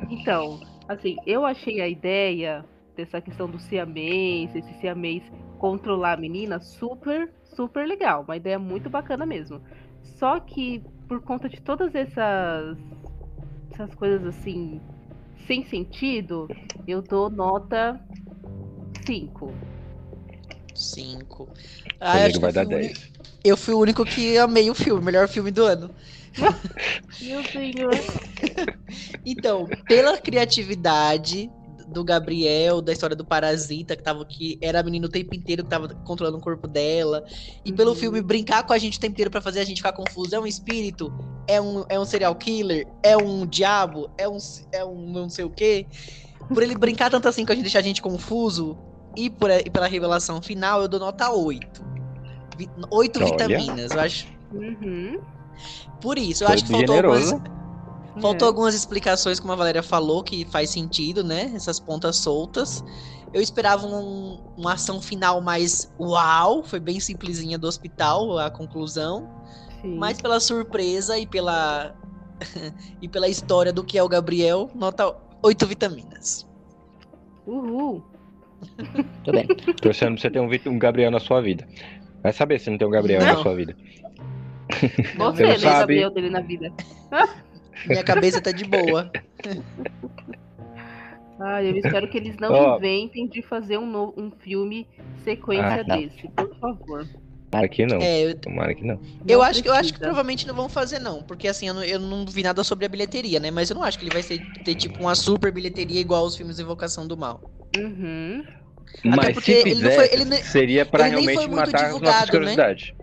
Então, 0.09 0.59
assim, 0.87 1.17
eu 1.25 1.45
achei 1.45 1.81
a 1.81 1.87
ideia 1.87 2.65
dessa 2.95 3.21
questão 3.21 3.49
do 3.49 3.59
siamês, 3.59 4.55
esse 4.55 4.73
siamês 4.75 5.23
controlar 5.57 6.13
a 6.13 6.17
menina, 6.17 6.59
super, 6.59 7.31
super 7.43 7.87
legal. 7.87 8.23
Uma 8.23 8.37
ideia 8.37 8.57
muito 8.57 8.89
bacana 8.89 9.25
mesmo. 9.25 9.61
Só 10.01 10.39
que, 10.39 10.83
por 11.07 11.21
conta 11.21 11.47
de 11.47 11.61
todas 11.61 11.93
essas, 11.93 12.77
essas 13.71 13.93
coisas 13.93 14.25
assim, 14.25 14.81
sem 15.45 15.63
sentido, 15.63 16.47
eu 16.87 17.01
dou 17.01 17.29
nota 17.29 17.99
5. 19.05 19.53
5. 20.81 21.49
Comigo 21.99 22.39
vai 22.39 22.51
dar 22.51 22.65
10. 22.65 23.11
Eu 23.43 23.57
fui 23.57 23.73
o 23.73 23.79
único 23.79 24.05
que 24.05 24.37
amei 24.37 24.69
o 24.69 24.75
filme, 24.75 25.03
melhor 25.03 25.27
filme 25.27 25.51
do 25.51 25.63
ano. 25.63 25.89
Meu 27.21 27.43
senhor. 27.43 27.91
Então, 29.25 29.67
pela 29.87 30.17
criatividade 30.17 31.49
do 31.87 32.03
Gabriel, 32.03 32.81
da 32.81 32.91
história 32.91 33.15
do 33.15 33.25
Parasita, 33.25 33.95
que 33.95 34.03
tava 34.03 34.25
que 34.25 34.57
era 34.61 34.79
a 34.79 34.83
menina 34.83 35.05
o 35.07 35.09
tempo 35.09 35.35
inteiro 35.35 35.63
que 35.63 35.69
tava 35.69 35.89
controlando 36.05 36.37
o 36.37 36.41
corpo 36.41 36.67
dela, 36.67 37.23
e 37.65 37.71
pelo 37.71 37.91
Uhum. 37.91 37.95
filme 37.95 38.21
brincar 38.21 38.63
com 38.63 38.73
a 38.73 38.77
gente 38.77 38.97
o 38.97 39.01
tempo 39.01 39.13
inteiro 39.13 39.31
pra 39.31 39.41
fazer 39.41 39.59
a 39.59 39.63
gente 39.63 39.77
ficar 39.77 39.93
confuso, 39.93 40.35
é 40.35 40.39
um 40.39 40.47
espírito, 40.47 41.13
é 41.47 41.61
um, 41.61 41.83
é 41.89 41.99
um 41.99 42.05
serial 42.05 42.35
killer, 42.35 42.87
é 43.03 43.15
um 43.17 43.45
diabo, 43.45 44.09
é 44.17 44.27
um 44.27 44.37
é 44.71 44.83
um 44.85 45.11
não 45.11 45.29
sei 45.29 45.45
o 45.45 45.49
quê. 45.49 45.85
Por 46.53 46.63
ele 46.63 46.75
brincar 46.75 47.09
tanto 47.09 47.27
assim 47.27 47.45
com 47.45 47.51
a 47.51 47.55
gente 47.55 47.63
deixar 47.63 47.79
a 47.79 47.83
gente 47.83 48.01
confuso 48.01 48.77
e, 49.15 49.29
por, 49.29 49.49
e 49.51 49.69
pela 49.69 49.87
revelação 49.87 50.41
final, 50.41 50.81
eu 50.81 50.87
dou 50.87 50.99
nota 50.99 51.31
8. 51.31 51.83
Vi- 52.57 52.69
Oito 52.91 53.17
Olha. 53.19 53.25
vitaminas, 53.31 53.91
eu 53.91 53.99
acho. 53.99 54.27
Uhum. 54.53 55.19
Por 56.01 56.17
isso, 56.17 56.43
eu 56.43 56.47
Foi 56.47 56.55
acho 56.55 56.65
que 56.65 56.71
faltou 56.71 56.95
generoso. 56.95 57.33
algumas, 57.35 57.61
Faltou 58.21 58.45
É. 58.45 58.49
algumas 58.49 58.75
explicações, 58.75 59.39
como 59.39 59.53
a 59.53 59.55
Valéria 59.55 59.81
falou, 59.81 60.21
que 60.21 60.43
faz 60.45 60.69
sentido, 60.69 61.23
né? 61.23 61.49
Essas 61.55 61.79
pontas 61.79 62.17
soltas. 62.17 62.83
Eu 63.33 63.41
esperava 63.41 63.87
um- 63.87 64.37
uma 64.57 64.73
ação 64.73 64.99
final 64.99 65.39
mais 65.39 65.89
uau, 65.97 66.61
foi 66.61 66.81
bem 66.81 66.99
simplesinha 66.99 67.57
do 67.57 67.67
hospital, 67.67 68.37
a 68.37 68.49
conclusão. 68.51 69.29
Sim. 69.81 69.95
Mas 69.97 70.21
pela 70.21 70.41
surpresa 70.41 71.17
e 71.17 71.25
pela 71.25 71.95
e 73.01 73.07
pela 73.07 73.29
história 73.29 73.71
do 73.71 73.81
que 73.83 73.97
é 73.97 74.03
o 74.03 74.09
Gabriel, 74.09 74.69
nota 74.75 75.15
8 75.41 75.65
vitaminas. 75.65 76.45
Uhul. 77.47 78.03
Tudo 79.23 79.37
bem. 79.37 79.47
Torcendo 79.81 80.13
pra 80.13 80.21
você 80.21 80.29
ter 80.29 80.39
um, 80.39 80.49
um 80.73 80.79
Gabriel 80.79 81.11
na 81.11 81.19
sua 81.19 81.41
vida. 81.41 81.67
Vai 82.21 82.31
saber 82.33 82.59
se 82.59 82.69
não 82.69 82.77
tem 82.77 82.87
um 82.87 82.91
Gabriel 82.91 83.19
Não. 83.21 83.27
na 83.33 83.35
sua 83.41 83.55
vida. 83.55 83.75
Você, 84.71 85.17
não 85.17 85.33
né, 85.33 85.57
sabe. 85.57 85.79
Gabriel 85.95 86.11
dele 86.11 86.29
na 86.29 86.41
vida. 86.41 86.71
Minha 87.87 88.03
cabeça 88.03 88.39
tá 88.39 88.51
de 88.51 88.63
boa. 88.65 89.11
Ai, 91.39 91.69
eu 91.71 91.77
espero 91.77 92.07
que 92.07 92.17
eles 92.17 92.37
não 92.37 92.53
Ó. 92.53 92.77
inventem 92.77 93.27
de 93.27 93.41
fazer 93.41 93.79
um, 93.79 93.85
no- 93.87 94.13
um 94.15 94.29
filme 94.29 94.87
sequência 95.23 95.81
Ah, 95.81 95.83
não. 95.87 95.97
desse, 95.97 96.27
por 96.29 96.55
favor. 96.59 97.07
Tomara 97.51 97.67
que 97.67 97.85
não. 97.85 97.99
É, 97.99 98.21
eu, 98.21 98.35
Tomara 98.39 98.73
que 98.73 98.85
não. 98.85 98.99
eu 99.27 99.39
Não 99.39 99.41
acho 99.43 99.61
que 99.61 99.67
eu 99.69 99.73
acho 99.73 99.93
que 99.93 99.99
provavelmente 99.99 100.47
não 100.47 100.55
vão 100.55 100.69
fazer 100.69 100.99
não, 100.99 101.21
porque 101.23 101.47
assim 101.47 101.67
eu 101.67 101.73
não, 101.73 101.83
eu 101.83 101.99
não 101.99 102.25
vi 102.25 102.43
nada 102.43 102.63
sobre 102.63 102.85
a 102.85 102.89
bilheteria, 102.89 103.39
né? 103.39 103.51
Mas 103.51 103.69
eu 103.69 103.75
não 103.75 103.83
acho 103.83 103.99
que 103.99 104.05
ele 104.05 104.11
vai 104.11 104.23
ser, 104.23 104.41
ter 104.63 104.75
tipo 104.75 105.01
uma 105.03 105.15
super 105.15 105.51
bilheteria 105.51 105.99
igual 105.99 106.25
os 106.25 106.35
filmes 106.35 106.59
Invocação 106.59 107.05
do 107.05 107.17
Mal. 107.17 107.43
Uhum. 107.75 108.43
Mas 109.05 109.33
porque 109.33 109.53
se 109.53 109.57
ele 109.59 109.75
não 109.75 109.75
fizesse, 109.81 109.95
foi- 110.09 110.19
ele 110.21 110.43
seria 110.43 110.85
pra 110.85 111.07
ele 111.07 111.15
nem 111.17 111.25
foi 111.25 111.47
realmente 111.47 111.49
muito 111.49 111.71
matar 111.71 111.85
as 111.87 112.01
nossas 112.01 112.21
né? 112.21 112.27
curiosidades. 112.27 112.93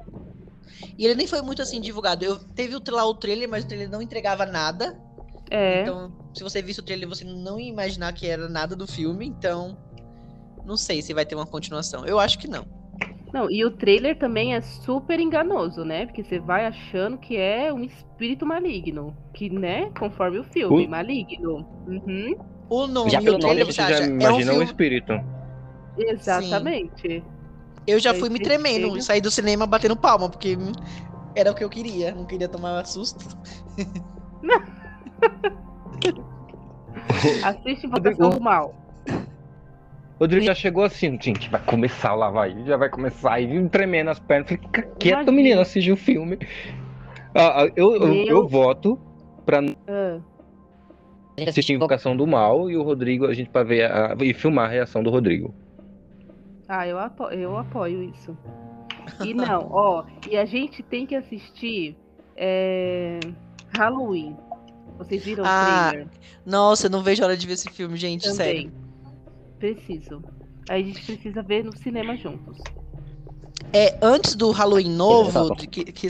E 0.98 1.04
ele 1.04 1.14
nem 1.14 1.26
foi 1.26 1.42
muito 1.42 1.62
assim 1.62 1.80
divulgado. 1.80 2.24
Eu 2.24 2.36
teve 2.54 2.74
o, 2.76 2.82
lá 2.90 3.04
o 3.04 3.14
trailer, 3.14 3.48
mas 3.48 3.64
o 3.64 3.68
trailer 3.68 3.88
não 3.88 4.02
entregava 4.02 4.44
nada. 4.44 4.96
É. 5.50 5.82
Então, 5.82 6.12
se 6.34 6.42
você 6.42 6.60
visse 6.60 6.80
o 6.80 6.82
trailer, 6.82 7.08
você 7.08 7.24
não 7.24 7.58
ia 7.58 7.68
imaginar 7.70 8.12
que 8.12 8.26
era 8.26 8.48
nada 8.48 8.74
do 8.74 8.86
filme. 8.86 9.26
Então, 9.26 9.78
não 10.64 10.76
sei 10.76 11.00
se 11.00 11.14
vai 11.14 11.24
ter 11.24 11.34
uma 11.34 11.46
continuação. 11.46 12.04
Eu 12.04 12.18
acho 12.18 12.38
que 12.38 12.48
não. 12.48 12.77
Não, 13.32 13.50
e 13.50 13.64
o 13.64 13.70
trailer 13.70 14.18
também 14.18 14.54
é 14.54 14.60
super 14.60 15.20
enganoso, 15.20 15.84
né? 15.84 16.06
Porque 16.06 16.24
você 16.24 16.38
vai 16.38 16.66
achando 16.66 17.18
que 17.18 17.36
é 17.36 17.72
um 17.72 17.82
espírito 17.84 18.46
maligno. 18.46 19.14
Que, 19.34 19.50
né? 19.50 19.90
Conforme 19.98 20.38
o 20.38 20.44
filme, 20.44 20.86
O- 20.86 20.90
maligno. 20.90 21.66
Uhum. 21.86 22.34
O 22.70 22.86
nome 22.86 23.10
Já 23.10 23.18
e 23.18 23.22
o 23.22 23.24
pelo 23.24 23.38
trailer, 23.38 23.64
nome 23.64 23.72
você 23.72 23.82
Você 23.82 23.88
já 23.92 23.96
acha? 23.96 24.04
É 24.04 24.08
um 24.08 24.20
imagina 24.20 24.52
um 24.54 24.62
espírito. 24.62 25.12
Exatamente. 25.96 27.24
Eu 27.86 27.98
já 27.98 28.12
Aí 28.12 28.20
fui 28.20 28.28
me 28.28 28.38
tremendo, 28.38 28.88
chega- 28.90 29.02
saí 29.02 29.20
do 29.20 29.30
cinema 29.30 29.66
batendo 29.66 29.96
palma, 29.96 30.28
porque 30.28 30.56
era 31.34 31.50
o 31.50 31.54
que 31.54 31.64
eu 31.64 31.70
queria. 31.70 32.14
Não 32.14 32.26
queria 32.26 32.48
tomar 32.48 32.84
susto. 32.86 33.24
Assiste 37.42 37.86
Invocação 37.86 38.30
do 38.30 38.40
Mal. 38.40 38.74
Rodrigo 40.18 40.44
já 40.44 40.54
chegou 40.54 40.82
assim, 40.82 41.16
gente, 41.20 41.48
vai 41.48 41.62
começar 41.62 42.14
lá, 42.14 42.28
vai. 42.30 42.64
Já 42.64 42.76
vai 42.76 42.88
começar. 42.88 43.40
E 43.40 43.68
tremendo 43.68 44.10
as 44.10 44.18
pernas. 44.18 44.48
Falei, 44.48 44.62
fica 44.62 44.82
quieto, 44.98 45.12
Imagina. 45.14 45.32
menino, 45.32 45.60
assiste 45.60 45.92
o 45.92 45.96
filme. 45.96 46.38
Ah, 47.34 47.62
ah, 47.62 47.70
eu, 47.76 47.94
eu, 47.94 48.14
eu 48.26 48.48
voto 48.48 48.98
pra 49.46 49.60
Ah, 49.86 50.18
assistir 51.46 51.72
Invocação 51.74 52.16
do 52.16 52.26
Mal 52.26 52.68
e 52.68 52.76
o 52.76 52.82
Rodrigo, 52.82 53.26
a 53.26 53.34
gente 53.34 53.48
pra 53.48 53.62
ver 53.62 53.84
a, 53.90 54.16
e 54.20 54.34
filmar 54.34 54.66
a 54.66 54.72
reação 54.72 55.02
do 55.02 55.10
Rodrigo. 55.10 55.54
Ah, 56.68 56.86
eu, 56.86 56.98
apo 56.98 57.24
eu 57.28 57.56
apoio 57.56 58.02
isso. 58.02 58.36
E 59.24 59.32
não, 59.32 59.68
ó, 59.70 60.04
e 60.28 60.36
a 60.36 60.44
gente 60.44 60.82
tem 60.82 61.06
que 61.06 61.14
assistir 61.14 61.96
é, 62.36 63.20
Halloween. 63.76 64.36
Vocês 64.98 65.24
viram 65.24 65.44
Ah, 65.46 65.86
o 65.86 65.90
trailer? 65.90 66.08
Nossa, 66.44 66.86
eu 66.88 66.90
não 66.90 67.02
vejo 67.02 67.22
a 67.22 67.26
hora 67.26 67.36
de 67.36 67.46
ver 67.46 67.52
esse 67.54 67.70
filme, 67.70 67.96
gente, 67.96 68.28
sério. 68.28 68.70
Preciso. 69.58 70.24
Aí 70.68 70.82
a 70.82 70.86
gente 70.86 71.02
precisa 71.02 71.42
ver 71.42 71.64
no 71.64 71.76
cinema 71.76 72.16
juntos. 72.16 72.58
É, 73.72 73.98
antes 74.02 74.34
do 74.34 74.50
Halloween 74.50 74.90
novo, 74.90 75.54
que, 75.54 75.84
que 75.84 76.08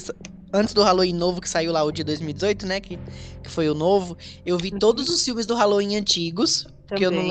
antes 0.53 0.73
do 0.75 0.83
Halloween 0.83 1.15
novo 1.15 1.41
que 1.41 1.49
saiu 1.49 1.73
lá 1.73 1.83
o 1.83 1.93
de 1.93 2.05
2018, 2.05 2.67
né, 2.67 2.81
que, 2.81 2.97
que 2.97 3.51
foi 3.51 3.69
o 3.69 3.75
novo, 3.75 4.17
eu 4.45 4.57
vi 4.57 4.71
todos 4.71 5.09
os 5.09 5.25
filmes 5.25 5.47
do 5.47 5.55
Halloween 5.55 5.97
antigos, 5.97 6.65
porque 6.87 7.05
eu, 7.05 7.11
não, 7.11 7.29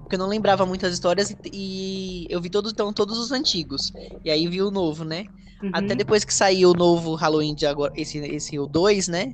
porque 0.00 0.14
eu 0.14 0.18
não 0.18 0.26
lembrava 0.26 0.64
muitas 0.66 0.94
histórias 0.94 1.30
e, 1.30 1.36
e 1.52 2.26
eu 2.30 2.40
vi 2.40 2.50
todos, 2.50 2.72
então, 2.72 2.92
todos 2.92 3.18
os 3.18 3.30
antigos. 3.32 3.92
E 4.24 4.30
aí 4.30 4.46
vi 4.48 4.62
o 4.62 4.70
novo, 4.70 5.04
né? 5.04 5.24
Uhum, 5.62 5.70
Até 5.74 5.94
depois 5.94 6.24
que 6.24 6.32
saiu 6.32 6.70
o 6.70 6.74
novo 6.74 7.14
Halloween 7.14 7.54
de 7.54 7.66
agora, 7.66 7.92
esse, 7.96 8.18
esse 8.18 8.58
o 8.58 8.66
2, 8.66 9.08
né? 9.08 9.32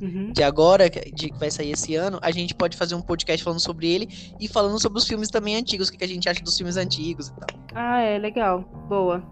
Uhum. 0.00 0.32
De 0.32 0.42
agora, 0.42 0.88
que 0.90 1.10
de- 1.12 1.30
que 1.30 1.38
vai 1.38 1.50
sair 1.50 1.72
esse 1.72 1.94
ano, 1.94 2.18
a 2.22 2.30
gente 2.30 2.54
pode 2.54 2.76
fazer 2.76 2.94
um 2.94 3.02
podcast 3.02 3.42
falando 3.44 3.60
sobre 3.60 3.88
ele 3.88 4.08
e 4.40 4.48
falando 4.48 4.80
sobre 4.80 4.98
os 4.98 5.06
filmes 5.06 5.28
também 5.28 5.56
antigos, 5.56 5.88
o 5.88 5.92
que, 5.92 5.98
que 5.98 6.04
a 6.04 6.08
gente 6.08 6.28
acha 6.28 6.42
dos 6.42 6.56
filmes 6.56 6.76
antigos 6.76 7.28
e 7.28 7.32
tal. 7.34 7.48
Ah, 7.74 8.00
é, 8.00 8.18
legal. 8.18 8.60
Boa. 8.88 9.22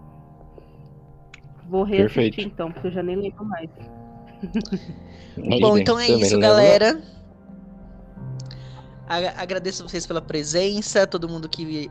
Vou 1.68 1.82
reassistir 1.82 2.14
Perfeito. 2.22 2.40
então, 2.54 2.72
porque 2.72 2.88
eu 2.88 2.92
já 2.92 3.02
nem 3.02 3.16
lembro 3.16 3.44
mais. 3.44 3.68
Bom, 5.60 5.76
então 5.78 5.98
é 5.98 6.06
também 6.06 6.20
isso, 6.22 6.38
galera. 6.38 7.02
A- 9.06 9.42
Agradeço 9.42 9.86
vocês 9.88 10.06
pela 10.06 10.20
presença, 10.20 11.06
todo 11.06 11.28
mundo 11.28 11.48
que, 11.48 11.90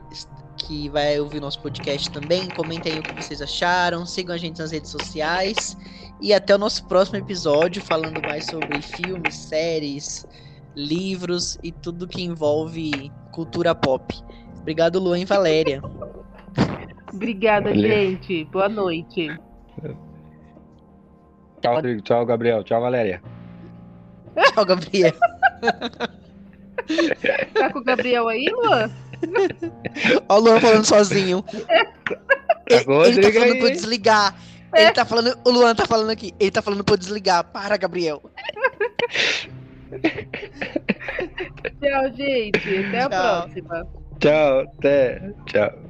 que 0.58 0.90
vai 0.90 1.20
ouvir 1.20 1.40
nosso 1.40 1.60
podcast 1.62 2.10
também. 2.12 2.48
Comentem 2.50 2.94
aí 2.94 3.00
o 3.00 3.04
que 3.04 3.14
vocês 3.14 3.42
acharam, 3.42 4.06
sigam 4.06 4.36
a 4.36 4.38
gente 4.38 4.60
nas 4.60 4.72
redes 4.72 4.92
sociais. 4.92 5.76
E 6.20 6.34
até 6.34 6.56
o 6.56 6.58
nosso 6.58 6.86
próximo 6.88 7.18
episódio, 7.18 7.82
falando 7.82 8.22
mais 8.22 8.46
sobre 8.46 8.82
filmes, 8.82 9.36
séries, 9.36 10.26
livros 10.76 11.58
e 11.64 11.72
tudo 11.72 12.08
que 12.08 12.24
envolve 12.24 13.12
cultura 13.32 13.76
pop. 13.76 14.16
Obrigado, 14.60 15.00
Luan 15.00 15.20
e 15.20 15.26
Valéria. 15.26 15.82
Obrigada, 17.14 17.70
Valeu. 17.70 17.90
gente. 17.90 18.46
Boa 18.46 18.68
noite. 18.68 19.30
Tchau, 21.62 21.76
Rodrigo. 21.76 22.02
Tchau, 22.02 22.26
Gabriel. 22.26 22.64
Tchau, 22.64 22.82
Valéria. 22.82 23.22
Tchau, 24.54 24.66
Gabriel. 24.66 25.14
Tá 27.54 27.72
com 27.72 27.80
o 27.80 27.84
Gabriel 27.84 28.28
aí, 28.28 28.46
Luan? 28.50 28.92
Ó 30.30 30.38
o 30.38 30.40
Luan 30.40 30.60
falando 30.60 30.86
sozinho. 30.86 31.44
Ele, 32.70 32.84
o 32.86 33.06
ele 33.06 33.22
tá 33.22 33.32
falando 33.32 33.52
aí. 33.54 33.60
pra 33.60 33.68
eu 33.68 33.72
desligar. 33.72 34.36
Ele 34.76 34.86
é. 34.86 34.92
tá 34.92 35.06
falando, 35.06 35.38
o 35.46 35.50
Luan 35.50 35.74
tá 35.74 35.86
falando 35.86 36.10
aqui, 36.10 36.34
ele 36.40 36.52
tá 36.52 36.62
falando 36.62 36.84
pra 36.84 36.94
eu 36.94 36.98
desligar. 36.98 37.44
Para, 37.46 37.78
Gabriel. 37.78 38.22
Tchau, 41.80 42.14
gente. 42.16 42.86
Até 42.88 43.02
a 43.02 43.10
próxima. 43.10 43.88
Tchau, 44.20 44.60
até. 44.60 45.34
Tchau. 45.46 45.88